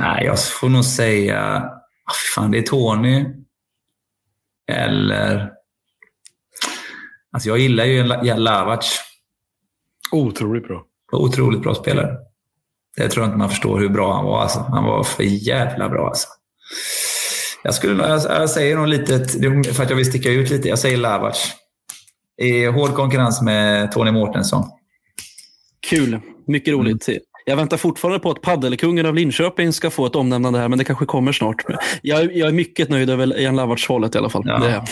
nej, 0.00 0.24
jag 0.24 0.44
får 0.44 0.68
nog 0.68 0.84
säga... 0.84 1.70
fan, 2.34 2.50
det 2.50 2.58
är 2.58 2.62
Tony. 2.62 3.26
Eller... 4.72 5.50
Alltså 7.32 7.48
jag 7.48 7.58
gillar 7.58 7.84
ju 7.84 8.02
La- 8.02 8.36
Lavac. 8.36 9.00
Otroligt 10.12 10.68
bra. 10.68 10.84
Otroligt 11.12 11.62
bra 11.62 11.74
spelare. 11.74 12.16
Det 12.96 13.08
tror 13.08 13.22
jag 13.24 13.28
inte 13.28 13.38
man 13.38 13.48
förstår 13.50 13.78
hur 13.80 13.88
bra 13.88 14.14
han 14.14 14.24
var. 14.24 14.42
Alltså. 14.42 14.58
Han 14.60 14.84
var 14.84 15.04
för 15.04 15.22
jävla 15.22 15.88
bra. 15.88 16.08
Alltså. 16.08 16.28
Jag, 17.62 17.74
skulle, 17.74 18.08
jag, 18.08 18.22
jag 18.24 18.50
säger 18.50 18.76
nog 18.76 18.88
lite, 18.88 19.24
för 19.74 19.82
att 19.82 19.90
jag 19.90 19.96
vill 19.96 20.06
sticka 20.06 20.30
ut 20.30 20.50
lite, 20.50 20.68
jag 20.68 20.78
säger 20.78 20.96
Lavac. 20.96 21.52
I 22.42 22.64
hård 22.66 22.94
konkurrens 22.94 23.42
med 23.42 23.92
Tony 23.92 24.10
Mårtensson. 24.10 24.64
Kul. 25.90 26.20
Mycket 26.46 26.72
roligt. 26.74 27.08
Mm. 27.08 27.20
Jag 27.44 27.56
väntar 27.56 27.76
fortfarande 27.76 28.18
på 28.20 28.30
att 28.30 28.42
paddelkungen 28.42 29.06
av 29.06 29.14
Linköping 29.14 29.72
ska 29.72 29.90
få 29.90 30.06
ett 30.06 30.16
omnämnande 30.16 30.58
här, 30.58 30.68
men 30.68 30.78
det 30.78 30.84
kanske 30.84 31.06
kommer 31.06 31.32
snart. 31.32 31.56
Jag, 32.02 32.36
jag 32.36 32.48
är 32.48 32.52
mycket 32.52 32.88
nöjd 32.88 33.10
över 33.10 33.40
Jan 33.40 33.56
Lavac-hållet 33.56 34.14
i 34.14 34.18
alla 34.18 34.28
fall. 34.28 34.42
Ja. 34.46 34.84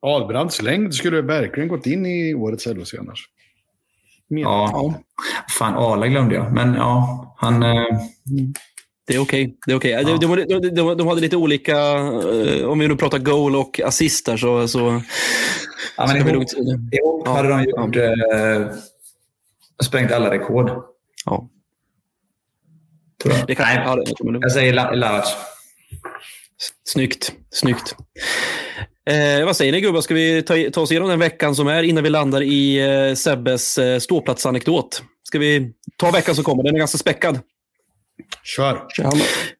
Ahlbrands 0.00 0.62
längd 0.62 0.94
skulle 0.94 1.22
verkligen 1.22 1.68
gått 1.68 1.86
in 1.86 2.06
i 2.06 2.34
årets 2.34 2.66
LHC 2.66 2.94
annars. 2.98 3.24
Men, 4.30 4.38
Ja. 4.38 4.94
Fan, 5.58 5.74
Arla 5.74 6.06
glömde 6.06 6.34
jag. 6.34 6.52
Men 6.52 6.74
ja, 6.74 7.34
han... 7.38 7.62
eh, 7.62 7.84
Det 9.10 9.16
är 9.16 9.20
okej. 9.20 9.56
Det 9.66 9.72
är 9.72 9.76
okej. 9.76 10.04
De, 10.04 10.18
de, 10.20 10.36
de, 10.60 10.68
de, 10.70 10.96
de 10.98 11.06
hade 11.08 11.20
lite 11.20 11.36
olika, 11.36 11.76
eh, 11.78 12.64
om 12.68 12.78
vi 12.78 12.88
nu 12.88 12.96
pratar 12.96 13.18
goal 13.18 13.56
och 13.56 13.80
assist 13.80 14.26
där, 14.26 14.36
så, 14.36 14.68
så 14.68 15.02
Ja, 15.96 16.06
men 16.06 16.16
ihop, 16.16 16.44
ihop 16.92 17.22
Ja. 17.24 17.32
hade 17.32 17.48
de 17.48 17.64
gjort... 17.64 17.96
Eh, 17.96 18.66
sprängt 19.84 20.12
alla 20.12 20.30
rekord. 20.30 20.70
Ja. 21.24 21.48
Tror 23.22 23.34
jag. 23.34 23.46
Det 23.46 23.54
kan, 23.54 23.66
Nej, 23.66 23.82
ja, 23.84 24.02
jag 24.42 24.52
säger 24.52 24.72
La- 24.72 24.94
Lavac. 24.94 25.36
Snyggt. 26.84 27.32
Snyggt. 27.50 27.96
Eh, 29.10 29.44
vad 29.44 29.56
säger 29.56 29.72
ni 29.72 29.80
gubbar? 29.80 30.00
Ska 30.00 30.14
vi 30.14 30.42
ta, 30.42 30.54
ta 30.72 30.80
oss 30.80 30.90
igenom 30.90 31.08
den 31.08 31.18
veckan 31.18 31.54
som 31.54 31.68
är 31.68 31.82
innan 31.82 32.04
vi 32.04 32.10
landar 32.10 32.42
i 32.42 32.78
eh, 33.08 33.14
Sebbes 33.14 33.78
eh, 33.78 33.98
ståplatsanekdot? 33.98 35.02
Ska 35.22 35.38
vi 35.38 35.72
ta 35.96 36.10
veckan 36.10 36.34
som 36.34 36.44
kommer? 36.44 36.62
Den 36.62 36.74
är 36.74 36.78
ganska 36.78 36.98
späckad. 36.98 37.38
Kör. 38.44 38.82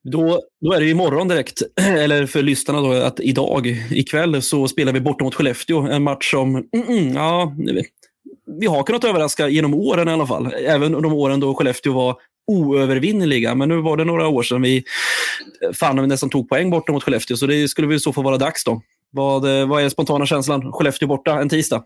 Då, 0.03 0.43
då 0.61 0.73
är 0.73 0.81
det 0.81 0.91
imorgon 0.91 1.29
direkt, 1.29 1.63
eller 1.81 2.27
för 2.27 2.43
lyssnarna 2.43 2.81
då, 2.81 2.93
att 2.93 3.21
idag, 3.21 3.67
ikväll, 3.91 4.43
så 4.43 4.69
spelar 4.69 4.93
vi 4.93 5.01
borta 5.01 5.25
mot 5.25 5.35
Skellefteå. 5.35 5.81
En 5.81 6.03
match 6.03 6.31
som, 6.31 6.57
mm, 6.57 6.89
mm, 6.89 7.15
ja, 7.15 7.55
vi 8.61 8.67
har 8.67 8.83
kunnat 8.83 9.05
överraska 9.05 9.49
genom 9.49 9.75
åren 9.75 10.09
i 10.09 10.13
alla 10.13 10.27
fall. 10.27 10.55
Även 10.67 10.93
de 10.93 11.13
åren 11.13 11.41
då 11.41 11.55
Skellefteå 11.55 11.93
var 11.93 12.17
oövervinneliga. 12.47 13.55
Men 13.55 13.69
nu 13.69 13.81
var 13.81 13.97
det 13.97 14.05
några 14.05 14.29
år 14.29 14.43
sedan 14.43 14.63
vi 14.63 14.85
fan 15.75 16.09
nästan 16.09 16.31
tog 16.31 16.49
poäng 16.49 16.71
borta 16.71 16.93
mot 16.93 17.03
Skellefteå, 17.03 17.37
så 17.37 17.47
det 17.47 17.69
skulle 17.69 17.89
väl 17.89 18.01
så 18.01 18.13
få 18.13 18.23
vara 18.23 18.39
dags 18.39 18.65
då. 18.65 18.83
Vad, 19.11 19.43
vad 19.43 19.83
är 19.83 19.89
spontana 19.89 20.27
känslan? 20.27 20.73
Skellefteå 20.73 21.09
borta 21.09 21.41
en 21.41 21.49
tisdag. 21.49 21.85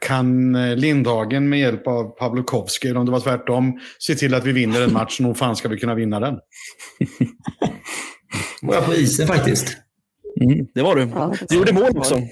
Kan 0.00 0.54
eh, 0.54 0.76
Lindhagen 0.76 1.48
med 1.48 1.58
hjälp 1.60 1.86
av 1.86 2.16
Pavlukovski, 2.18 2.88
eller 2.88 3.00
om 3.00 3.06
det 3.06 3.12
var 3.12 3.20
tvärtom, 3.20 3.80
se 3.98 4.14
till 4.14 4.34
att 4.34 4.44
vi 4.44 4.52
vinner 4.52 4.82
en 4.82 4.92
match? 4.92 5.20
Nog 5.20 5.36
fan 5.36 5.56
ska 5.56 5.68
vi 5.68 5.78
kunna 5.78 5.94
vinna 5.94 6.20
den. 6.20 6.34
Var 8.62 8.74
jag 8.74 8.86
på 8.86 8.94
isen 8.94 9.26
faktiskt. 9.26 9.76
Mm, 10.40 10.66
det 10.74 10.82
var 10.82 10.96
du. 10.96 11.02
Ja, 11.14 11.34
Du 11.48 11.56
gjorde 11.56 11.72
mål 11.72 11.98
också. 11.98 12.14
Det 12.14 12.28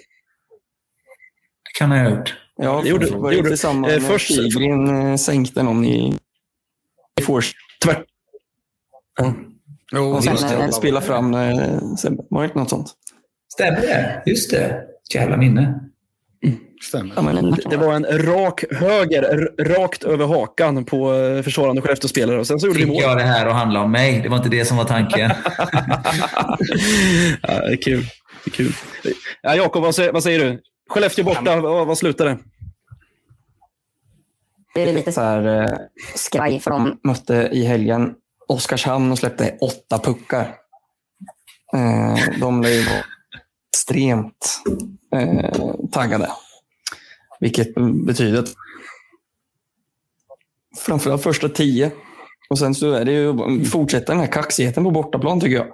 kan 1.78 1.90
jag 1.90 2.10
ha 2.10 2.16
gjort. 2.18 2.34
Ja, 2.56 2.80
Det 2.82 2.88
gjorde- 2.88 3.10
var 3.10 3.30
det 3.30 3.36
gjorde- 3.36 3.48
tillsammans 3.48 3.92
eh, 3.92 4.00
först- 4.00 4.28
Tigrin 4.28 4.88
eh, 4.88 5.16
sänkte 5.16 5.62
någon 5.62 5.84
i, 5.84 6.18
i 7.20 7.22
Fors. 7.22 7.52
Tvärt. 7.84 8.04
Jo, 9.92 10.02
Och 10.04 10.24
sen 10.24 10.32
just 10.32 10.48
det. 10.48 10.54
eh, 10.54 10.68
spela 10.70 11.00
fram. 11.00 11.32
Var 11.32 12.40
det 12.40 12.44
inte 12.44 12.58
något 12.58 12.70
sånt? 12.70 12.92
Stämmer 13.54 13.80
det? 13.80 14.22
Just 14.26 14.50
det. 14.50 14.84
Jävla 15.14 15.36
minne. 15.36 15.81
Stämmer. 16.82 17.12
Ja, 17.16 17.22
men, 17.22 17.56
Det 17.70 17.76
var 17.76 17.94
en 17.94 18.04
rak 18.04 18.64
höger, 18.70 19.50
rakt 19.58 20.04
över 20.04 20.26
hakan 20.26 20.84
på 20.84 21.14
eh, 21.14 21.42
försvarande 21.42 21.82
Skellefteå-spelare. 21.82 22.38
Och 22.38 22.46
sen 22.46 22.60
så 22.60 22.66
gjorde 22.66 22.78
vi 22.78 22.84
Fick 22.84 22.92
mål. 22.92 23.02
jag 23.02 23.16
det 23.16 23.22
här 23.22 23.46
att 23.46 23.54
handla 23.54 23.80
om 23.80 23.92
mig? 23.92 24.20
Det 24.22 24.28
var 24.28 24.36
inte 24.36 24.48
det 24.48 24.64
som 24.64 24.76
var 24.76 24.84
tanken. 24.84 25.20
ja, 27.42 27.60
det 27.60 27.72
är 27.72 27.82
kul. 27.82 28.06
Det 28.44 28.50
är 28.50 28.50
kul. 28.50 28.72
Ja, 29.42 29.54
Jakob, 29.56 29.82
vad 29.82 29.94
säger, 29.94 30.12
vad 30.12 30.22
säger 30.22 30.38
du? 30.38 30.60
Skellefteå 30.90 31.24
borta, 31.24 31.60
vad, 31.60 31.86
vad 31.86 31.98
slutar 31.98 32.24
det? 32.24 32.38
Det 34.74 34.82
är 34.82 34.92
lite 34.92 35.12
så 35.12 35.20
här, 35.20 35.62
eh, 35.62 35.76
skraj 36.14 36.60
för 36.60 36.70
dem. 36.70 36.98
mötte 37.04 37.48
i 37.52 37.64
helgen 37.64 38.14
Oskarshamn 38.48 39.12
och 39.12 39.18
släppte 39.18 39.56
åtta 39.60 39.98
puckar. 39.98 40.54
Eh, 41.74 42.38
de 42.40 42.62
lär 42.62 42.70
ju 42.70 42.82
vara 42.82 43.04
extremt 43.74 44.62
eh, 45.14 45.50
taggade. 45.92 46.30
Vilket 47.42 47.74
betyder 48.06 48.38
att 48.38 48.54
framförallt 50.78 51.22
första 51.22 51.48
tio. 51.48 51.92
Och 52.50 52.58
sen 52.58 52.74
så 52.74 52.92
är 52.92 53.04
det 53.04 53.12
ju 53.12 53.64
fortsätta 53.64 54.12
den 54.12 54.20
här 54.20 54.32
kaxigheten 54.32 54.84
på 54.84 54.90
bortaplan 54.90 55.40
tycker 55.40 55.56
jag. 55.56 55.66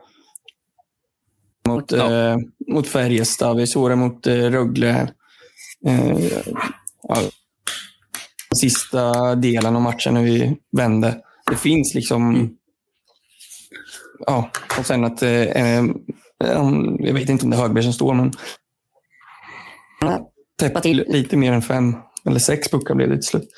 Mot, 1.69 1.93
Ja. 1.93 2.13
eh, 2.13 2.37
mot 2.69 2.89
Färjestad, 2.89 3.57
vi 3.57 3.67
såg 3.67 3.91
det 3.91 3.97
mot 3.97 4.27
eh, 4.27 4.35
Rögle. 4.35 5.13
Eh, 5.87 6.19
ja, 7.03 7.17
sista 8.57 9.35
delen 9.35 9.77
av 9.77 9.83
matchen 9.83 10.15
när 10.15 10.23
vi 10.23 10.57
vände. 10.77 11.23
Det 11.51 11.57
finns 11.57 11.95
liksom... 11.95 12.35
Mm. 12.35 12.49
Ja, 14.27 14.51
och 14.79 14.87
sen 14.87 15.05
att... 15.05 15.23
Eh, 15.23 15.31
eh, 15.31 15.85
jag 16.99 17.15
vet 17.15 17.29
inte 17.29 17.45
om 17.45 17.51
det 17.51 17.57
är 17.57 17.61
Högberg 17.61 17.85
som 17.85 17.93
står, 17.93 18.15
men... 18.15 18.33
Täppa 20.59 20.81
till 20.81 21.05
lite 21.09 21.37
mer 21.37 21.53
än 21.53 21.63
fem 21.63 21.95
eller 22.27 22.39
sex 22.39 22.69
puckar 22.69 22.95
blev 22.95 23.09
det 23.09 23.15
till 23.15 23.25
slut. 23.25 23.49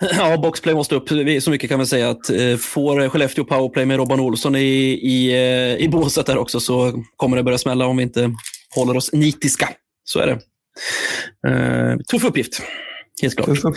Ja, 0.16 0.36
boxplay 0.36 0.74
måste 0.74 0.94
upp. 0.94 1.08
Så 1.42 1.50
mycket 1.50 1.70
kan 1.70 1.78
vi 1.78 1.86
säga 1.86 2.10
att 2.10 2.30
eh, 2.30 2.56
får 2.56 3.08
Skellefteå 3.08 3.44
powerplay 3.44 3.86
med 3.86 3.96
Robban 3.96 4.20
Olsson 4.20 4.56
i, 4.56 4.60
i, 5.02 5.32
eh, 5.32 5.84
i 5.84 5.88
båset 5.88 6.26
där 6.26 6.38
också 6.38 6.60
så 6.60 7.04
kommer 7.16 7.36
det 7.36 7.42
börja 7.42 7.58
smälla 7.58 7.86
om 7.86 7.96
vi 7.96 8.02
inte 8.02 8.30
håller 8.74 8.96
oss 8.96 9.12
nitiska. 9.12 9.68
Så 10.04 10.18
är 10.20 10.26
det. 10.26 10.38
Eh, 11.48 11.96
tuff 12.10 12.24
uppgift, 12.24 12.62
helt 13.22 13.36
klart. 13.36 13.76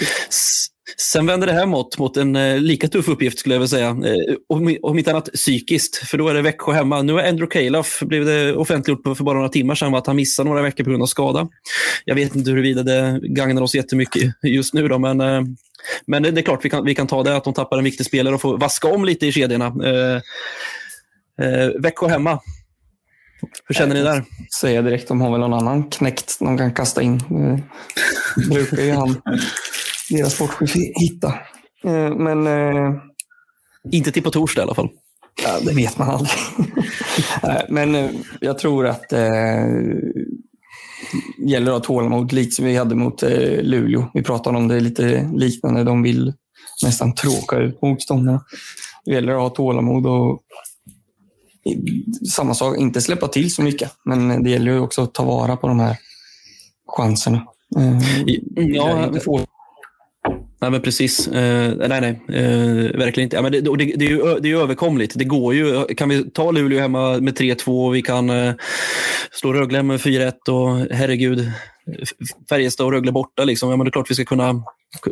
Sen 0.97 1.25
vänder 1.25 1.47
det 1.47 1.53
hemåt 1.53 1.97
mot 1.97 2.17
en 2.17 2.35
eh, 2.35 2.57
lika 2.57 2.87
tuff 2.87 3.07
uppgift 3.07 3.39
skulle 3.39 3.55
jag 3.55 3.59
vilja 3.59 3.67
säga. 3.69 3.87
Eh, 3.89 4.35
om, 4.49 4.77
om 4.81 4.97
inte 4.97 5.11
annat 5.11 5.29
psykiskt, 5.33 5.95
för 6.07 6.17
då 6.17 6.27
är 6.27 6.33
det 6.33 6.41
Växjö 6.41 6.73
hemma. 6.73 7.01
Nu 7.01 7.13
har 7.13 7.19
Andrew 7.19 7.47
Calof 7.47 7.99
blivit 8.01 8.27
det 8.27 8.53
offentliggjort 8.55 9.03
på- 9.03 9.15
för 9.15 9.23
bara 9.23 9.35
några 9.35 9.49
timmar 9.49 9.75
sedan 9.75 9.95
att 9.95 10.07
han 10.07 10.15
missar 10.15 10.43
några 10.43 10.61
veckor 10.61 10.83
på 10.83 10.89
grund 10.89 11.03
av 11.03 11.07
skada. 11.07 11.47
Jag 12.05 12.15
vet 12.15 12.35
inte 12.35 12.49
huruvida 12.51 12.83
det 12.83 13.19
gagnar 13.23 13.61
oss 13.61 13.75
jättemycket 13.75 14.33
just 14.43 14.73
nu, 14.73 14.87
då, 14.87 14.99
men, 14.99 15.21
eh, 15.21 15.41
men 16.07 16.23
det 16.23 16.29
är 16.29 16.41
klart 16.41 16.65
vi 16.65 16.69
kan, 16.69 16.85
vi 16.85 16.95
kan 16.95 17.07
ta 17.07 17.23
det 17.23 17.35
att 17.35 17.43
de 17.43 17.53
tappar 17.53 17.77
en 17.77 17.83
viktig 17.83 18.05
spelare 18.05 18.35
och 18.35 18.41
får 18.41 18.57
vaska 18.57 18.87
om 18.87 19.05
lite 19.05 19.27
i 19.27 19.31
kedjorna. 19.31 19.65
Eh, 19.65 20.15
eh, 21.45 21.69
Växjö 21.79 22.07
hemma. 22.07 22.39
Hur 23.67 23.75
känner 23.75 23.95
ni 23.95 24.01
där? 24.01 24.23
Säga 24.59 24.81
direkt, 24.81 25.07
de 25.07 25.21
har 25.21 25.31
väl 25.31 25.39
någon 25.39 25.53
annan 25.53 25.89
knäckt 25.89 26.37
de 26.39 26.57
kan 26.57 26.73
kasta 26.73 27.01
in. 27.01 27.15
Eh, 27.15 27.59
brukar 28.49 28.81
ju 28.83 28.91
han, 28.91 29.21
deras 30.09 30.33
sportchef, 30.33 30.75
hitta. 31.01 31.27
Eh, 31.83 32.15
men 32.15 32.47
eh, 32.47 32.95
Inte 33.91 34.11
till 34.11 34.23
på 34.23 34.31
torsdag 34.31 34.61
i 34.61 34.63
alla 34.63 34.75
fall. 34.75 34.89
ja, 35.43 35.59
det 35.61 35.73
vet 35.73 35.97
man 35.97 36.09
aldrig. 36.09 36.33
Eh, 37.43 37.61
men 37.69 37.95
eh, 37.95 38.09
jag 38.41 38.59
tror 38.59 38.87
att 38.87 39.13
eh, 39.13 39.65
gäller 41.47 41.71
att 41.71 41.77
ha 41.77 41.79
tålamod, 41.95 42.33
likt 42.33 42.53
som 42.53 42.65
vi 42.65 42.75
hade 42.75 42.95
mot 42.95 43.23
eh, 43.23 43.61
Luleå. 43.61 44.11
Vi 44.13 44.23
pratade 44.23 44.57
om 44.57 44.67
det 44.67 44.79
lite 44.79 45.29
liknande. 45.33 45.83
De 45.83 46.03
vill 46.03 46.33
nästan 46.83 47.15
tråka 47.15 47.57
ut 47.57 47.81
motståndarna. 47.81 48.41
Det 49.05 49.11
gäller 49.11 49.33
att 49.33 49.39
ha 49.41 49.49
tålamod 49.49 50.05
och 50.07 50.41
samma 52.30 52.53
sak, 52.53 52.78
inte 52.78 53.01
släppa 53.01 53.28
till 53.28 53.53
så 53.53 53.61
mycket. 53.61 53.91
Men 54.05 54.43
det 54.43 54.49
gäller 54.49 54.72
ju 54.72 54.80
också 54.80 55.01
att 55.01 55.13
ta 55.13 55.24
vara 55.24 55.55
på 55.57 55.68
de 55.68 55.80
här 55.80 55.97
chanserna. 56.88 57.45
Eh, 57.78 57.99
Ja, 58.55 59.13
får 59.24 59.41
Nej, 60.61 60.72
men 60.72 60.82
precis. 60.82 61.28
Eh, 61.28 61.74
nej, 61.89 62.01
nej. 62.01 62.22
Eh, 62.43 62.97
verkligen 62.97 63.26
inte. 63.26 63.36
Ja, 63.36 63.41
men 63.41 63.51
det, 63.51 63.61
det, 63.61 63.76
det, 63.76 64.05
är 64.05 64.09
ju, 64.09 64.39
det 64.39 64.51
är 64.51 64.55
överkomligt. 64.55 65.13
Det 65.16 65.26
går 65.26 65.53
ju. 65.53 65.86
Kan 65.86 66.09
vi 66.09 66.30
ta 66.30 66.51
Luleå 66.51 66.80
hemma 66.80 67.20
med 67.20 67.38
3-2 67.38 67.88
och 67.88 67.95
vi 67.95 68.01
kan 68.01 68.30
eh, 68.30 68.53
slå 69.32 69.53
Rögle 69.53 69.84
med 69.84 69.99
4-1 69.99 70.32
och 70.49 70.95
herregud, 70.95 71.51
Färjestad 72.49 72.86
och 72.86 72.91
Rögle 72.91 73.11
borta. 73.11 73.43
Liksom. 73.43 73.70
Ja, 73.70 73.78
men 73.78 73.86
det 73.86 73.89
är 73.89 73.91
klart 73.91 74.11
vi 74.11 74.16
ska 74.16 74.26
kunna, 74.26 74.63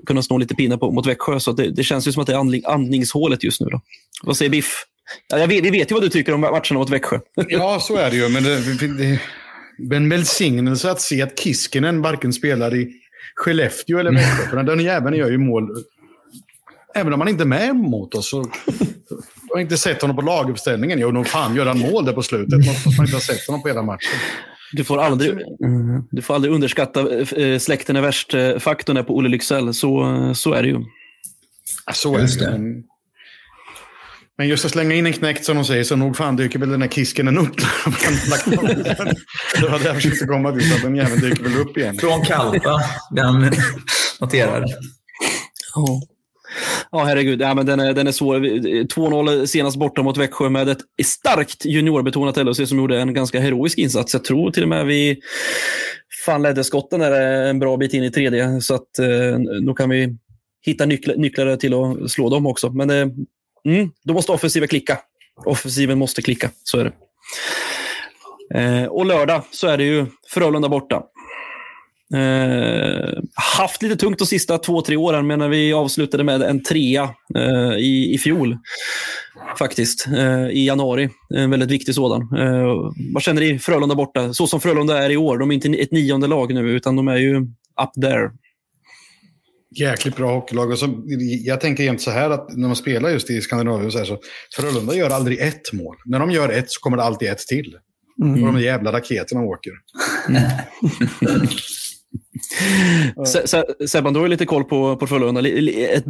kunna 0.05 0.21
snå 0.21 0.37
lite 0.37 0.55
pinnar 0.55 0.77
på, 0.77 0.91
mot 0.91 1.07
Växjö. 1.07 1.39
Så 1.39 1.51
det, 1.51 1.69
det 1.69 1.83
känns 1.83 2.07
ju 2.07 2.11
som 2.11 2.21
att 2.21 2.27
det 2.27 2.33
är 2.33 2.37
andning, 2.37 2.61
andningshålet 2.65 3.43
just 3.43 3.61
nu. 3.61 3.67
Då. 3.67 3.81
Vad 4.23 4.37
säger 4.37 4.51
Biff? 4.51 4.85
Ja, 5.27 5.39
jag 5.39 5.47
vet, 5.47 5.63
vi 5.63 5.69
vet 5.69 5.91
ju 5.91 5.93
vad 5.93 6.03
du 6.03 6.09
tycker 6.09 6.33
om 6.33 6.41
matcherna 6.41 6.79
mot 6.79 6.89
Växjö. 6.89 7.19
Ja, 7.49 7.79
så 7.79 7.97
är 7.97 8.09
det 8.09 8.15
ju. 8.15 8.29
Men 8.29 8.43
det, 8.43 8.87
det, 8.87 9.19
det 9.77 9.95
en 9.95 10.09
välsignelse 10.09 10.91
att 10.91 11.01
se 11.01 11.21
att 11.21 11.39
Kiskinen 11.39 12.01
varken 12.01 12.33
spelar 12.33 12.75
i 12.75 12.93
Skellefteå 13.35 13.99
eller 13.99 14.11
Växjö. 14.11 14.49
För 14.49 14.63
den 14.63 14.79
jäveln 14.79 15.15
gör 15.15 15.31
ju 15.31 15.37
mål. 15.37 15.83
Även 16.95 17.13
om 17.13 17.19
han 17.19 17.29
inte 17.29 17.43
är 17.43 17.45
med 17.45 17.75
mot 17.75 18.15
oss. 18.15 18.29
Så, 18.29 18.51
jag 19.49 19.55
har 19.55 19.61
inte 19.61 19.77
sett 19.77 20.01
honom 20.01 20.15
på 20.15 20.21
laguppställningen. 20.21 20.99
Jo, 20.99 21.11
nog 21.11 21.27
fan 21.27 21.55
gör 21.55 21.65
han 21.65 21.79
mål 21.79 22.05
där 22.05 22.13
på 22.13 22.21
slutet. 22.21 22.65
Måste 22.65 22.89
man 22.97 23.05
inte 23.05 23.15
ha 23.15 23.21
sett 23.21 23.47
honom 23.47 23.61
på 23.61 23.67
hela 23.67 23.81
matchen. 23.81 24.19
Du 24.71 24.83
får 24.83 24.97
aldrig, 25.01 25.37
du 26.11 26.21
får 26.21 26.33
aldrig 26.35 26.53
underskatta 26.53 27.23
eh, 27.23 27.59
släkten 27.59 27.95
är 27.95 28.01
värst-faktorn 28.01 29.05
på 29.05 29.15
Olle 29.15 29.29
Lycksell. 29.29 29.73
Så, 29.73 30.31
så 30.35 30.53
är 30.53 30.63
det 30.63 30.69
ju. 30.69 30.77
Så 31.93 32.17
är 32.17 32.21
det. 32.21 32.83
Det. 34.37 34.43
Men, 34.43 34.47
just 34.47 34.65
att 34.65 34.71
slänga 34.71 34.95
in 34.95 35.05
en 35.05 35.13
knäckt 35.13 35.45
som 35.45 35.55
de 35.55 35.65
säger 35.65 35.83
så 35.83 35.95
nog 35.95 36.17
fan 36.17 36.35
dyker 36.35 36.59
väl 36.59 36.69
den 36.69 36.81
här 36.81 36.89
Kiskinen 36.89 37.37
upp. 37.37 37.57
det 39.59 39.67
var 39.69 39.79
det 39.79 39.85
jag 39.85 39.95
försökte 39.95 40.25
komma 40.25 40.51
till. 40.51 40.69
Så 40.69 40.75
att 40.75 40.81
den 40.81 40.95
jäveln 40.95 41.21
dyker 41.21 41.43
väl 41.43 41.57
upp 41.57 41.77
igen. 41.77 41.97
Från 41.97 42.21
Kalpa, 42.21 42.79
den 43.11 43.51
noterade. 44.19 44.67
Ja. 45.75 46.01
Ja, 46.91 47.03
herregud. 47.03 47.41
Ja, 47.41 47.53
men 47.53 47.65
den, 47.65 47.79
är, 47.79 47.93
den 47.93 48.07
är 48.07 48.11
svår. 48.11 48.39
2-0 48.39 49.45
senast 49.45 49.77
borta 49.77 50.03
mot 50.03 50.17
Växjö 50.17 50.49
med 50.49 50.69
ett 50.69 50.81
starkt 51.05 51.65
juniorbetonat 51.65 52.37
LHC 52.37 52.69
som 52.69 52.77
gjorde 52.77 53.01
en 53.01 53.13
ganska 53.13 53.39
heroisk 53.39 53.77
insats. 53.77 54.13
Jag 54.13 54.23
tror 54.23 54.51
till 54.51 54.63
och 54.63 54.69
med 54.69 54.85
vi 54.85 55.19
fan 56.25 56.41
ledde 56.41 56.63
skotten 56.63 56.99
där 56.99 57.45
en 57.49 57.59
bra 57.59 57.77
bit 57.77 57.93
in 57.93 58.03
i 58.03 58.11
tredje. 58.11 58.61
Så 58.61 58.75
att 58.75 58.99
eh, 58.99 59.39
då 59.61 59.73
kan 59.73 59.89
vi 59.89 60.17
hitta 60.61 60.85
nycklar, 60.85 61.15
nycklar 61.15 61.55
till 61.55 61.73
att 61.73 62.11
slå 62.11 62.29
dem 62.29 62.45
också. 62.45 62.69
Men 62.69 62.89
eh, 62.89 63.07
mm, 63.65 63.91
då 64.03 64.13
måste 64.13 64.31
offensiven 64.31 64.69
klicka. 64.69 64.99
Offensiven 65.45 65.97
måste 65.97 66.21
klicka, 66.21 66.49
så 66.63 66.79
är 66.79 66.83
det. 66.83 66.93
Eh, 68.59 68.85
och 68.85 69.05
lördag 69.05 69.43
så 69.51 69.67
är 69.67 69.77
det 69.77 69.83
ju 69.83 70.05
Frölunda 70.33 70.69
borta. 70.69 71.03
Eh, 72.13 73.19
haft 73.57 73.81
lite 73.81 73.95
tungt 73.95 74.19
de 74.19 74.25
sista 74.25 74.57
två, 74.57 74.81
tre 74.81 74.95
åren, 74.97 75.27
men 75.27 75.39
när 75.39 75.49
vi 75.49 75.73
avslutade 75.73 76.23
med 76.23 76.41
en 76.41 76.63
trea 76.63 77.09
eh, 77.35 77.77
i, 77.77 78.13
i 78.13 78.17
fjol. 78.17 78.57
Faktiskt, 79.59 80.07
eh, 80.07 80.47
i 80.47 80.67
januari. 80.67 81.09
En 81.35 81.49
väldigt 81.49 81.71
viktig 81.71 81.95
sådan. 81.95 82.21
Eh, 82.21 82.91
vad 83.13 83.23
känner 83.23 83.41
ni 83.41 83.59
Frölunda 83.59 83.95
borta? 83.95 84.33
Så 84.33 84.47
som 84.47 84.61
Frölunda 84.61 85.03
är 85.03 85.09
i 85.09 85.17
år. 85.17 85.37
De 85.37 85.51
är 85.51 85.55
inte 85.55 85.69
ett 85.69 85.91
nionde 85.91 86.27
lag 86.27 86.53
nu, 86.53 86.69
utan 86.69 86.95
de 86.95 87.07
är 87.07 87.17
ju 87.17 87.37
up 87.81 88.01
there. 88.01 88.31
Jäkligt 89.79 90.15
bra 90.15 90.33
hockeylag. 90.33 90.71
Och 90.71 90.79
så, 90.79 91.03
jag 91.43 91.61
tänker 91.61 91.83
jämt 91.83 92.01
så 92.01 92.11
här 92.11 92.29
att 92.29 92.57
när 92.57 92.67
man 92.67 92.75
spelar 92.75 93.09
just 93.09 93.29
i 93.29 93.41
Skandinavien 93.41 93.91
så, 93.91 93.97
här, 93.97 94.05
så 94.05 94.17
Frölunda 94.55 94.95
gör 94.95 95.09
aldrig 95.09 95.39
ett 95.39 95.73
mål. 95.73 95.95
När 96.05 96.19
de 96.19 96.31
gör 96.31 96.49
ett 96.49 96.71
så 96.71 96.79
kommer 96.79 96.97
det 96.97 97.03
alltid 97.03 97.29
ett 97.29 97.37
till. 97.47 97.75
Mm. 98.23 98.43
Och 98.43 98.53
de 98.53 98.61
jävla 98.61 98.91
raketerna 98.91 99.41
åker. 99.41 99.71
Se- 103.47 103.87
Sebban, 103.87 104.13
du 104.13 104.19
har 104.19 104.25
ju 104.25 104.29
lite 104.29 104.45
koll 104.45 104.63
på, 104.63 104.97
på 104.97 105.07
Frölunda. 105.07 105.41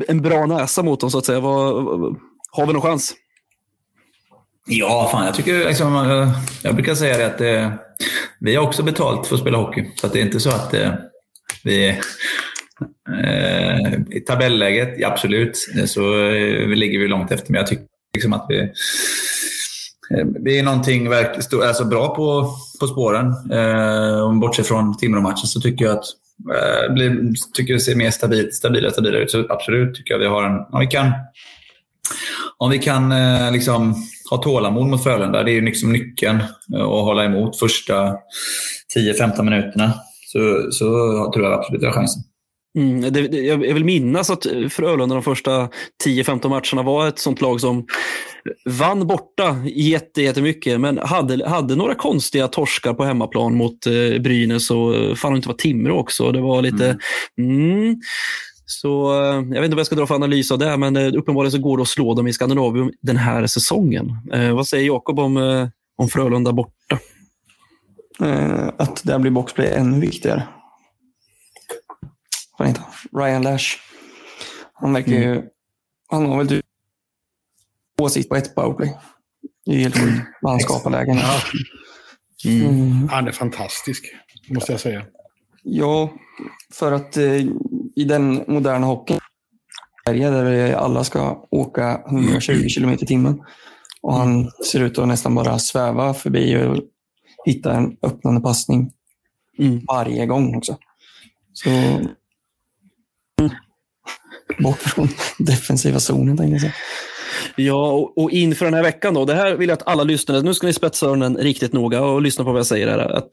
En 0.07 0.21
bra 0.21 0.45
näsa 0.45 0.83
mot 0.83 0.99
dem, 0.99 1.11
så 1.11 1.17
att 1.17 1.25
säga. 1.25 1.41
Har 1.41 2.67
vi 2.67 2.73
någon 2.73 2.81
chans? 2.81 3.13
Ja, 4.65 5.09
fan 5.11 5.25
jag 5.25 5.35
tycker 5.35 5.65
liksom, 5.67 5.95
eh, 5.95 6.39
Jag 6.63 6.75
brukar 6.75 6.95
säga 6.95 7.17
det 7.17 7.25
att 7.25 7.41
eh, 7.41 7.73
vi 8.39 8.55
har 8.55 8.67
också 8.67 8.83
betalt 8.83 9.27
för 9.27 9.35
att 9.35 9.41
spela 9.41 9.57
hockey. 9.57 9.85
Så 9.95 10.07
att 10.07 10.13
det 10.13 10.19
är 10.19 10.25
inte 10.25 10.39
så 10.39 10.49
att 10.49 10.73
eh, 10.73 10.93
vi... 11.63 11.99
Eh, 13.09 13.93
I 14.17 14.19
tabelläget, 14.19 14.95
ja, 14.97 15.07
absolut, 15.07 15.57
så 15.85 16.25
eh, 16.29 16.67
ligger 16.67 16.99
vi 16.99 17.07
långt 17.07 17.31
efter. 17.31 17.51
Men 17.51 17.59
jag 17.59 17.67
tycker 17.67 17.85
liksom 18.13 18.33
att 18.33 18.45
vi... 18.49 18.59
Eh, 20.11 20.25
vi 20.39 20.59
är 20.59 20.63
någonting 20.63 21.09
verkligen 21.09 21.67
alltså 21.67 21.85
bra 21.85 22.15
på, 22.15 22.55
på 22.79 22.87
spåren. 22.87 23.33
Om 24.23 24.39
bortsett 24.39 24.67
från 24.67 24.97
Timrå-matchen 24.97 25.47
så 25.47 25.61
tycker 25.61 25.85
jag 25.85 25.97
att 25.97 26.05
blir, 26.89 27.33
tycker 27.53 27.73
det 27.73 27.79
ser 27.79 27.95
mer 27.95 28.11
stabilt, 28.11 28.53
stabilare 28.53 28.87
och 28.87 28.93
stabilare 28.93 29.23
ut. 29.23 29.31
Så 29.31 29.45
absolut 29.49 29.95
tycker 29.95 30.13
jag 30.13 30.19
vi 30.19 30.25
har 30.25 30.43
en... 30.43 30.57
Om 30.71 30.79
vi 30.79 30.87
kan, 30.87 31.11
om 32.57 32.71
vi 32.71 32.79
kan 32.79 33.13
liksom, 33.53 33.95
ha 34.29 34.37
tålamod 34.37 34.87
mot 34.87 35.03
Frölunda, 35.03 35.43
det 35.43 35.51
är 35.51 35.53
ju 35.53 35.61
liksom 35.61 35.91
nyckeln 35.91 36.43
och 36.73 36.99
att 36.99 37.05
hålla 37.05 37.25
emot 37.25 37.59
första 37.59 38.15
10-15 38.95 39.43
minuterna. 39.43 39.93
Så, 40.27 40.71
så 40.71 40.85
tror 41.33 41.45
jag 41.45 41.53
absolut 41.53 41.81
vi 41.81 41.85
har 41.85 41.93
chansen. 41.93 42.23
Mm, 42.77 43.01
det, 43.01 43.27
det, 43.27 43.37
jag 43.37 43.57
vill 43.57 43.85
minnas 43.85 44.29
att 44.29 44.45
Frölunda 44.69 45.15
de 45.15 45.23
första 45.23 45.69
10-15 46.05 46.49
matcherna 46.49 46.83
var 46.89 47.07
ett 47.07 47.19
sånt 47.19 47.41
lag 47.41 47.61
som 47.61 47.85
vann 48.65 49.07
borta 49.07 49.57
jätte, 49.65 50.21
jättemycket, 50.21 50.79
men 50.79 50.97
hade, 50.97 51.49
hade 51.49 51.75
några 51.75 51.95
konstiga 51.95 52.47
torskar 52.47 52.93
på 52.93 53.03
hemmaplan 53.03 53.55
mot 53.55 53.85
eh, 53.85 54.21
Brynäs 54.21 54.71
och 54.71 54.95
eh, 54.95 55.15
fan 55.15 55.29
om 55.29 55.33
det 55.33 55.37
inte 55.37 55.47
var 55.47 55.55
Timrå 55.55 55.99
också. 55.99 56.31
Det 56.31 56.41
var 56.41 56.61
lite... 56.61 56.97
Mm. 57.37 57.95
Så 58.65 59.21
eh, 59.21 59.35
Jag 59.35 59.43
vet 59.43 59.63
inte 59.63 59.75
vad 59.75 59.79
jag 59.79 59.85
ska 59.85 59.95
dra 59.95 60.07
för 60.07 60.15
analys 60.15 60.51
av 60.51 60.59
det, 60.59 60.77
men 60.77 60.95
eh, 60.95 61.13
uppenbarligen 61.13 61.51
så 61.51 61.59
går 61.59 61.77
det 61.77 61.81
att 61.81 61.89
slå 61.89 62.13
dem 62.13 62.27
i 62.27 62.33
Skandinavium 62.33 62.91
den 63.01 63.17
här 63.17 63.47
säsongen. 63.47 64.17
Eh, 64.33 64.55
vad 64.55 64.67
säger 64.67 64.85
Jakob 64.85 65.19
om, 65.19 65.37
eh, 65.37 65.67
om 65.97 66.09
Frölunda 66.09 66.53
borta? 66.53 66.99
Eh, 68.21 68.67
att 68.77 69.01
där 69.03 69.19
blir 69.19 69.31
boxplay 69.31 69.67
ännu 69.67 69.99
viktigare. 69.99 70.43
Vad 72.63 72.69
heter 72.69 72.81
han? 73.11 73.21
Ryan 73.23 73.41
Lash. 73.41 73.65
Han 74.73 74.93
verkar 74.93 75.11
ju... 75.11 75.43
Han 76.07 76.25
har 76.25 76.37
väl 76.37 76.47
typ 76.47 76.65
två 77.97 78.09
sitt 78.09 78.29
på 78.29 78.35
ett 78.35 78.55
powerplay. 78.55 78.97
Det 79.65 79.71
är 79.71 79.77
helt 79.79 79.97
sjukt 79.97 80.21
vad 80.41 80.51
han 80.51 80.59
skapar 80.59 80.89
lägen. 80.91 81.17
Ja, 81.17 81.41
Mm. 82.45 83.07
han 83.09 83.27
är 83.27 83.31
fantastisk, 83.31 84.05
måste 84.49 84.71
jag 84.71 84.81
säga. 84.81 85.05
Ja, 85.63 86.13
för 86.73 86.91
att 86.91 87.17
eh, 87.17 87.35
i 87.95 88.03
den 88.07 88.43
moderna 88.47 88.87
hockeyn 88.87 89.19
där 90.05 90.73
alla 90.73 91.03
ska 91.03 91.47
åka 91.51 92.01
120 92.07 92.67
km 92.75 92.89
i 92.89 92.97
timmen 92.97 93.41
och 94.01 94.13
han 94.15 94.51
ser 94.71 94.79
ut 94.79 94.97
att 94.97 95.07
nästan 95.07 95.35
bara 95.35 95.59
sväva 95.59 96.13
förbi 96.13 96.57
och 96.57 96.77
hitta 97.45 97.73
en 97.75 97.97
öppnande 98.01 98.41
passning 98.41 98.91
Mm. 99.59 99.81
varje 99.87 100.25
gång 100.25 100.55
också. 100.55 100.77
Så 101.53 101.69
bort 104.59 104.79
från 104.81 105.07
defensiva 105.37 105.99
zonen 105.99 106.37
tänkte 106.37 106.53
jag 106.53 106.61
säga. 106.61 106.73
Ja, 107.55 107.91
och, 107.91 108.17
och 108.17 108.31
inför 108.31 108.65
den 108.65 108.73
här 108.73 108.83
veckan 108.83 109.13
då. 109.13 109.25
Det 109.25 109.33
här 109.33 109.55
vill 109.55 109.69
jag 109.69 109.75
att 109.75 109.87
alla 109.87 110.03
lyssnare, 110.03 110.41
nu 110.41 110.53
ska 110.53 110.67
ni 110.67 110.73
spetsa 110.73 111.05
öronen 111.05 111.37
riktigt 111.37 111.73
noga 111.73 112.01
och 112.01 112.21
lyssna 112.21 112.43
på 112.43 112.51
vad 112.51 112.59
jag 112.59 112.65
säger 112.65 112.87
här. 112.87 112.99
Att 112.99 113.29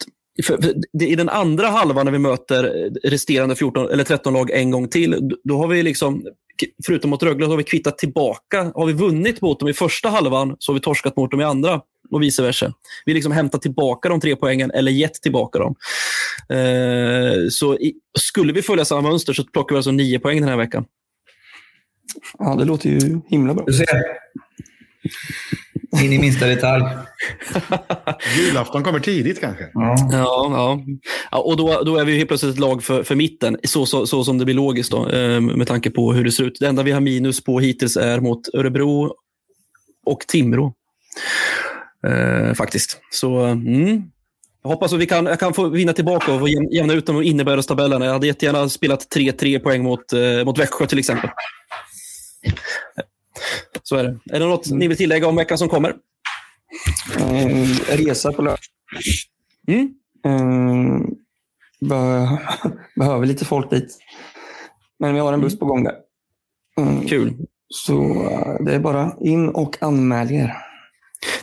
för, 0.46 0.62
för 0.62 0.74
det, 0.92 1.06
I 1.06 1.14
den 1.14 1.28
andra 1.28 1.68
halvan 1.68 2.04
när 2.04 2.12
vi 2.12 2.18
möter 2.18 2.90
resterande 3.04 3.56
14 3.56 3.90
eller 3.90 4.04
13 4.04 4.32
lag 4.32 4.50
en 4.50 4.70
gång 4.70 4.88
till, 4.88 5.30
då 5.44 5.56
har 5.58 5.68
vi 5.68 5.82
liksom, 5.82 6.24
förutom 6.86 7.10
mot 7.10 7.22
Rögle, 7.22 7.44
så 7.46 7.52
har 7.52 7.56
vi 7.56 7.64
kvittat 7.64 7.98
tillbaka. 7.98 8.72
Har 8.74 8.86
vi 8.86 8.92
vunnit 8.92 9.40
mot 9.40 9.60
dem 9.60 9.68
i 9.68 9.72
första 9.72 10.08
halvan 10.08 10.56
så 10.58 10.72
har 10.72 10.74
vi 10.74 10.80
torskat 10.80 11.16
mot 11.16 11.30
dem 11.30 11.40
i 11.40 11.44
andra 11.44 11.80
och 12.10 12.22
vice 12.22 12.42
versa. 12.42 12.72
Vi 13.04 13.14
liksom 13.14 13.32
hämtat 13.32 13.62
tillbaka 13.62 14.08
de 14.08 14.20
tre 14.20 14.36
poängen 14.36 14.70
eller 14.70 14.92
gett 14.92 15.14
tillbaka 15.14 15.58
dem. 15.58 15.74
Eh, 16.48 17.48
så 17.50 17.74
i, 17.74 17.94
skulle 18.18 18.52
vi 18.52 18.62
följa 18.62 18.84
samma 18.84 19.08
mönster 19.08 19.32
så 19.32 19.44
plockar 19.44 19.74
vi 19.74 19.76
alltså 19.76 19.90
nio 19.90 20.18
poäng 20.18 20.40
den 20.40 20.48
här 20.48 20.56
veckan. 20.56 20.84
Ja, 22.38 22.54
det 22.54 22.64
låter 22.64 22.88
ju 22.88 23.20
himla 23.28 23.54
bra. 23.54 23.64
Du 23.66 23.72
ser. 23.72 23.86
In 26.02 26.12
i 26.12 26.18
minsta 26.18 26.46
detalj. 26.46 26.84
Julafton 28.38 28.82
kommer 28.82 29.00
tidigt 29.00 29.40
kanske. 29.40 29.70
Ja. 29.74 30.08
Ja, 30.12 30.80
ja. 31.30 31.38
och 31.38 31.56
då, 31.56 31.82
då 31.82 31.96
är 31.96 32.04
vi 32.04 32.16
helt 32.16 32.28
plötsligt 32.28 32.52
ett 32.52 32.60
lag 32.60 32.82
för, 32.82 33.02
för 33.02 33.14
mitten, 33.14 33.56
så, 33.64 33.86
så, 33.86 34.06
så 34.06 34.24
som 34.24 34.38
det 34.38 34.44
blir 34.44 34.54
logiskt 34.54 34.90
då, 34.90 35.08
eh, 35.08 35.40
med 35.40 35.66
tanke 35.66 35.90
på 35.90 36.12
hur 36.12 36.24
det 36.24 36.32
ser 36.32 36.44
ut. 36.44 36.56
Det 36.60 36.66
enda 36.66 36.82
vi 36.82 36.92
har 36.92 37.00
minus 37.00 37.44
på 37.44 37.60
hittills 37.60 37.96
är 37.96 38.20
mot 38.20 38.54
Örebro 38.54 39.14
och 40.06 40.20
Timrå. 40.20 40.74
Eh, 42.06 42.54
faktiskt. 42.54 43.00
Så 43.10 43.38
mm. 43.38 44.02
jag 44.62 44.70
hoppas 44.70 44.92
att 44.92 45.00
vi 45.00 45.06
kan, 45.06 45.26
jag 45.26 45.40
kan 45.40 45.54
få 45.54 45.68
vinna 45.68 45.92
tillbaka 45.92 46.32
och 46.32 46.48
jämna 46.48 46.92
ut 46.92 47.06
dem 47.06 47.22
i 47.22 47.26
innebördstabellerna. 47.26 48.04
Jag 48.04 48.12
hade 48.12 48.26
jättegärna 48.26 48.68
spelat 48.68 49.06
3-3 49.14 49.58
poäng 49.58 49.82
mot, 49.82 50.12
eh, 50.12 50.44
mot 50.44 50.58
Växjö 50.58 50.86
till 50.86 50.98
exempel. 50.98 51.30
Så 53.82 53.96
är 53.96 54.04
det. 54.04 54.18
Är 54.36 54.40
det 54.40 54.46
något 54.46 54.70
ni 54.70 54.88
vill 54.88 54.96
tillägga 54.96 55.26
om 55.28 55.36
veckan 55.36 55.58
som 55.58 55.68
kommer? 55.68 55.94
Eh, 57.18 57.96
resa 57.96 58.32
på 58.32 58.42
lördag. 58.42 58.58
Mm? 59.68 59.94
Eh, 60.24 61.00
be- 61.88 62.38
behöver 62.96 63.26
lite 63.26 63.44
folk 63.44 63.70
dit. 63.70 63.98
Men 64.98 65.14
vi 65.14 65.20
har 65.20 65.32
en 65.32 65.40
buss 65.40 65.58
på 65.58 65.66
gång 65.66 65.84
där. 65.84 65.94
Mm, 66.80 67.06
Kul. 67.08 67.36
Så 67.68 68.02
eh, 68.30 68.64
det 68.64 68.74
är 68.74 68.78
bara 68.78 69.12
in 69.20 69.48
och 69.48 69.82
anmäl 69.82 70.32
er. 70.32 70.56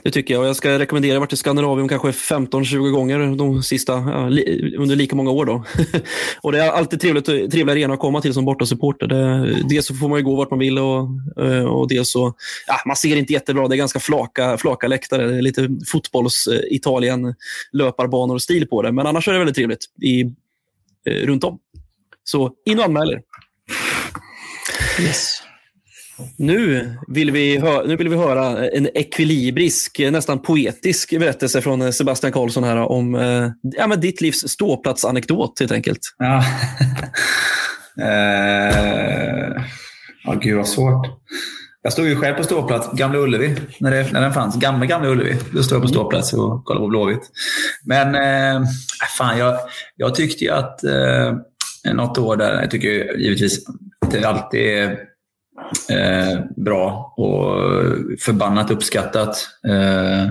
Det 0.01 0.11
tycker 0.11 0.33
jag. 0.33 0.47
Jag 0.47 0.55
ska 0.55 0.79
rekommendera. 0.79 1.13
Jag 1.13 1.19
varit 1.19 1.33
i 1.33 1.37
Skandinavien 1.37 1.87
kanske 1.87 2.11
15-20 2.11 2.91
gånger 2.91 3.37
de 3.37 3.63
sista, 3.63 3.93
ja, 3.93 4.29
li, 4.29 4.75
under 4.77 4.95
lika 4.95 5.15
många 5.15 5.31
år. 5.31 5.45
Då. 5.45 5.63
och 6.41 6.51
Det 6.51 6.59
är 6.59 6.71
alltid 6.71 7.01
trevligt, 7.01 7.25
trevlig 7.25 7.69
arena 7.69 7.93
att 7.93 7.99
komma 7.99 8.21
till 8.21 8.33
som 8.33 8.45
bortasupporter. 8.45 9.07
Det, 9.07 9.55
dels 9.69 9.85
så 9.85 9.95
får 9.95 10.09
man 10.09 10.19
ju 10.19 10.25
gå 10.25 10.35
vart 10.35 10.49
man 10.49 10.59
vill 10.59 10.79
och, 10.79 11.07
eh, 11.43 11.65
och 11.65 11.87
dels 11.87 12.11
så, 12.11 12.33
ja, 12.67 12.75
man 12.85 12.95
ser 12.95 13.15
inte 13.15 13.33
jättebra. 13.33 13.67
Det 13.67 13.75
är 13.75 13.77
ganska 13.77 13.99
flaka, 13.99 14.57
flaka 14.57 14.87
läktare. 14.87 15.27
Det 15.27 15.37
är 15.37 15.41
lite 15.41 15.69
fotbolls-Italien, 15.87 17.35
löparbanor 17.71 18.35
och 18.35 18.41
stil 18.41 18.67
på 18.67 18.81
det. 18.81 18.91
Men 18.91 19.07
annars 19.07 19.27
är 19.27 19.31
det 19.31 19.39
väldigt 19.39 19.55
trevligt 19.55 19.85
i, 20.01 20.21
eh, 21.05 21.25
runt 21.25 21.43
om. 21.43 21.59
Så 22.23 22.51
in 22.65 22.79
och 22.79 22.85
anmäl 22.85 23.11
er. 23.11 23.21
Yes. 24.99 25.46
Nu 26.37 26.89
vill, 27.07 27.31
vi 27.31 27.59
nu 27.85 27.95
vill 27.95 28.09
vi 28.09 28.15
höra 28.15 28.69
en 28.69 28.89
ekvilibrisk, 28.93 29.99
nästan 29.99 30.39
poetisk 30.39 31.19
berättelse 31.19 31.61
från 31.61 31.93
Sebastian 31.93 32.33
Karlsson 32.33 32.63
här 32.63 32.77
om 32.77 33.15
eh, 33.15 33.49
ja, 33.61 33.87
men 33.87 33.99
ditt 33.99 34.21
livs 34.21 34.47
ståplatsanekdot 34.47 35.59
helt 35.59 35.71
enkelt. 35.71 35.99
Ja. 36.17 36.37
eh, 38.01 39.63
ja, 40.23 40.33
gud 40.41 40.57
vad 40.57 40.67
svårt. 40.67 41.07
Jag 41.81 41.93
stod 41.93 42.07
ju 42.07 42.15
själv 42.15 42.35
på 42.35 42.43
ståplats, 42.43 42.89
Gamla 42.93 43.19
Ullevi, 43.19 43.55
när, 43.79 43.91
det, 43.91 44.11
när 44.11 44.21
den 44.21 44.33
fanns. 44.33 44.55
Gamla, 44.55 44.85
gamla 44.85 45.09
Ullevi. 45.09 45.35
Då 45.51 45.63
stod 45.63 45.75
jag 45.75 45.81
på 45.81 45.87
ståplats 45.87 46.33
och 46.33 46.65
kollade 46.65 46.83
på 46.83 46.87
Blåvitt. 46.87 47.31
Men 47.85 48.15
eh, 48.15 48.67
fan, 49.17 49.37
jag, 49.37 49.57
jag 49.95 50.15
tyckte 50.15 50.43
ju 50.43 50.51
att 50.51 50.83
eh, 50.83 51.33
något 51.93 52.17
år 52.17 52.35
där, 52.35 52.61
jag 52.61 52.71
tycker 52.71 53.17
givetvis 53.17 53.67
att 54.05 54.11
det 54.11 54.25
alltid 54.25 54.61
är 54.61 54.97
eh, 55.89 56.39
bra 56.55 57.13
och 57.17 57.55
förbannat 58.19 58.71
uppskattat. 58.71 59.47
Eh, 59.67 60.29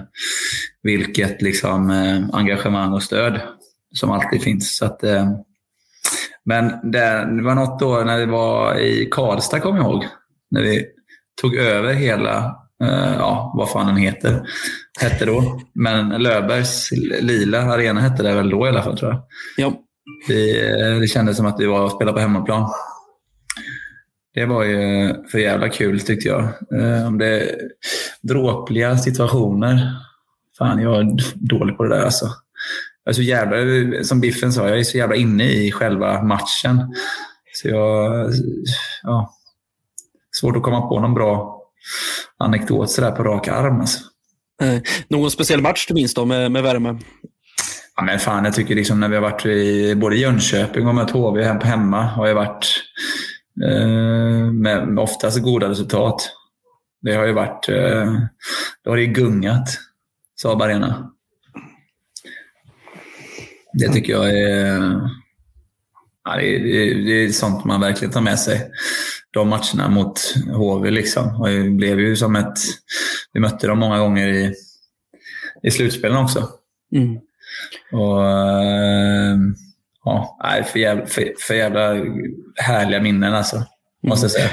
vilket 0.82 1.42
liksom, 1.42 1.90
eh, 1.90 2.24
engagemang 2.32 2.92
och 2.92 3.02
stöd 3.02 3.40
som 3.94 4.10
alltid 4.10 4.42
finns. 4.42 4.76
Så 4.76 4.84
att, 4.84 5.04
eh, 5.04 5.30
men 6.44 6.90
det, 6.92 7.36
det 7.36 7.42
var 7.42 7.54
något 7.54 7.82
år 7.82 8.04
när 8.04 8.18
vi 8.18 8.26
var 8.26 8.78
i 8.78 9.08
Karlstad, 9.10 9.60
kommer 9.60 9.78
jag 9.78 9.86
ihåg. 9.86 10.04
När 10.50 10.62
vi 10.62 10.86
tog 11.40 11.54
över 11.56 11.92
hela, 11.92 12.36
eh, 12.82 13.14
ja, 13.18 13.54
vad 13.56 13.70
fan 13.70 13.86
den 13.86 13.96
heter, 13.96 14.42
hette 15.00 15.24
då. 15.24 15.60
Men 15.74 16.08
Löfbergs 16.08 16.90
lila 17.20 17.62
arena 17.62 18.00
hette 18.00 18.22
det 18.22 18.34
väl 18.34 18.50
då 18.50 18.66
i 18.66 18.68
alla 18.68 18.82
fall, 18.82 18.98
tror 18.98 19.10
jag. 19.10 19.22
Ja. 19.56 19.72
Vi, 20.28 20.52
det 21.00 21.08
kändes 21.08 21.36
som 21.36 21.46
att 21.46 21.60
vi 21.60 21.66
var 21.66 21.84
och 21.84 21.90
spelade 21.90 22.14
på 22.14 22.20
hemmaplan. 22.20 22.70
Det 24.36 24.46
var 24.46 24.64
ju 24.64 25.14
för 25.30 25.38
jävla 25.38 25.68
kul 25.68 26.00
tyckte 26.00 26.28
jag. 26.28 26.42
Eh, 26.42 27.06
Om 27.06 27.18
det 27.18 27.26
är 27.26 27.56
dråpliga 28.22 28.98
situationer. 28.98 29.92
Fan, 30.58 30.82
jag 30.82 31.00
är 31.00 31.16
dålig 31.34 31.76
på 31.76 31.84
det 31.84 31.96
där 31.96 32.04
alltså. 32.04 32.26
Jag 33.04 33.12
är 33.12 33.14
så 33.14 33.22
jävla, 33.22 34.04
som 34.04 34.20
Biffen 34.20 34.52
sa, 34.52 34.68
jag 34.68 34.78
är 34.78 34.84
så 34.84 34.98
jävla 34.98 35.16
inne 35.16 35.44
i 35.44 35.72
själva 35.72 36.22
matchen. 36.22 36.94
Så 37.54 37.68
jag... 37.68 38.30
Ja, 39.02 39.34
svårt 40.40 40.56
att 40.56 40.62
komma 40.62 40.80
på 40.80 41.00
någon 41.00 41.14
bra 41.14 41.62
anekdot 42.38 42.90
sådär 42.90 43.10
på 43.10 43.22
rak 43.22 43.48
arm. 43.48 43.80
Alltså. 43.80 44.00
Eh, 44.62 44.80
någon 45.08 45.30
speciell 45.30 45.62
match 45.62 45.86
du 45.88 45.94
minns 45.94 46.14
då 46.14 46.24
med, 46.24 46.52
med 46.52 46.62
värme? 46.62 46.98
Ja, 47.96 48.02
men 48.02 48.18
fan, 48.18 48.44
jag 48.44 48.54
tycker 48.54 48.74
liksom 48.74 49.00
när 49.00 49.08
vi 49.08 49.14
har 49.14 49.22
varit 49.22 49.46
i 49.46 49.94
både 49.94 50.16
Jönköping 50.16 50.86
och 50.86 50.94
mött 50.94 51.10
HV 51.10 51.42
hemma 51.64 52.02
har 52.02 52.26
jag 52.26 52.34
varit 52.34 52.66
eh, 53.64 54.52
med 54.52 54.98
oftast 54.98 55.42
goda 55.42 55.68
resultat. 55.68 56.32
Det 57.02 57.14
har 57.14 57.26
ju 57.26 57.32
varit... 57.32 57.68
Eh, 57.68 58.14
då 58.84 58.90
har 58.90 58.96
det 58.96 59.02
ju 59.02 59.12
gungat, 59.12 59.78
Saab 60.40 60.62
Arena. 60.62 61.12
Det 63.72 63.88
tycker 63.88 64.12
jag 64.12 64.30
är... 64.30 65.00
Ja, 66.24 66.36
det, 66.36 66.58
det, 66.58 66.94
det 66.94 67.24
är 67.24 67.28
sånt 67.28 67.64
man 67.64 67.80
verkligen 67.80 68.12
tar 68.12 68.20
med 68.20 68.38
sig. 68.38 68.70
De 69.30 69.48
matcherna 69.48 69.88
mot 69.88 70.34
HV 70.54 70.90
liksom. 70.90 71.40
Och 71.40 71.48
det 71.48 71.70
blev 71.70 72.00
ju 72.00 72.16
som 72.16 72.36
ett... 72.36 72.58
Vi 73.32 73.40
mötte 73.40 73.66
dem 73.66 73.78
många 73.78 73.98
gånger 73.98 74.28
i, 74.28 74.54
i 75.62 75.70
slutspelen 75.70 76.16
också. 76.16 76.48
Mm. 76.92 77.18
Och, 77.92 78.26
eh, 78.26 79.36
ja, 80.06 80.38
nej, 80.42 80.64
för, 80.64 80.78
jävla, 80.78 81.06
för, 81.06 81.32
för 81.38 81.54
jävla 81.54 81.94
härliga 82.62 83.00
minnen 83.00 83.34
alltså. 83.34 83.62
Måste 84.06 84.24
jag 84.24 84.30
säga. 84.30 84.48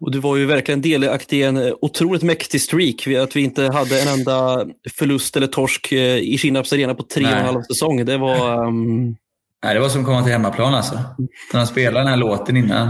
Och 0.00 0.12
du 0.12 0.18
var 0.18 0.36
ju 0.36 0.46
verkligen 0.46 0.82
delaktig 0.82 1.38
i 1.38 1.42
en 1.42 1.74
otroligt 1.80 2.22
mäktig 2.22 2.60
streak. 2.60 3.06
Att 3.22 3.36
vi 3.36 3.40
inte 3.40 3.62
hade 3.62 4.00
en 4.00 4.08
enda 4.08 4.66
förlust 4.98 5.36
eller 5.36 5.46
torsk 5.46 5.92
eh, 5.92 6.16
i 6.16 6.38
Kinnarps 6.38 6.72
arena 6.72 6.94
på 6.94 7.02
tre 7.02 7.24
och 7.24 7.30
en 7.30 7.44
halv 7.44 7.62
säsong. 7.62 8.04
Det 8.04 8.18
var... 8.18 8.66
ehm, 8.68 9.16
Nej, 9.64 9.74
det 9.74 9.80
var 9.80 9.88
som 9.88 10.00
att 10.00 10.06
komma 10.06 10.22
till 10.22 10.32
hemmaplan 10.32 10.74
alltså. 10.74 10.94
När 11.52 11.60
de 11.60 11.66
spelade 11.66 12.00
den 12.00 12.06
här 12.06 12.16
låten 12.16 12.56
innan. 12.56 12.88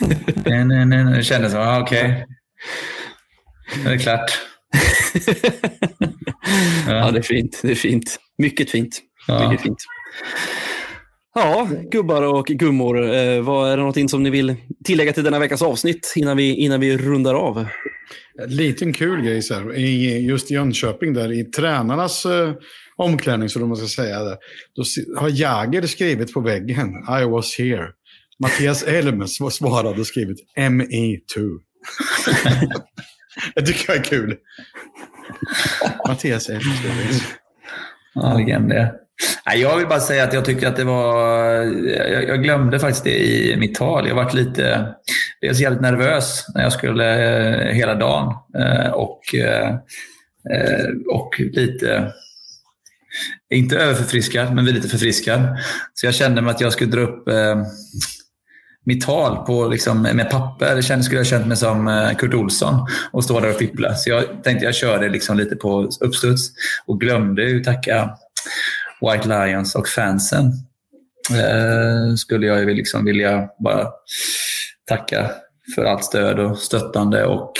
nej, 0.44 0.64
nej, 0.64 0.86
nej. 0.86 1.04
Det 1.16 1.22
kändes 1.22 1.52
som, 1.52 1.60
ah, 1.60 1.80
okej. 1.80 2.26
Nu 3.84 3.90
är 3.90 3.92
det 3.92 3.98
klart. 3.98 4.20
ja, 6.88 7.10
det 7.10 7.18
är 7.18 7.22
fint. 7.22 7.60
Det 7.62 7.70
är 7.70 7.74
fint. 7.74 8.16
Mycket 8.38 8.70
fint. 8.70 8.98
Ja. 9.28 9.50
Mycket 9.50 9.62
fint. 9.62 9.78
Ja, 11.38 11.68
gubbar 11.90 12.22
och 12.22 12.46
gummor. 12.46 13.14
Eh, 13.14 13.40
vad 13.42 13.66
är 13.68 13.70
det 13.70 13.76
någonting 13.76 14.08
som 14.08 14.22
ni 14.22 14.30
vill 14.30 14.54
tillägga 14.84 15.12
till 15.12 15.24
denna 15.24 15.38
veckas 15.38 15.62
avsnitt 15.62 16.12
innan 16.16 16.36
vi, 16.36 16.54
innan 16.54 16.80
vi 16.80 16.96
rundar 16.98 17.34
av? 17.34 17.66
En 18.42 18.50
liten 18.56 18.92
kul 18.92 19.22
grej 19.22 19.42
så 19.42 19.54
här, 19.54 19.74
i 19.76 20.18
just 20.26 20.50
Jönköping 20.50 21.12
där 21.14 21.32
i 21.32 21.44
tränarnas 21.44 22.26
eh, 22.26 22.52
omklädningsrum, 22.96 23.68
man 23.68 23.76
ska 23.76 23.86
säga 24.02 24.22
det. 24.22 24.38
Då 24.76 24.82
har 25.20 25.28
Jäger 25.28 25.86
skrivit 25.86 26.32
på 26.32 26.40
väggen, 26.40 26.88
I 27.22 27.24
was 27.24 27.58
here. 27.58 27.88
Mattias 28.42 28.82
Elm 28.82 29.22
sv- 29.22 29.50
svarade 29.50 30.00
och 30.00 30.06
skrivit 30.06 30.38
ME2. 30.58 31.58
det 33.54 33.62
tycker 33.62 33.84
jag 33.92 33.96
är 33.98 34.02
kul. 34.04 34.36
Mattias 36.08 36.48
Elm. 36.48 36.60
Ja, 38.14 38.38
legend 38.38 38.68
det. 38.68 38.94
Jag 39.54 39.76
vill 39.76 39.86
bara 39.86 40.00
säga 40.00 40.24
att 40.24 40.32
jag 40.32 40.44
tycker 40.44 40.66
att 40.66 40.76
det 40.76 40.84
var... 40.84 41.24
Jag, 42.28 42.42
glömde 42.42 42.78
faktiskt 42.78 43.04
det 43.04 43.18
i 43.18 43.56
mitt 43.56 43.74
tal. 43.74 44.08
Jag 44.08 44.14
varit 44.14 44.34
lite... 44.34 44.94
Dels 45.40 45.60
jävligt 45.60 45.80
nervös 45.80 46.46
när 46.54 46.62
jag 46.62 46.72
skulle 46.72 47.36
eh, 47.68 47.74
hela 47.74 47.94
dagen. 47.94 48.34
Eh, 48.58 48.90
och, 48.90 49.34
eh, 49.34 49.74
och 51.12 51.40
lite... 51.40 52.12
Inte 53.54 53.76
överförfriskad, 53.76 54.54
men 54.54 54.64
lite 54.64 54.88
förfriskad. 54.88 55.40
Så 55.94 56.06
jag 56.06 56.14
kände 56.14 56.42
mig 56.42 56.50
att 56.50 56.60
jag 56.60 56.72
skulle 56.72 56.90
dra 56.90 57.00
upp 57.00 57.28
eh, 57.28 57.62
mitt 58.86 59.06
tal 59.06 59.46
på, 59.46 59.68
liksom, 59.68 60.02
med 60.02 60.30
papper. 60.30 60.76
Det 60.76 60.82
kändes, 60.82 61.06
skulle 61.06 61.20
jag 61.20 61.26
känt 61.26 61.46
mig 61.46 61.56
som 61.56 61.88
eh, 61.88 62.10
Kurt 62.16 62.34
Olsson 62.34 62.86
och 63.12 63.24
stå 63.24 63.40
där 63.40 63.50
och 63.50 63.56
fippla. 63.56 63.94
Så 63.94 64.10
jag 64.10 64.24
tänkte 64.44 64.64
jag 64.64 64.74
kör 64.74 64.98
det 64.98 65.08
liksom 65.08 65.36
lite 65.36 65.56
på 65.56 65.90
uppstuds 66.00 66.50
och 66.86 67.00
glömde 67.00 67.42
ju 67.42 67.64
tacka 67.64 68.10
White 69.00 69.28
Lions 69.28 69.74
och 69.74 69.88
fansen. 69.88 70.52
Eh, 71.30 72.14
skulle 72.14 72.46
jag 72.46 72.60
ju 72.60 72.74
liksom 72.74 73.04
vilja 73.04 73.48
bara 73.58 73.88
tacka 74.88 75.30
för 75.74 75.84
allt 75.84 76.04
stöd 76.04 76.38
och 76.38 76.58
stöttande 76.58 77.24
och 77.24 77.52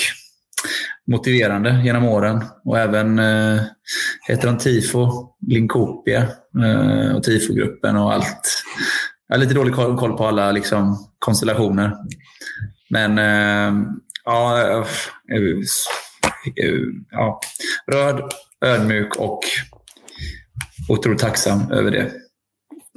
motiverande 1.07 1.83
genom 1.85 2.05
åren. 2.05 2.45
Och 2.65 2.79
även 2.79 3.19
eh, 3.19 3.61
heter 4.29 4.47
de 4.47 4.59
TIFO, 4.59 5.35
Linkopia 5.47 6.29
eh, 6.65 7.17
och 7.17 7.23
TIFO-gruppen 7.23 7.97
och 7.97 8.13
allt. 8.13 8.63
Jag 9.29 9.37
har 9.37 9.41
lite 9.41 9.55
dålig 9.55 9.75
koll, 9.75 10.17
på 10.17 10.27
alla 10.27 10.53
liksom, 10.53 11.13
konstellationer. 11.19 11.93
Men 12.91 13.19
eh, 13.19 13.87
ja, 14.25 14.61
eh, 14.61 14.87
eh, 15.37 15.43
eh, 16.65 16.81
ja, 17.11 17.41
rörd, 17.93 18.23
ödmjuk 18.65 19.17
och 19.17 19.41
otroligt 20.89 21.21
tacksam 21.21 21.73
över 21.73 21.91
det. 21.91 22.13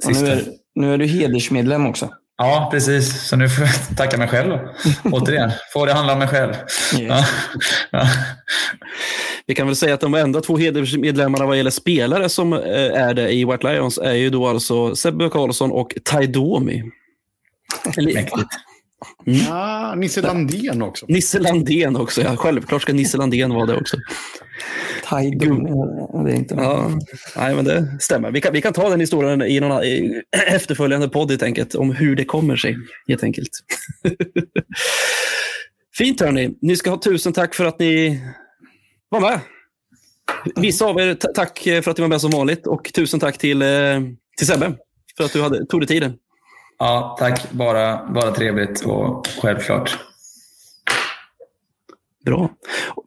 Nu, 0.06 0.26
är, 0.26 0.42
nu 0.74 0.94
är 0.94 0.98
du 0.98 1.06
hedersmedlem 1.06 1.86
också. 1.86 2.08
Ja, 2.36 2.68
precis. 2.72 3.28
Så 3.28 3.36
nu 3.36 3.48
får 3.48 3.66
jag 3.66 3.96
tacka 3.96 4.18
mig 4.18 4.28
själv. 4.28 4.50
då. 4.50 4.74
Återigen, 5.12 5.50
får 5.72 5.86
det 5.86 5.92
handla 5.92 6.12
om 6.12 6.18
mig 6.18 6.28
själv. 6.28 6.54
Ja. 6.98 7.24
Ja. 7.90 8.06
Vi 9.46 9.54
kan 9.54 9.66
väl 9.66 9.76
säga 9.76 9.94
att 9.94 10.00
de 10.00 10.14
enda 10.14 10.40
två 10.40 10.56
hedersmedlemmarna 10.56 11.46
vad 11.46 11.56
gäller 11.56 11.70
spelare 11.70 12.28
som 12.28 12.52
eh, 12.52 12.60
är 13.02 13.14
det 13.14 13.32
i 13.32 13.44
White 13.44 13.72
Lions 13.72 13.98
är 13.98 14.12
ju 14.12 14.30
då 14.30 14.46
alltså 14.46 14.96
Sebbe 14.96 15.28
Karlsson 15.28 15.72
och 15.72 15.94
Taidomi. 16.04 16.82
Eller, 17.96 18.28
Mäktigt. 19.24 19.48
Ja, 19.48 19.94
Nisse 19.94 20.20
Landén 20.22 20.82
också. 20.82 21.06
Nisse 21.08 21.38
Landén 21.38 21.96
också. 21.96 22.22
Ja. 22.22 22.36
Självklart 22.36 22.82
ska 22.82 22.92
Nisse 22.92 23.16
Landén 23.18 23.54
vara 23.54 23.66
det 23.66 23.76
också. 23.76 23.96
Tajdom. 25.04 25.64
Det 26.24 26.32
är 26.32 26.36
inte 26.36 26.54
Ja, 26.54 26.90
nej, 27.36 27.54
men 27.54 27.64
det 27.64 27.96
stämmer. 28.00 28.30
Vi 28.30 28.40
kan, 28.40 28.52
vi 28.52 28.62
kan 28.62 28.72
ta 28.72 28.88
den 28.88 29.00
historien 29.00 29.42
i 29.42 29.60
någon 29.60 29.84
i 29.84 30.22
efterföljande 30.46 31.08
podd 31.08 31.30
helt 31.30 31.42
enkelt, 31.42 31.74
om 31.74 31.90
hur 31.92 32.16
det 32.16 32.24
kommer 32.24 32.56
sig. 32.56 32.76
helt 33.08 33.22
enkelt. 33.24 33.50
Fint 35.96 36.20
hörni. 36.20 36.54
Ni 36.62 36.76
ska 36.76 36.90
ha 36.90 37.00
tusen 37.00 37.32
tack 37.32 37.54
för 37.54 37.64
att 37.64 37.78
ni 37.78 38.20
var 39.08 39.20
med. 39.20 39.40
Vissa 40.56 40.84
av 40.86 41.00
er, 41.00 41.14
ta- 41.14 41.32
tack 41.34 41.58
för 41.58 41.90
att 41.90 41.96
ni 41.96 42.00
var 42.02 42.08
med 42.08 42.20
som 42.20 42.30
vanligt 42.30 42.66
och 42.66 42.90
tusen 42.94 43.20
tack 43.20 43.38
till, 43.38 43.62
eh, 43.62 43.68
till 44.38 44.46
Sebbe 44.46 44.72
för 45.16 45.24
att 45.24 45.32
du 45.32 45.42
hade, 45.42 45.66
tog 45.66 45.80
dig 45.80 45.86
tiden 45.88 46.12
ja, 46.80 47.16
tack. 47.18 47.52
Bara, 47.52 48.06
bara 48.14 48.30
trevligt 48.30 48.84
och 48.84 49.26
självklart. 49.42 49.98
Bra. 52.24 52.50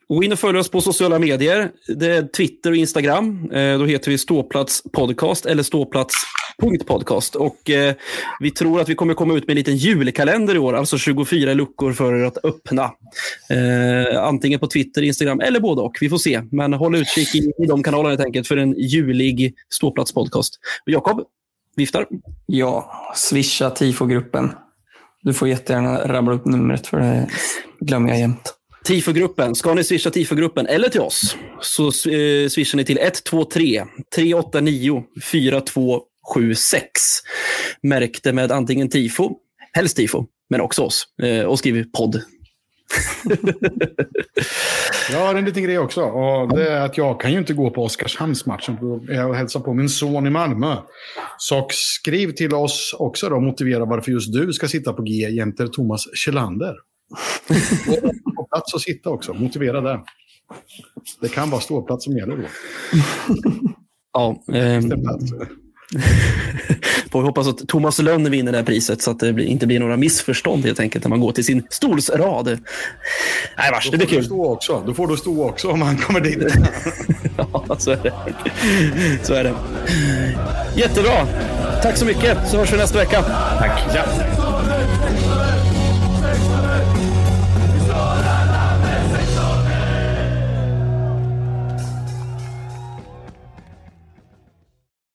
Och 0.07 0.24
in 0.24 0.32
och 0.32 0.39
följ 0.39 0.57
oss 0.57 0.71
på 0.71 0.82
sociala 0.82 1.19
medier. 1.19 1.71
Det 1.88 2.07
är 2.07 2.28
Twitter 2.28 2.71
och 2.71 2.76
Instagram. 2.76 3.51
Eh, 3.51 3.78
då 3.78 3.86
heter 3.86 4.11
vi 4.11 4.17
Ståplats 4.17 4.84
Podcast 4.93 5.45
eller 5.45 5.63
ståplats.podcast. 5.63 7.36
Och 7.36 7.69
eh, 7.69 7.95
vi 8.39 8.51
tror 8.51 8.82
att 8.82 8.89
vi 8.89 8.95
kommer 8.95 9.13
komma 9.13 9.34
ut 9.34 9.47
med 9.47 9.53
en 9.53 9.57
liten 9.57 9.76
julkalender 9.76 10.55
i 10.55 10.59
år, 10.59 10.74
alltså 10.74 10.97
24 10.97 11.53
luckor 11.53 11.93
för 11.93 12.15
er 12.15 12.24
att 12.26 12.45
öppna. 12.45 12.84
Eh, 13.49 14.24
antingen 14.24 14.59
på 14.59 14.67
Twitter, 14.67 15.01
Instagram 15.01 15.39
eller 15.39 15.59
både 15.59 15.82
och. 15.82 15.97
Vi 16.01 16.09
får 16.09 16.17
se. 16.17 16.41
Men 16.51 16.74
håll 16.74 16.95
utkik 16.95 17.36
i, 17.36 17.51
i 17.63 17.65
de 17.67 17.84
kanalerna 17.84 18.09
helt 18.09 18.26
enkelt 18.26 18.47
för 18.47 18.57
en 18.57 18.74
julig 18.78 19.53
ståplats-podcast. 19.69 20.51
Jakob, 20.86 21.24
viftar. 21.76 22.07
Ja, 22.45 22.91
swisha 23.15 23.69
tifogruppen. 23.69 24.51
Du 25.21 25.34
får 25.34 25.47
jättegärna 25.47 26.07
rabbla 26.07 26.34
upp 26.34 26.45
numret 26.45 26.88
för 26.88 26.99
det 26.99 27.28
glömmer 27.80 28.09
jag 28.09 28.19
jämt. 28.19 28.53
Tifogruppen. 28.84 29.55
Ska 29.55 29.74
ni 29.74 29.84
swisha 29.84 30.09
Tifogruppen 30.09 30.67
eller 30.67 30.89
till 30.89 31.01
oss 31.01 31.38
så 31.61 31.86
eh, 31.86 32.49
swishar 32.49 32.78
ni 32.78 32.86
till 32.86 32.97
123 32.97 33.86
389 34.15 35.03
4276. 35.24 36.91
Märk 37.84 38.24
det 38.24 38.34
med 38.34 38.51
antingen 38.51 38.89
Tifo, 38.89 39.32
helst 39.74 39.97
Tifo, 39.97 40.26
men 40.49 40.61
också 40.61 40.82
oss. 40.82 41.07
Eh, 41.24 41.45
och 41.45 41.59
skriv 41.59 41.86
podd. 41.97 42.21
Jag 45.11 45.19
har 45.19 45.35
en 45.35 45.45
liten 45.45 45.63
grej 45.63 45.79
också. 45.79 46.01
Och 46.01 46.55
det 46.55 46.69
är 46.69 46.81
att 46.81 46.97
jag 46.97 47.19
kan 47.19 47.31
ju 47.31 47.37
inte 47.37 47.53
gå 47.53 47.69
på 47.69 47.83
Oskarshamnsmatchen. 47.83 48.77
Jag 49.07 49.33
hälsar 49.33 49.59
på 49.59 49.73
min 49.73 49.89
son 49.89 50.27
i 50.27 50.29
Malmö. 50.29 50.77
Så 51.37 51.67
skriv 51.71 52.31
till 52.31 52.53
oss 52.53 52.95
också 52.99 53.29
då. 53.29 53.39
Motivera 53.39 53.85
varför 53.85 54.11
just 54.11 54.33
du 54.33 54.53
ska 54.53 54.67
sitta 54.67 54.93
på 54.93 55.01
G 55.01 55.13
jämte 55.13 55.67
Thomas 55.67 56.15
Kjellander. 56.15 56.75
Och 57.87 58.35
på 58.35 58.47
plats 58.51 58.75
att 58.75 58.81
sitta 58.81 59.09
också. 59.09 59.33
Motivera 59.33 59.81
det. 59.81 60.03
Det 61.21 61.29
kan 61.29 61.49
vara 61.49 61.61
ståplats 61.61 62.03
som 62.03 62.17
gäller 62.17 62.37
då. 62.37 62.43
Ja, 64.13 64.43
plats. 65.03 65.33
får 67.11 67.21
vi 67.21 67.27
hoppas 67.27 67.47
att 67.47 67.67
Thomas 67.67 67.99
Lönn 67.99 68.31
vinner 68.31 68.51
det 68.51 68.57
här 68.57 68.65
priset 68.65 69.01
så 69.01 69.11
att 69.11 69.19
det 69.19 69.43
inte 69.43 69.67
blir 69.67 69.79
några 69.79 69.97
missförstånd 69.97 70.65
helt 70.65 70.79
enkelt 70.79 71.05
när 71.05 71.09
man 71.09 71.19
går 71.19 71.31
till 71.31 71.45
sin 71.45 71.67
stolsrad. 71.69 72.47
Nej, 73.57 73.71
vars, 73.71 73.91
det 73.91 73.97
blir 73.97 74.07
kul. 74.07 74.25
stå 74.25 74.45
också. 74.53 74.83
då 74.85 74.93
får 74.93 75.07
du 75.07 75.17
stå 75.17 75.49
också 75.49 75.71
om 75.71 75.81
han 75.81 75.97
kommer 75.97 76.19
dit. 76.19 76.37
Ja, 77.37 77.75
så 77.79 77.91
är 77.91 77.99
det. 78.03 78.13
Så 79.23 79.33
är 79.33 79.43
det. 79.43 79.53
Jättebra. 80.75 81.27
Tack 81.81 81.97
så 81.97 82.05
mycket, 82.05 82.37
så 82.49 82.57
hörs 82.57 82.73
vi 82.73 82.77
nästa 82.77 82.97
vecka. 82.97 83.21
Tack. 83.59 83.81
Ja. 83.95 84.42